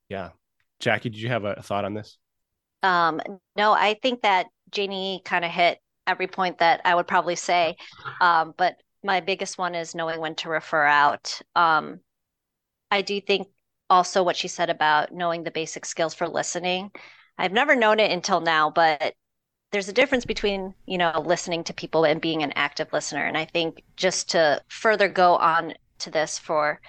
yeah, 0.10 0.30
Jackie, 0.80 1.10
did 1.10 1.20
you 1.20 1.30
have 1.30 1.46
a 1.46 1.62
thought 1.62 1.86
on 1.86 1.94
this? 1.94 2.18
Um, 2.84 3.22
no, 3.56 3.74
I 3.74 3.96
think 4.02 4.22
that 4.22 4.48
Janie 4.72 5.22
kind 5.26 5.44
of 5.44 5.52
hit 5.52 5.80
every 6.06 6.28
point 6.28 6.60
that 6.60 6.82
I 6.86 6.96
would 6.96 7.08
probably 7.08 7.36
say. 7.36 7.76
Um, 8.22 8.54
but 8.58 8.76
my 9.04 9.20
biggest 9.20 9.58
one 9.58 9.76
is 9.76 9.96
knowing 9.96 10.20
when 10.20 10.36
to 10.36 10.50
refer 10.50 10.84
out. 10.84 11.40
Um, 11.56 12.00
I 12.90 13.02
do 13.02 13.20
think 13.20 13.48
also 13.90 14.24
what 14.24 14.38
she 14.38 14.48
said 14.48 14.70
about 14.70 15.14
knowing 15.14 15.44
the 15.44 15.52
basic 15.52 15.86
skills 15.86 16.14
for 16.14 16.28
listening. 16.28 16.92
I've 17.38 17.52
never 17.52 17.76
known 17.76 18.00
it 18.00 18.12
until 18.12 18.42
now, 18.42 18.70
but 18.70 19.14
there's 19.72 19.90
a 19.90 19.94
difference 19.94 20.26
between, 20.26 20.74
you 20.86 20.98
know, 20.98 21.24
listening 21.26 21.64
to 21.66 21.74
people 21.74 22.06
and 22.06 22.22
being 22.22 22.42
an 22.42 22.54
active 22.56 22.92
listener. 22.94 23.26
And 23.26 23.38
I 23.38 23.46
think 23.46 23.84
just 23.96 24.32
to 24.32 24.62
further 24.70 25.10
go 25.10 25.36
on 25.36 25.74
to 26.00 26.10
this 26.10 26.40
for 26.40 26.80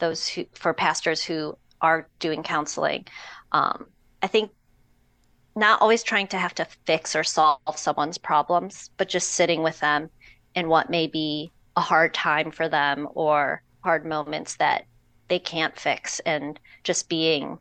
those 0.00 0.26
who, 0.28 0.44
for 0.54 0.74
pastors 0.74 1.22
who 1.22 1.56
are 1.80 2.08
doing 2.18 2.42
counseling, 2.42 3.06
um, 3.52 3.86
I 4.22 4.26
think 4.26 4.50
not 5.56 5.80
always 5.80 6.02
trying 6.02 6.28
to 6.28 6.38
have 6.38 6.54
to 6.54 6.66
fix 6.86 7.16
or 7.16 7.24
solve 7.24 7.60
someone's 7.76 8.18
problems, 8.18 8.90
but 8.96 9.08
just 9.08 9.30
sitting 9.30 9.62
with 9.62 9.78
them 9.80 10.10
in 10.54 10.68
what 10.68 10.90
may 10.90 11.06
be 11.06 11.50
a 11.76 11.80
hard 11.80 12.14
time 12.14 12.50
for 12.50 12.68
them 12.68 13.08
or 13.14 13.62
hard 13.82 14.04
moments 14.04 14.56
that 14.56 14.84
they 15.28 15.38
can't 15.38 15.78
fix 15.78 16.20
and 16.20 16.58
just 16.82 17.08
being 17.08 17.58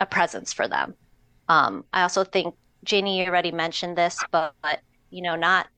a 0.00 0.06
presence 0.06 0.52
for 0.52 0.68
them. 0.68 0.94
Um, 1.48 1.84
I 1.92 2.02
also 2.02 2.24
think 2.24 2.54
Janie 2.84 3.20
you 3.20 3.26
already 3.26 3.52
mentioned 3.52 3.96
this, 3.96 4.22
but, 4.30 4.54
but 4.62 4.80
you 5.10 5.22
know, 5.22 5.36
not 5.36 5.68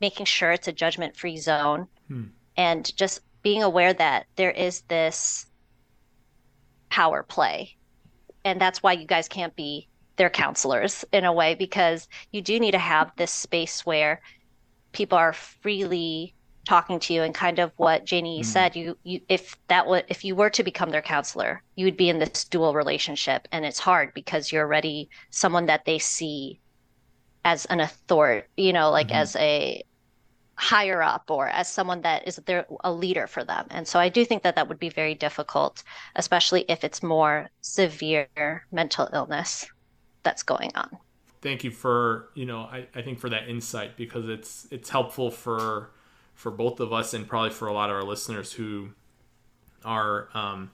making 0.00 0.26
sure 0.26 0.50
it's 0.50 0.68
a 0.68 0.72
judgment 0.72 1.16
free 1.16 1.36
zone 1.36 1.86
hmm. 2.08 2.24
and 2.56 2.96
just 2.96 3.20
being 3.42 3.62
aware 3.62 3.92
that 3.92 4.26
there 4.36 4.50
is 4.50 4.82
this 4.82 5.46
power 6.90 7.22
play. 7.22 7.76
And 8.44 8.60
that's 8.60 8.82
why 8.82 8.92
you 8.92 9.06
guys 9.06 9.28
can't 9.28 9.54
be 9.54 9.88
their 10.16 10.30
counselors 10.30 11.04
in 11.12 11.24
a 11.24 11.32
way, 11.32 11.54
because 11.54 12.08
you 12.32 12.42
do 12.42 12.58
need 12.60 12.72
to 12.72 12.78
have 12.78 13.12
this 13.16 13.30
space 13.30 13.86
where 13.86 14.20
people 14.92 15.16
are 15.16 15.32
freely 15.32 16.34
talking 16.66 17.00
to 17.00 17.14
you 17.14 17.22
and 17.22 17.34
kind 17.34 17.58
of 17.58 17.72
what 17.76 18.04
Janie 18.04 18.42
mm. 18.42 18.44
said 18.44 18.76
you 18.76 18.96
you 19.02 19.20
if 19.28 19.56
that 19.68 19.86
would 19.86 20.04
if 20.08 20.24
you 20.24 20.36
were 20.36 20.50
to 20.50 20.62
become 20.62 20.90
their 20.90 21.02
counselor 21.02 21.62
you 21.74 21.86
would 21.86 21.96
be 21.96 22.10
in 22.10 22.18
this 22.18 22.44
dual 22.44 22.74
relationship 22.74 23.48
and 23.50 23.64
it's 23.64 23.78
hard 23.78 24.12
because 24.14 24.52
you're 24.52 24.64
already 24.64 25.08
someone 25.30 25.66
that 25.66 25.84
they 25.86 25.98
see 25.98 26.60
as 27.44 27.64
an 27.66 27.80
authority 27.80 28.46
you 28.56 28.72
know 28.72 28.90
like 28.90 29.08
mm-hmm. 29.08 29.16
as 29.16 29.34
a 29.36 29.82
higher 30.60 31.02
up 31.02 31.30
or 31.30 31.48
as 31.48 31.68
someone 31.68 32.02
that 32.02 32.28
is 32.28 32.36
there 32.44 32.66
a 32.84 32.92
leader 32.92 33.26
for 33.26 33.42
them. 33.42 33.66
And 33.70 33.88
so 33.88 33.98
i 33.98 34.10
do 34.10 34.24
think 34.26 34.42
that 34.42 34.56
that 34.56 34.68
would 34.68 34.78
be 34.78 34.90
very 34.90 35.14
difficult 35.14 35.82
especially 36.16 36.66
if 36.68 36.84
it's 36.84 37.02
more 37.02 37.48
severe 37.62 38.66
mental 38.70 39.08
illness 39.12 39.66
that's 40.22 40.42
going 40.42 40.70
on. 40.74 40.98
Thank 41.40 41.64
you 41.64 41.70
for 41.70 42.28
you 42.34 42.44
know 42.44 42.60
I, 42.60 42.86
I 42.94 43.00
think 43.00 43.18
for 43.18 43.30
that 43.30 43.48
insight 43.48 43.96
because 43.96 44.28
it's 44.28 44.68
it's 44.70 44.90
helpful 44.90 45.30
for 45.30 45.90
for 46.34 46.50
both 46.50 46.80
of 46.80 46.92
us 46.92 47.14
and 47.14 47.26
probably 47.26 47.50
for 47.50 47.68
a 47.68 47.72
lot 47.72 47.88
of 47.88 47.96
our 47.96 48.02
listeners 48.02 48.52
who 48.52 48.90
are 49.84 50.28
um, 50.34 50.70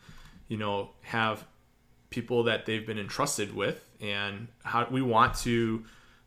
you 0.48 0.56
know 0.56 0.90
have 1.02 1.44
people 2.10 2.42
that 2.44 2.66
they've 2.66 2.86
been 2.86 2.98
entrusted 2.98 3.54
with 3.54 3.88
and 4.00 4.48
how 4.64 4.86
we 4.90 5.02
want 5.02 5.34
to 5.36 5.84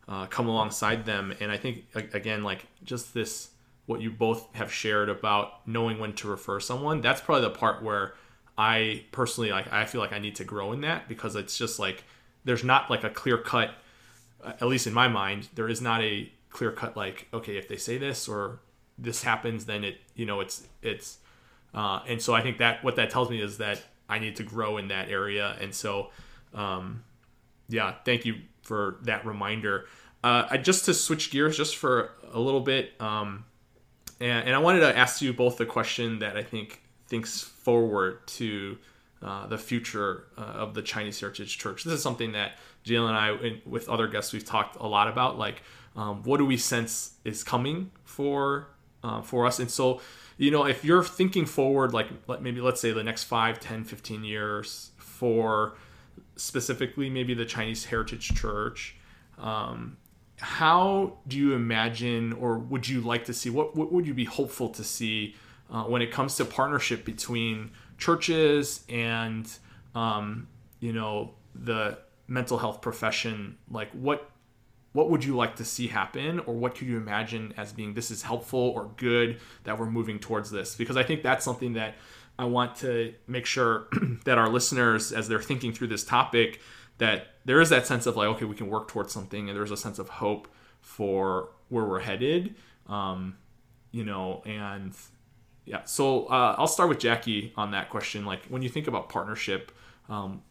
uh, 0.10 0.26
come 0.26 0.50
alongside 0.50 1.06
them. 1.06 1.34
And 1.40 1.52
i 1.52 1.58
think 1.58 1.86
again 1.94 2.44
like 2.44 2.66
just 2.84 3.14
this 3.14 3.52
what 3.86 4.02
you 4.02 4.12
both 4.12 4.54
have 4.56 4.72
shared 4.72 5.10
about 5.10 5.66
knowing 5.68 6.00
when 6.00 6.14
to 6.14 6.28
refer 6.28 6.60
someone 6.60 7.02
that's 7.02 7.22
probably 7.22 7.42
the 7.42 7.56
part 7.56 7.82
where 7.82 8.14
i 8.56 9.04
personally 9.12 9.50
like 9.52 9.72
i 9.74 9.84
feel 9.86 10.00
like 10.00 10.14
i 10.14 10.20
need 10.20 10.36
to 10.36 10.44
grow 10.44 10.74
in 10.74 10.82
that 10.82 11.08
because 11.08 11.36
it's 11.36 11.58
just 11.58 11.80
like 11.80 12.04
there's 12.46 12.64
not 12.64 12.88
like 12.92 13.04
a 13.04 13.10
clear 13.10 13.36
cut 13.36 13.72
at 14.46 14.68
least 14.68 14.86
in 14.86 14.94
my 14.94 15.08
mind 15.08 15.48
there 15.56 15.68
is 15.68 15.82
not 15.82 16.02
a 16.04 16.32
clear 16.52 16.72
cut 16.72 16.96
like 16.96 17.28
okay 17.34 17.58
if 17.58 17.68
they 17.68 17.78
say 17.78 17.98
this 17.98 18.28
or 18.28 18.60
this 19.02 19.24
happens, 19.24 19.66
then 19.66 19.84
it 19.84 19.98
you 20.16 20.26
know 20.26 20.40
it's 20.42 20.68
it's 20.82 21.18
uh, 21.74 22.02
and 22.08 22.22
so 22.22 22.34
I 22.34 22.42
think 22.42 22.58
that 22.58 22.84
what 22.84 22.96
that 22.98 23.10
tells 23.10 23.30
me 23.30 23.42
is 23.42 23.58
that 23.58 23.82
I 24.08 24.20
need 24.20 24.36
to 24.38 24.44
grow 24.44 24.78
in 24.78 24.90
that 24.90 25.10
area, 25.10 25.56
and 25.60 25.74
so 25.74 26.10
um, 26.54 27.04
yeah, 27.70 27.96
thank 28.06 28.26
you 28.26 28.36
for 28.70 29.00
that 29.02 29.26
reminder. 29.26 29.88
Uh, 30.24 30.46
I, 30.52 30.58
just 30.58 30.86
to 30.86 30.94
switch 30.94 31.32
gears 31.32 31.58
just 31.58 31.76
for 31.76 32.12
a 32.32 32.40
little 32.40 32.62
bit, 32.62 32.94
um, 33.02 33.46
and, 34.20 34.48
and 34.48 34.56
I 34.56 34.60
wanted 34.60 34.82
to 34.82 34.98
ask 34.98 35.22
you 35.22 35.34
both 35.34 35.58
the 35.58 35.66
question 35.66 36.20
that 36.20 36.38
I 36.38 36.44
think 36.44 36.82
thinks 37.08 37.42
forward 37.42 38.28
to 38.28 38.78
uh, 39.24 39.48
the 39.48 39.58
future 39.58 40.26
uh, 40.38 40.42
of 40.42 40.76
the 40.76 40.82
Chinese 40.82 41.20
Heritage 41.20 41.58
Church. 41.58 41.84
This 41.84 41.94
is 41.96 42.04
something 42.04 42.34
that 42.34 42.54
Jalen 42.86 43.10
and 43.10 43.18
I, 43.18 43.62
with 43.66 43.90
other 43.90 44.08
guests, 44.08 44.32
we've 44.32 44.46
talked 44.46 44.78
a 44.78 44.88
lot 44.88 45.08
about. 45.08 45.38
Like, 45.38 45.64
um, 45.96 46.22
what 46.24 46.38
do 46.38 46.46
we 46.46 46.58
sense 46.58 47.16
is 47.26 47.44
coming 47.44 47.92
for 48.04 48.68
uh, 49.04 49.22
for 49.22 49.46
us. 49.46 49.60
And 49.60 49.70
so, 49.70 50.02
you 50.38 50.52
know, 50.52 50.66
if 50.66 50.84
you're 50.84 51.04
thinking 51.04 51.46
forward, 51.46 51.94
like 51.94 52.08
maybe 52.42 52.62
let's 52.62 52.82
say 52.82 52.92
the 52.92 53.04
next 53.04 53.24
5, 53.26 53.60
10, 53.60 53.84
15 53.84 54.24
years 54.24 54.92
for 54.98 55.76
specifically 56.40 57.10
maybe 57.10 57.34
the 57.34 57.46
Chinese 57.46 57.86
Heritage 57.86 58.34
Church, 58.36 58.96
um, 59.38 59.98
how 60.38 61.18
do 61.28 61.38
you 61.38 61.54
imagine 61.54 62.34
or 62.34 62.58
would 62.58 62.88
you 62.88 63.02
like 63.02 63.26
to 63.26 63.34
see, 63.34 63.50
what, 63.50 63.76
what 63.76 63.92
would 63.92 64.08
you 64.08 64.14
be 64.14 64.26
hopeful 64.26 64.70
to 64.70 64.84
see 64.84 65.36
uh, 65.72 65.84
when 65.84 66.02
it 66.02 66.12
comes 66.12 66.36
to 66.38 66.46
partnership 66.46 67.04
between 67.04 67.72
churches 67.98 68.84
and, 68.90 69.52
um, 69.96 70.48
you 70.80 70.94
know, 70.94 71.34
the 71.54 71.98
mental 72.28 72.58
health 72.58 72.82
profession? 72.82 73.58
Like 73.70 73.92
what 73.92 74.32
what 74.94 75.10
would 75.10 75.24
you 75.24 75.36
like 75.36 75.56
to 75.58 75.66
see 75.66 75.88
happen 75.88 76.40
or 76.42 76.54
what 76.54 76.76
could 76.76 76.88
you 76.88 76.98
imagine 76.98 77.54
as 77.58 77.72
being 77.72 77.94
this 77.94 78.10
is 78.10 78.24
helpful 78.24 78.60
or 78.60 78.90
good 78.98 79.40
that 79.64 79.78
we're 79.78 79.86
moving 79.86 80.20
towards 80.20 80.50
this 80.50 80.76
because 80.76 80.98
i 80.98 81.04
think 81.04 81.22
that's 81.22 81.46
something 81.46 81.74
that 81.74 81.96
i 82.40 82.46
want 82.46 82.76
to 82.76 83.14
make 83.28 83.46
sure 83.46 83.88
that 84.26 84.38
our 84.38 84.50
listeners 84.50 85.12
as 85.12 85.28
they're 85.28 85.42
thinking 85.42 85.72
through 85.72 85.88
this 85.88 86.04
topic 86.04 86.60
that 86.98 87.28
there 87.46 87.62
is 87.62 87.70
that 87.70 87.86
sense 87.86 88.06
of 88.06 88.16
like 88.18 88.28
okay 88.28 88.46
we 88.46 88.56
can 88.56 88.68
work 88.68 88.88
towards 88.88 89.14
something 89.14 89.50
and 89.50 89.58
there's 89.58 89.72
a 89.72 89.78
sense 89.78 90.00
of 90.00 90.10
hope 90.10 90.48
for 90.82 91.50
where 91.70 91.86
we're 91.86 92.00
headed 92.00 92.56
um, 92.88 93.38
you 93.92 94.04
know 94.04 94.42
and 94.46 94.94
yeah 95.66 95.84
so 95.84 96.26
uh, 96.28 96.56
i'll 96.58 96.68
start 96.68 96.90
with 96.90 97.00
jackie 97.00 97.54
on 97.56 97.72
that 97.72 97.90
question 97.90 98.26
like 98.26 98.46
when 98.48 98.62
you 98.62 98.70
think 98.70 98.88
about 98.88 99.10
partnership 99.10 99.72
um, 100.10 100.42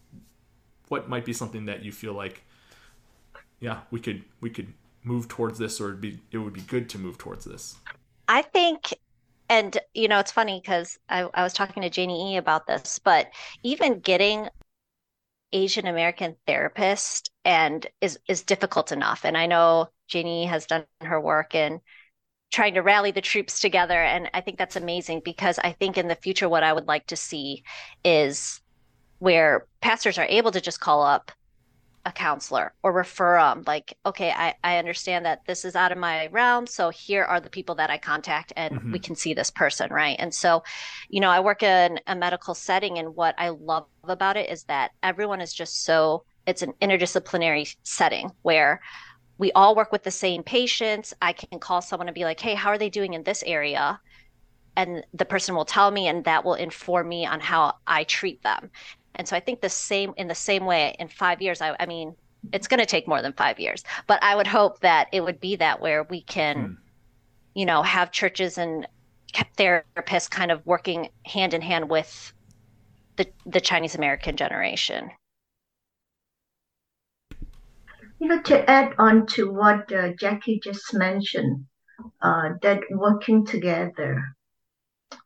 what 0.88 1.08
might 1.08 1.24
be 1.24 1.32
something 1.32 1.66
that 1.66 1.82
you 1.84 1.90
feel 1.90 2.12
like 2.12 2.44
yeah, 3.60 3.80
we 3.90 4.00
could 4.00 4.24
we 4.40 4.50
could 4.50 4.72
move 5.02 5.28
towards 5.28 5.58
this, 5.58 5.80
or 5.80 5.88
it'd 5.88 6.00
be 6.00 6.20
it 6.30 6.38
would 6.38 6.52
be 6.52 6.60
good 6.60 6.88
to 6.90 6.98
move 6.98 7.18
towards 7.18 7.44
this. 7.44 7.76
I 8.28 8.42
think, 8.42 8.94
and 9.48 9.78
you 9.94 10.08
know, 10.08 10.18
it's 10.18 10.32
funny 10.32 10.60
because 10.60 10.98
I, 11.08 11.28
I 11.34 11.42
was 11.42 11.52
talking 11.52 11.82
to 11.82 11.90
Janie 11.90 12.34
E 12.34 12.36
about 12.36 12.66
this, 12.66 12.98
but 12.98 13.28
even 13.62 14.00
getting 14.00 14.48
Asian 15.52 15.86
American 15.86 16.36
therapist 16.46 17.30
and 17.44 17.86
is 18.00 18.18
is 18.28 18.42
difficult 18.42 18.92
enough. 18.92 19.24
And 19.24 19.36
I 19.36 19.46
know 19.46 19.88
Janie 20.06 20.46
has 20.46 20.66
done 20.66 20.84
her 21.00 21.20
work 21.20 21.54
in 21.54 21.80
trying 22.50 22.74
to 22.74 22.80
rally 22.82 23.10
the 23.10 23.20
troops 23.20 23.60
together, 23.60 24.02
and 24.02 24.30
I 24.34 24.40
think 24.40 24.58
that's 24.58 24.76
amazing 24.76 25.22
because 25.24 25.58
I 25.58 25.72
think 25.72 25.98
in 25.98 26.08
the 26.08 26.14
future, 26.14 26.48
what 26.48 26.62
I 26.64 26.72
would 26.72 26.88
like 26.88 27.06
to 27.08 27.16
see 27.16 27.62
is 28.04 28.60
where 29.18 29.66
pastors 29.80 30.18
are 30.18 30.26
able 30.26 30.52
to 30.52 30.60
just 30.60 30.80
call 30.80 31.02
up 31.02 31.32
a 32.08 32.12
counselor 32.12 32.72
or 32.82 32.90
refer 32.90 33.38
them 33.38 33.62
like 33.66 33.96
okay 34.06 34.30
I, 34.30 34.54
I 34.64 34.78
understand 34.78 35.26
that 35.26 35.44
this 35.46 35.64
is 35.64 35.76
out 35.76 35.92
of 35.92 35.98
my 35.98 36.28
realm 36.28 36.66
so 36.66 36.88
here 36.88 37.22
are 37.22 37.38
the 37.38 37.50
people 37.50 37.74
that 37.74 37.90
i 37.90 37.98
contact 37.98 38.52
and 38.56 38.74
mm-hmm. 38.74 38.92
we 38.92 38.98
can 38.98 39.14
see 39.14 39.34
this 39.34 39.50
person 39.50 39.92
right? 39.92 40.16
And 40.18 40.34
so 40.34 40.64
you 41.10 41.20
know 41.20 41.28
i 41.28 41.38
work 41.38 41.62
in 41.62 42.00
a 42.06 42.16
medical 42.16 42.54
setting 42.54 42.98
and 42.98 43.14
what 43.14 43.34
i 43.36 43.50
love 43.50 43.86
about 44.04 44.38
it 44.38 44.48
is 44.50 44.64
that 44.64 44.92
everyone 45.02 45.40
is 45.42 45.52
just 45.52 45.84
so 45.84 46.24
it's 46.46 46.62
an 46.62 46.72
interdisciplinary 46.80 47.76
setting 47.82 48.32
where 48.40 48.80
we 49.36 49.52
all 49.52 49.76
work 49.76 49.92
with 49.92 50.02
the 50.02 50.10
same 50.10 50.42
patients. 50.42 51.14
I 51.22 51.32
can 51.32 51.60
call 51.60 51.80
someone 51.82 52.08
and 52.08 52.14
be 52.14 52.24
like 52.24 52.40
hey 52.40 52.54
how 52.54 52.70
are 52.70 52.78
they 52.78 52.90
doing 52.90 53.12
in 53.12 53.22
this 53.22 53.44
area? 53.46 54.00
And 54.76 55.04
the 55.12 55.24
person 55.24 55.54
will 55.54 55.64
tell 55.66 55.90
me 55.90 56.08
and 56.08 56.24
that 56.24 56.44
will 56.44 56.54
inform 56.54 57.08
me 57.08 57.26
on 57.26 57.40
how 57.40 57.74
i 57.86 58.04
treat 58.04 58.42
them 58.42 58.70
and 59.18 59.26
so 59.26 59.36
I 59.36 59.40
think 59.40 59.60
the 59.60 59.68
same 59.68 60.14
in 60.16 60.28
the 60.28 60.34
same 60.34 60.64
way 60.64 60.94
in 60.98 61.08
five 61.08 61.42
years, 61.42 61.60
I, 61.60 61.76
I 61.80 61.86
mean, 61.86 62.14
it's 62.52 62.68
going 62.68 62.80
to 62.80 62.86
take 62.86 63.08
more 63.08 63.20
than 63.20 63.32
five 63.32 63.58
years, 63.58 63.82
but 64.06 64.22
I 64.22 64.36
would 64.36 64.46
hope 64.46 64.80
that 64.80 65.08
it 65.12 65.22
would 65.22 65.40
be 65.40 65.56
that 65.56 65.80
where 65.80 66.04
we 66.04 66.22
can, 66.22 66.56
hmm. 66.56 66.72
you 67.54 67.66
know, 67.66 67.82
have 67.82 68.12
churches 68.12 68.58
and 68.58 68.86
therapists 69.56 70.30
kind 70.30 70.50
of 70.50 70.64
working 70.64 71.10
hand 71.26 71.52
in 71.52 71.60
hand 71.60 71.90
with 71.90 72.32
the 73.16 73.26
the 73.44 73.60
Chinese 73.60 73.96
American 73.96 74.36
generation. 74.36 75.10
You 78.20 78.28
know, 78.28 78.42
to 78.42 78.68
add 78.70 78.94
on 78.98 79.26
to 79.26 79.52
what 79.52 79.92
uh, 79.92 80.12
Jackie 80.18 80.60
just 80.62 80.92
mentioned, 80.94 81.66
uh, 82.22 82.50
that 82.62 82.80
working 82.90 83.44
together. 83.46 84.22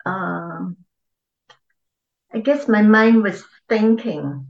Um, 0.04 0.76
I 2.34 2.40
guess 2.40 2.68
my 2.68 2.82
mind 2.82 3.22
was 3.22 3.44
thinking. 3.68 4.46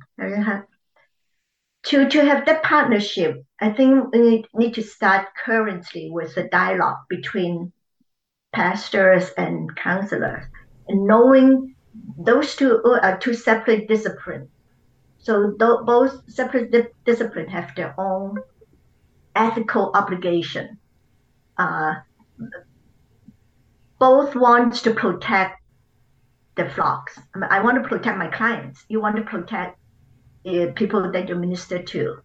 To, 1.85 2.09
to 2.09 2.25
have 2.25 2.47
that 2.47 2.63
partnership, 2.63 3.45
I 3.61 3.71
think 3.71 4.15
we 4.15 4.45
need 4.55 4.75
to 4.75 4.83
start 4.83 5.29
currently 5.45 6.11
with 6.11 6.35
the 6.35 6.45
dialogue 6.45 6.99
between 7.09 7.73
pastors 8.53 9.31
and 9.37 9.75
counselors 9.77 10.45
and 10.89 11.07
knowing 11.07 11.75
those 12.19 12.55
two 12.55 12.81
are 12.85 13.19
two 13.19 13.35
separate 13.35 13.89
disciplines. 13.89 14.49
So 15.19 15.53
th- 15.59 15.85
both 15.85 16.31
separate 16.31 16.71
di- 16.71 16.89
disciplines 17.05 17.51
have 17.51 17.75
their 17.75 17.95
own 17.99 18.39
ethical 19.35 19.91
obligation. 19.95 20.79
Uh, 21.57 21.95
both 23.99 24.35
wants 24.35 24.83
to 24.83 24.95
protect 24.95 25.62
the 26.55 26.69
flocks. 26.71 27.19
I, 27.35 27.39
mean, 27.39 27.49
I, 27.51 27.61
want 27.61 27.83
to 27.83 27.89
protect 27.89 28.19
my 28.19 28.29
clients. 28.29 28.85
You 28.89 29.01
want 29.01 29.17
to 29.17 29.23
protect 29.23 29.79
uh, 30.47 30.67
people 30.75 31.11
that 31.13 31.29
you 31.29 31.35
minister 31.35 31.83
to. 31.83 32.19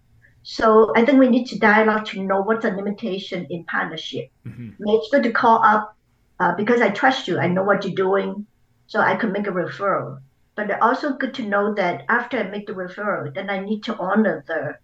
So 0.44 0.94
I 0.96 1.06
think 1.06 1.20
we 1.20 1.30
need 1.30 1.46
to 1.48 1.60
dialogue 1.60 2.06
to 2.08 2.24
know 2.24 2.42
what's 2.42 2.66
a 2.66 2.70
limitation 2.70 3.48
in 3.50 3.66
partnership. 3.66 4.30
Mm-hmm. 4.46 4.70
It's 4.88 5.10
good 5.12 5.24
to 5.24 5.32
call 5.32 5.64
up 5.64 5.96
uh, 6.40 6.56
because 6.56 6.82
I 6.82 6.90
trust 6.90 7.28
you. 7.28 7.40
I 7.40 7.48
know 7.48 7.64
what 7.64 7.84
you're 7.84 7.96
doing, 7.96 8.46
so 8.88 9.00
I 9.00 9.16
can 9.16 9.32
make 9.32 9.48
a 9.48 9.52
referral. 9.52 10.22
But 10.56 10.82
also 10.82 11.18
good 11.18 11.34
to 11.36 11.44
know 11.44 11.74
that 11.76 12.06
after 12.10 12.38
I 12.38 12.44
make 12.44 12.66
the 12.66 12.74
referral, 12.74 13.34
then 13.34 13.50
I 13.50 13.60
need 13.60 13.84
to 13.84 13.98
honor 13.98 14.44
the 14.48 14.78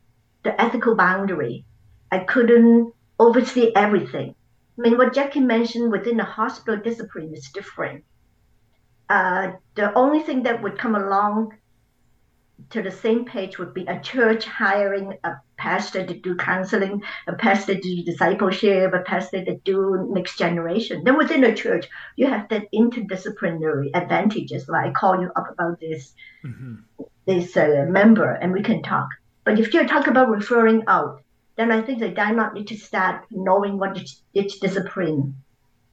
the 0.44 0.62
ethical 0.62 0.96
boundary. 0.96 1.66
I 2.12 2.20
couldn't 2.20 2.94
oversee 3.18 3.72
everything. 3.76 4.36
I 4.78 4.82
mean, 4.82 4.98
what 4.98 5.14
Jackie 5.14 5.39
mentioned 5.39 5.91
within 5.91 6.18
the 6.18 6.24
hospital 6.24 6.82
discipline 6.84 7.34
is 7.34 7.50
different. 7.50 8.04
Uh, 9.10 9.51
the 9.76 9.93
only 9.93 10.22
thing 10.22 10.43
that 10.43 10.62
would 10.62 10.78
come 10.78 10.95
along 10.95 11.54
to 12.70 12.82
the 12.82 12.91
same 12.91 13.26
page 13.26 13.58
would 13.60 13.74
be 13.74 13.86
a 13.86 13.99
church 13.99 14.45
hiring 14.45 15.18
a 15.24 15.34
pastor 15.58 16.06
to 16.06 16.14
do 16.14 16.36
counseling, 16.36 17.04
a 17.28 17.34
pastor 17.34 17.76
to 17.76 17.82
do 17.82 18.04
discipleship, 18.04 18.93
a 18.93 18.99
pastor 18.99 19.43
to 19.43 19.56
do 19.64 20.08
next 20.10 20.38
generation. 20.38 21.04
Then 21.04 21.18
within 21.18 21.43
a 21.43 21.56
church, 21.56 21.88
you 22.16 22.28
have 22.28 22.49
that 22.49 22.72
interdisciplinary 22.74 23.91
advantages. 23.93 24.68
Like 24.68 24.88
I 24.88 24.91
call 24.91 25.22
you 25.22 25.32
up 25.36 25.49
about 25.51 25.80
this 25.80 26.14
mm-hmm. 26.43 26.76
this 27.26 27.56
uh, 27.58 27.86
member, 27.89 28.32
and 28.32 28.54
we 28.54 28.64
can 28.64 28.82
talk. 28.82 29.10
But 29.43 29.60
if 29.60 29.74
you 29.74 29.86
talk 29.88 30.08
about 30.08 30.30
referring 30.30 30.84
out, 30.88 31.22
then 31.56 31.72
I 31.72 31.82
think 31.82 31.99
the 31.99 32.10
dialogue 32.10 32.54
need 32.54 32.68
to 32.68 32.78
start 32.78 33.26
knowing 33.30 33.78
what 33.78 33.97
each, 33.97 34.16
each 34.34 34.60
discipline 34.60 35.36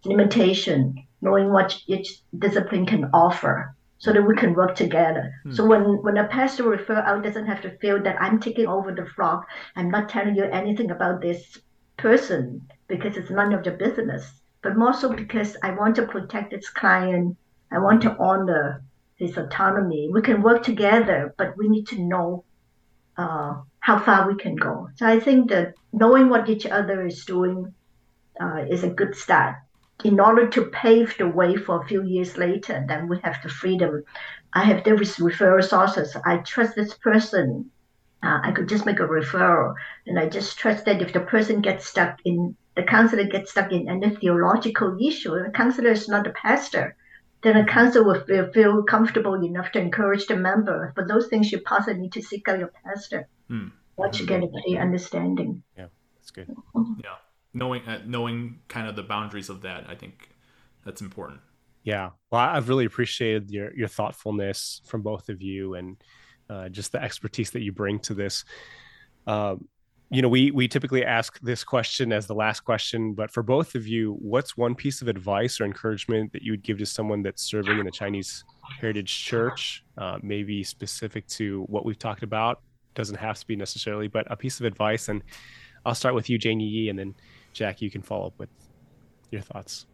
limitation, 0.05 1.05
knowing 1.21 1.53
what 1.53 1.79
each 1.87 2.21
discipline 2.39 2.87
can 2.87 3.11
offer 3.13 3.75
so 3.99 4.13
that 4.13 4.23
we 4.23 4.35
can 4.35 4.55
work 4.55 4.75
together. 4.75 5.33
Hmm. 5.43 5.53
So 5.53 5.67
when, 5.67 5.83
when 6.03 6.17
a 6.17 6.27
pastor 6.27 6.65
refer 6.65 6.97
out 6.97 7.23
doesn't 7.23 7.47
have 7.47 7.61
to 7.63 7.77
feel 7.79 8.03
that 8.03 8.21
I'm 8.21 8.41
taking 8.41 8.67
over 8.67 8.93
the 8.93 9.07
flock, 9.07 9.47
I'm 9.77 9.91
not 9.91 10.09
telling 10.09 10.35
you 10.35 10.45
anything 10.45 10.91
about 10.91 11.21
this 11.21 11.59
person 11.99 12.63
because 12.89 13.17
it's 13.17 13.31
none 13.31 13.53
of 13.53 13.65
your 13.65 13.77
business, 13.77 14.41
but 14.63 14.79
more 14.79 14.95
so 14.95 15.13
because 15.13 15.57
I 15.63 15.73
want 15.73 15.97
to 15.97 16.07
protect 16.07 16.55
its 16.55 16.71
client. 16.71 17.37
I 17.71 17.79
want 17.79 18.03
to 18.03 18.17
honor 18.19 18.83
his 19.17 19.37
autonomy. 19.37 20.09
We 20.11 20.23
can 20.23 20.43
work 20.43 20.63
together, 20.63 21.35
but 21.37 21.57
we 21.59 21.69
need 21.69 21.87
to 21.89 22.01
know 22.01 22.45
uh, 23.19 23.61
how 23.81 23.99
far 23.99 24.27
we 24.27 24.37
can 24.37 24.57
go. 24.57 24.89
So 24.97 25.07
I 25.07 25.21
think 25.21 25.51
that 25.51 25.75
knowing 25.93 26.31
what 26.31 26.49
each 26.49 26.65
other 26.65 27.07
is 27.07 27.25
doing 27.27 27.75
uh, 28.41 28.65
is 28.69 28.83
a 28.83 28.89
good 28.89 29.15
start 29.15 29.57
in 30.05 30.21
order 30.21 30.49
to 30.49 30.67
pave 30.67 31.17
the 31.19 31.29
way 31.29 31.57
for 31.57 31.81
a 31.81 31.87
few 31.87 32.03
years 32.03 32.37
later, 32.37 32.85
then 32.87 33.09
we 33.09 33.19
have 33.21 33.43
the 33.43 33.49
freedom. 33.49 34.05
I 34.53 34.65
have 34.65 34.85
different 34.85 35.09
referral 35.19 35.65
sources. 35.65 36.17
I 36.25 36.39
trust 36.39 36.75
this 36.75 36.95
person. 36.95 37.71
Uh, 38.23 38.41
I 38.43 38.53
could 38.53 38.69
just 38.69 38.85
make 38.85 39.01
a 39.01 39.09
referral, 39.09 39.75
and 40.07 40.19
I 40.19 40.29
just 40.29 40.59
trust 40.59 40.85
that 40.85 41.01
if 41.01 41.13
the 41.13 41.21
person 41.21 41.63
gets 41.63 41.87
stuck 41.87 42.19
in 42.25 42.55
the 42.77 42.83
counselor 42.83 43.25
gets 43.25 43.51
stuck 43.51 43.73
in 43.73 43.89
any 43.89 44.15
theological 44.15 44.97
issue, 45.01 45.43
the 45.43 45.51
counselor 45.51 45.91
is 45.91 46.09
not 46.09 46.25
the 46.25 46.31
pastor, 46.31 46.97
then 47.43 47.57
the 47.57 47.65
counselor 47.65 48.05
will 48.05 48.21
feel, 48.25 48.53
feel 48.53 48.83
comfortable 48.83 49.35
enough 49.35 49.73
to 49.73 49.81
encourage 49.81 50.27
the 50.27 50.37
member. 50.37 50.93
For 50.95 51.07
those 51.07 51.27
things, 51.29 51.51
you 51.51 51.61
possibly 51.61 52.01
need 52.01 52.13
to 52.13 52.23
seek 52.23 52.47
out 52.47 52.59
your 52.59 52.73
pastor 52.85 53.27
hmm. 53.49 53.69
once 53.97 54.21
you 54.21 54.27
get 54.27 54.45
a 54.45 54.49
clear 54.49 54.81
understanding. 54.81 55.63
Yeah, 55.77 55.87
that's 56.17 56.31
good. 56.31 56.55
Yeah 57.03 57.17
knowing 57.53 57.83
uh, 57.87 58.01
knowing 58.07 58.61
kind 58.69 58.89
of 58.89 58.97
the 58.97 59.03
boundaries 59.03 59.49
of 59.49 59.63
that 59.63 59.85
i 59.89 59.95
think 59.95 60.31
that's 60.85 61.01
important. 61.01 61.41
Yeah. 61.83 62.11
Well 62.31 62.41
i've 62.41 62.69
really 62.69 62.85
appreciated 62.85 63.51
your 63.51 63.75
your 63.75 63.89
thoughtfulness 63.89 64.83
from 64.85 65.03
both 65.03 65.29
of 65.29 65.43
you 65.43 65.75
and 65.75 65.97
uh, 66.49 66.69
just 66.69 66.93
the 66.93 67.03
expertise 67.03 67.51
that 67.51 67.63
you 67.63 67.71
bring 67.71 68.01
to 68.01 68.13
this. 68.13 68.45
Um, 69.27 69.69
you 70.13 70.21
know 70.21 70.29
we 70.29 70.51
we 70.51 70.67
typically 70.67 71.05
ask 71.05 71.39
this 71.41 71.63
question 71.63 72.13
as 72.13 72.27
the 72.27 72.35
last 72.35 72.61
question 72.61 73.15
but 73.15 73.31
for 73.31 73.45
both 73.45 73.77
of 73.77 73.87
you 73.87 74.17
what's 74.21 74.57
one 74.57 74.75
piece 74.75 75.03
of 75.03 75.07
advice 75.07 75.61
or 75.61 75.65
encouragement 75.65 76.33
that 76.33 76.43
you 76.43 76.51
would 76.51 76.65
give 76.65 76.79
to 76.79 76.87
someone 76.87 77.23
that's 77.23 77.43
serving 77.43 77.79
in 77.79 77.85
the 77.85 77.93
chinese 77.93 78.45
heritage 78.81 79.25
church 79.25 79.85
uh, 79.99 80.19
maybe 80.21 80.65
specific 80.65 81.25
to 81.29 81.63
what 81.69 81.85
we've 81.85 81.99
talked 81.99 82.25
about? 82.25 82.61
Doesn't 82.95 83.17
have 83.17 83.39
to 83.39 83.47
be 83.47 83.55
necessarily 83.55 84.09
but 84.09 84.27
a 84.29 84.37
piece 84.37 84.59
of 84.59 84.67
advice. 84.67 85.09
And 85.09 85.23
i'll 85.87 85.95
start 85.95 86.15
with 86.15 86.29
you 86.29 86.39
janie 86.39 86.65
yi 86.65 86.89
and 86.89 86.99
then 86.99 87.15
Jack, 87.53 87.83
you 87.83 87.91
can 87.91 88.03
follow 88.03 88.27
up 88.27 88.39
with 88.39 88.49
your 89.31 89.43
thoughts. 89.43 89.87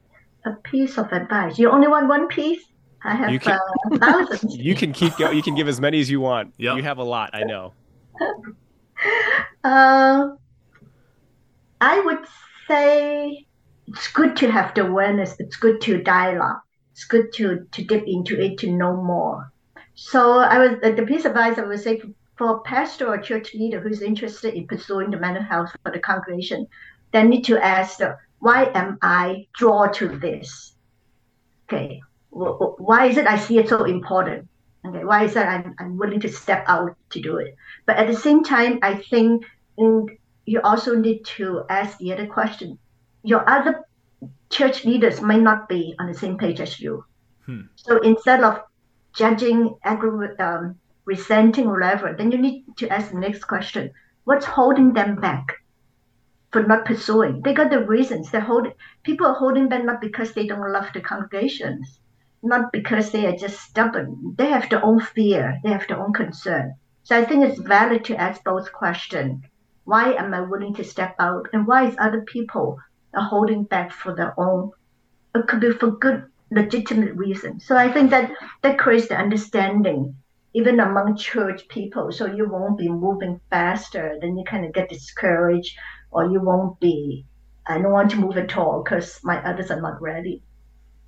A 0.45 0.53
piece 0.63 0.99
of 0.99 1.13
advice. 1.13 1.59
You 1.59 1.71
only 1.71 1.89
want 1.89 2.09
one 2.09 2.29
piece? 2.29 2.63
I 3.05 3.15
have 3.15 3.31
you 3.31 3.39
can, 3.39 3.59
uh, 3.93 3.99
thousands. 3.99 4.57
You 4.59 4.75
can 4.75 4.93
keep 4.93 5.17
going. 5.17 5.37
You 5.37 5.43
can 5.43 5.55
give 5.55 5.69
as 5.69 5.81
many 5.81 6.01
as 6.01 6.11
you 6.11 6.21
want. 6.21 6.55
Yep. 6.59 6.77
You 6.77 6.83
have 6.83 6.99
a 6.99 7.05
lot. 7.05 7.31
I 7.35 7.45
know. 7.45 7.73
uh, 9.65 10.29
I 11.81 12.01
would 12.01 12.25
say 12.67 13.47
it's 13.87 14.09
good 14.09 14.37
to 14.37 14.51
have 14.51 14.75
the 14.75 14.87
awareness. 14.87 15.37
It's 15.39 15.57
good 15.57 15.81
to 15.83 16.03
dialogue. 16.03 16.61
It's 16.93 17.05
good 17.05 17.33
to 17.35 17.67
to 17.73 17.85
dip 17.85 18.05
into 18.07 18.41
it 18.41 18.59
to 18.59 18.71
know 18.71 18.97
more. 18.97 19.53
So 19.95 20.39
I 20.39 20.59
was 20.59 20.79
the 20.81 21.07
piece 21.07 21.25
of 21.25 21.33
advice 21.33 21.59
I 21.59 21.63
would 21.63 21.81
say 21.81 21.99
for, 22.01 22.09
for 22.37 22.57
a 22.57 22.61
pastor 22.61 23.07
or 23.07 23.19
church 23.19 23.55
leader 23.55 23.81
who's 23.81 24.03
interested 24.03 24.55
in 24.55 24.67
pursuing 24.67 25.11
the 25.11 25.19
mental 25.19 25.43
health 25.43 25.71
for 25.83 25.93
the 25.93 25.99
congregation, 25.99 26.67
then 27.13 27.29
need 27.29 27.45
to 27.45 27.59
ask, 27.59 28.01
why 28.39 28.71
am 28.75 28.99
I 29.03 29.47
drawn 29.55 29.93
to 29.95 30.09
this? 30.19 30.75
Okay, 31.65 32.01
why 32.31 33.07
is 33.07 33.17
it 33.17 33.27
I 33.27 33.39
see 33.39 33.59
it 33.59 33.69
so 33.69 33.85
important? 33.85 34.49
Okay, 34.87 35.05
why 35.05 35.25
is 35.25 35.35
that 35.35 35.49
I'm, 35.49 35.75
I'm 35.79 35.97
willing 35.97 36.21
to 36.21 36.29
step 36.29 36.65
out 36.69 36.97
to 37.11 37.21
do 37.21 37.39
it? 37.39 37.57
But 37.87 37.97
at 37.97 38.07
the 38.07 38.17
same 38.17 38.45
time, 38.45 38.79
I 38.83 38.97
think 38.97 39.45
you 40.47 40.61
also 40.63 40.95
need 40.95 41.25
to 41.37 41.65
ask 41.69 41.99
the 41.99 42.13
other 42.13 42.27
question. 42.27 42.79
Your 43.23 43.49
other 43.49 43.85
church 44.51 44.85
leaders 44.85 45.21
might 45.21 45.43
not 45.43 45.69
be 45.69 45.95
on 45.99 46.07
the 46.07 46.15
same 46.15 46.39
page 46.39 46.61
as 46.61 46.79
you. 46.79 47.05
Hmm. 47.47 47.63
So 47.75 47.99
instead 47.99 48.45
of 48.45 48.61
judging, 49.15 49.75
aggra- 49.85 50.39
um, 50.39 50.77
resenting, 51.05 51.69
whatever, 51.69 52.15
then 52.17 52.31
you 52.31 52.39
need 52.39 52.65
to 52.77 52.89
ask 52.89 53.11
the 53.11 53.19
next 53.19 53.45
question: 53.45 53.91
What's 54.25 54.47
holding 54.47 54.93
them 54.93 55.17
back? 55.17 55.47
For 56.53 56.62
not 56.62 56.84
pursuing. 56.84 57.42
They 57.42 57.55
got 57.55 57.70
the 57.70 57.84
reasons. 57.84 58.30
They're 58.30 58.40
holding 58.40 58.72
people 59.03 59.26
are 59.26 59.34
holding 59.34 59.68
back 59.68 59.84
not 59.84 60.01
because 60.01 60.32
they 60.32 60.47
don't 60.47 60.72
love 60.72 60.88
the 60.92 61.01
congregations, 61.01 61.99
not 62.42 62.72
because 62.72 63.11
they 63.11 63.26
are 63.26 63.36
just 63.36 63.61
stubborn. 63.61 64.34
They 64.38 64.47
have 64.47 64.68
their 64.68 64.84
own 64.84 65.01
fear. 65.01 65.59
They 65.62 65.70
have 65.70 65.86
their 65.88 66.03
own 66.03 66.12
concern. 66.12 66.74
So 67.03 67.16
I 67.16 67.24
think 67.24 67.44
it's 67.44 67.61
valid 67.61 68.05
to 68.07 68.20
ask 68.20 68.42
both 68.44 68.72
questions. 68.72 69.44
Why 69.84 70.12
am 70.12 70.34
I 70.34 70.40
willing 70.40 70.74
to 70.74 70.84
step 70.84 71.14
out? 71.18 71.49
And 71.53 71.66
why 71.66 71.86
is 71.86 71.97
other 71.99 72.22
people 72.22 72.78
are 73.14 73.22
holding 73.22 73.64
back 73.64 73.92
for 73.92 74.14
their 74.14 74.38
own 74.38 74.72
it 75.36 75.47
could 75.49 75.61
be 75.61 75.70
for 75.72 75.90
good 75.90 76.24
legitimate 76.51 77.14
reasons. 77.14 77.66
So 77.66 77.76
I 77.76 77.92
think 77.92 78.11
that 78.11 78.30
that 78.62 78.78
creates 78.78 79.09
the 79.09 79.16
understanding 79.16 80.16
even 80.55 80.80
among 80.80 81.16
church 81.16 81.68
people. 81.68 82.11
So 82.11 82.26
you 82.26 82.49
won't 82.49 82.78
be 82.78 82.88
moving 82.88 83.40
faster, 83.51 84.16
then 84.20 84.38
you 84.38 84.44
kind 84.44 84.64
of 84.64 84.72
get 84.72 84.88
discouraged 84.88 85.76
or 86.11 86.31
you 86.31 86.41
won't 86.41 86.79
be, 86.81 87.25
I 87.67 87.79
don't 87.79 87.93
want 87.93 88.11
to 88.13 88.17
move 88.17 88.37
at 88.37 88.57
all 88.57 88.83
because 88.83 89.21
my 89.23 89.39
others 89.45 89.71
are 89.71 89.81
not 89.81 90.01
ready. 90.01 90.43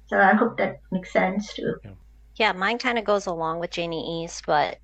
So 0.08 0.18
I 0.18 0.34
hope 0.34 0.56
that 0.58 0.80
makes 0.90 1.12
sense 1.12 1.52
too. 1.52 1.76
Yeah, 1.84 1.90
yeah 2.36 2.52
mine 2.52 2.78
kind 2.78 2.98
of 2.98 3.04
goes 3.04 3.26
along 3.26 3.60
with 3.60 3.70
Janie 3.70 4.24
East, 4.24 4.44
but 4.46 4.78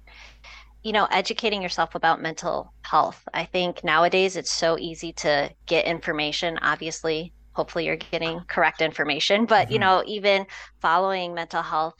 you 0.83 0.93
know, 0.93 1.07
educating 1.11 1.62
yourself 1.62 1.95
about 1.95 2.21
mental 2.21 2.73
health. 2.83 3.27
I 3.33 3.45
think 3.47 3.83
nowadays 3.83 4.37
it's 4.37 4.53
so 4.53 4.79
easy 4.79 5.15
to 5.15 5.51
get 5.65 5.87
information. 5.87 6.59
Obviously, 6.61 7.33
hopefully 7.55 7.87
you're 7.87 7.97
getting 7.97 8.41
correct 8.49 8.83
information, 8.83 9.47
but 9.47 9.65
mm-hmm. 9.65 9.73
you 9.73 9.79
know, 9.79 10.05
even 10.07 10.47
following 10.81 11.33
mental 11.33 11.62
health 11.62 11.97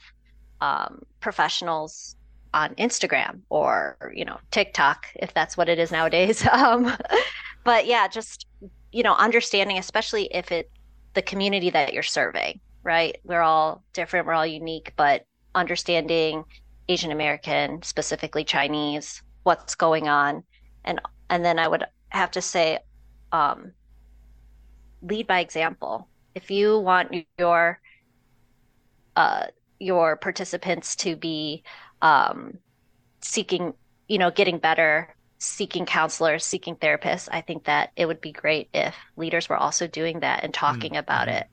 um, 0.61 1.01
professionals 1.19 2.15
on 2.53 2.73
Instagram 2.75 3.41
or 3.49 3.97
you 4.15 4.23
know 4.23 4.37
TikTok, 4.51 5.07
if 5.15 5.33
that's 5.33 5.57
what 5.57 5.67
it 5.67 5.79
is 5.79 5.91
nowadays. 5.91 6.47
Um, 6.55 6.95
but 7.65 7.85
yeah, 7.85 8.07
just 8.07 8.47
you 8.93 9.03
know, 9.03 9.15
understanding, 9.15 9.77
especially 9.77 10.33
if 10.33 10.53
it 10.53 10.71
the 11.15 11.21
community 11.21 11.69
that 11.69 11.93
you're 11.93 12.03
serving, 12.03 12.61
right? 12.83 13.17
We're 13.25 13.41
all 13.41 13.83
different, 13.91 14.25
we're 14.25 14.33
all 14.33 14.45
unique, 14.45 14.93
but 14.95 15.25
understanding 15.53 16.45
Asian 16.87 17.11
American, 17.11 17.81
specifically 17.81 18.45
Chinese, 18.45 19.21
what's 19.43 19.75
going 19.75 20.07
on, 20.07 20.43
and 20.85 21.01
and 21.29 21.43
then 21.43 21.59
I 21.59 21.67
would 21.67 21.83
have 22.09 22.31
to 22.31 22.41
say, 22.41 22.79
um, 23.31 23.73
lead 25.01 25.27
by 25.27 25.39
example. 25.39 26.07
If 26.35 26.51
you 26.51 26.79
want 26.79 27.25
your 27.37 27.79
uh, 29.15 29.47
your 29.79 30.15
participants 30.15 30.95
to 30.97 31.15
be 31.15 31.63
um, 32.01 32.59
seeking, 33.21 33.73
you 34.07 34.17
know, 34.19 34.31
getting 34.31 34.59
better, 34.59 35.14
seeking 35.37 35.85
counselors, 35.85 36.45
seeking 36.45 36.75
therapists, 36.75 37.27
I 37.31 37.41
think 37.41 37.65
that 37.65 37.91
it 37.95 38.05
would 38.05 38.21
be 38.21 38.31
great 38.31 38.69
if 38.73 38.95
leaders 39.17 39.49
were 39.49 39.57
also 39.57 39.87
doing 39.87 40.21
that 40.21 40.43
and 40.43 40.53
talking 40.53 40.91
mm-hmm. 40.91 40.99
about 40.99 41.27
it. 41.27 41.47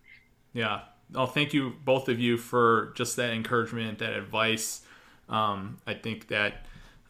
Yeah. 0.53 0.83
Oh, 1.15 1.27
thank 1.27 1.53
you 1.53 1.75
both 1.85 2.09
of 2.09 2.19
you 2.19 2.39
for 2.39 2.93
just 2.97 3.17
that 3.17 3.33
encouragement, 3.33 3.99
that 3.99 4.13
advice. 4.13 4.83
Um, 5.29 5.79
I 5.87 5.95
think 5.95 6.29
that 6.29 6.67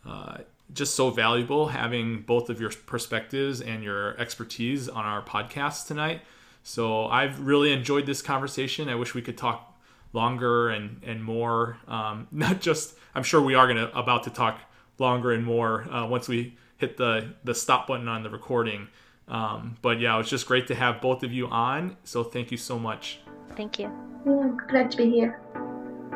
uh, 0.06 0.38
just 0.72 0.94
so 0.94 1.10
valuable 1.10 1.68
having 1.68 2.22
both 2.22 2.50
of 2.50 2.60
your 2.60 2.70
perspectives 2.86 3.60
and 3.60 3.84
your 3.84 4.18
expertise 4.18 4.88
on 4.88 5.04
our 5.04 5.22
podcast 5.22 5.86
tonight. 5.86 6.22
So 6.62 7.06
I've 7.06 7.40
really 7.40 7.72
enjoyed 7.72 8.06
this 8.06 8.22
conversation. 8.22 8.88
I 8.88 8.94
wish 8.94 9.14
we 9.14 9.22
could 9.22 9.36
talk 9.36 9.68
longer 10.12 10.70
and 10.70 11.00
and 11.04 11.22
more. 11.22 11.78
Um, 11.86 12.28
not 12.32 12.60
just 12.60 12.96
I'm 13.14 13.22
sure 13.22 13.40
we 13.40 13.54
are 13.54 13.66
gonna 13.66 13.90
about 13.94 14.24
to 14.24 14.30
talk 14.30 14.60
longer 14.98 15.32
and 15.32 15.44
more 15.44 15.82
uh, 15.92 16.06
once 16.06 16.28
we 16.28 16.56
hit 16.82 16.96
the 16.98 17.32
the 17.44 17.54
stop 17.54 17.86
button 17.86 18.08
on 18.08 18.22
the 18.22 18.30
recording. 18.30 18.88
Um, 19.28 19.76
but 19.80 20.00
yeah, 20.00 20.14
it 20.14 20.18
was 20.18 20.28
just 20.28 20.46
great 20.46 20.66
to 20.66 20.74
have 20.74 21.00
both 21.00 21.22
of 21.22 21.32
you 21.32 21.46
on. 21.46 21.96
So 22.04 22.22
thank 22.22 22.50
you 22.50 22.58
so 22.58 22.78
much. 22.78 23.20
Thank 23.56 23.78
you. 23.78 23.90
Yeah, 24.26 24.50
glad 24.68 24.90
to 24.90 24.96
be 24.96 25.08
here. 25.08 25.40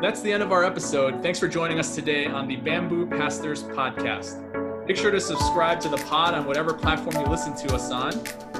That's 0.01 0.21
the 0.21 0.31
end 0.31 0.43
of 0.43 0.51
our 0.51 0.63
episode. 0.63 1.23
Thanks 1.23 1.39
for 1.39 1.47
joining 1.47 1.79
us 1.79 1.95
today 1.95 2.27
on 2.27 2.47
the 2.47 2.57
Bamboo 2.57 3.07
Pastors 3.07 3.63
podcast. 3.63 4.43
Make 4.85 4.95
sure 4.95 5.11
to 5.11 5.19
subscribe 5.19 5.79
to 5.81 5.89
the 5.89 5.97
pod 5.97 6.33
on 6.33 6.45
whatever 6.45 6.73
platform 6.73 7.15
you 7.25 7.29
listen 7.29 7.55
to 7.67 7.73
us 7.73 7.91
on. 7.91 8.13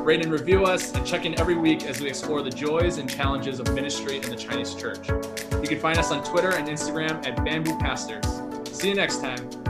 Rate 0.04 0.24
and 0.24 0.32
review 0.32 0.66
us, 0.66 0.94
and 0.94 1.06
check 1.06 1.26
in 1.26 1.40
every 1.40 1.56
week 1.56 1.84
as 1.84 2.02
we 2.02 2.08
explore 2.08 2.42
the 2.42 2.50
joys 2.50 2.98
and 2.98 3.10
challenges 3.10 3.60
of 3.60 3.74
ministry 3.74 4.18
in 4.18 4.30
the 4.30 4.36
Chinese 4.36 4.74
church. 4.74 5.08
You 5.10 5.68
can 5.68 5.80
find 5.80 5.98
us 5.98 6.12
on 6.12 6.24
Twitter 6.24 6.52
and 6.52 6.68
Instagram 6.68 7.26
at 7.26 7.44
Bamboo 7.46 7.78
Pastors. 7.78 8.26
See 8.72 8.90
you 8.90 8.96
next 8.96 9.22
time. 9.22 9.67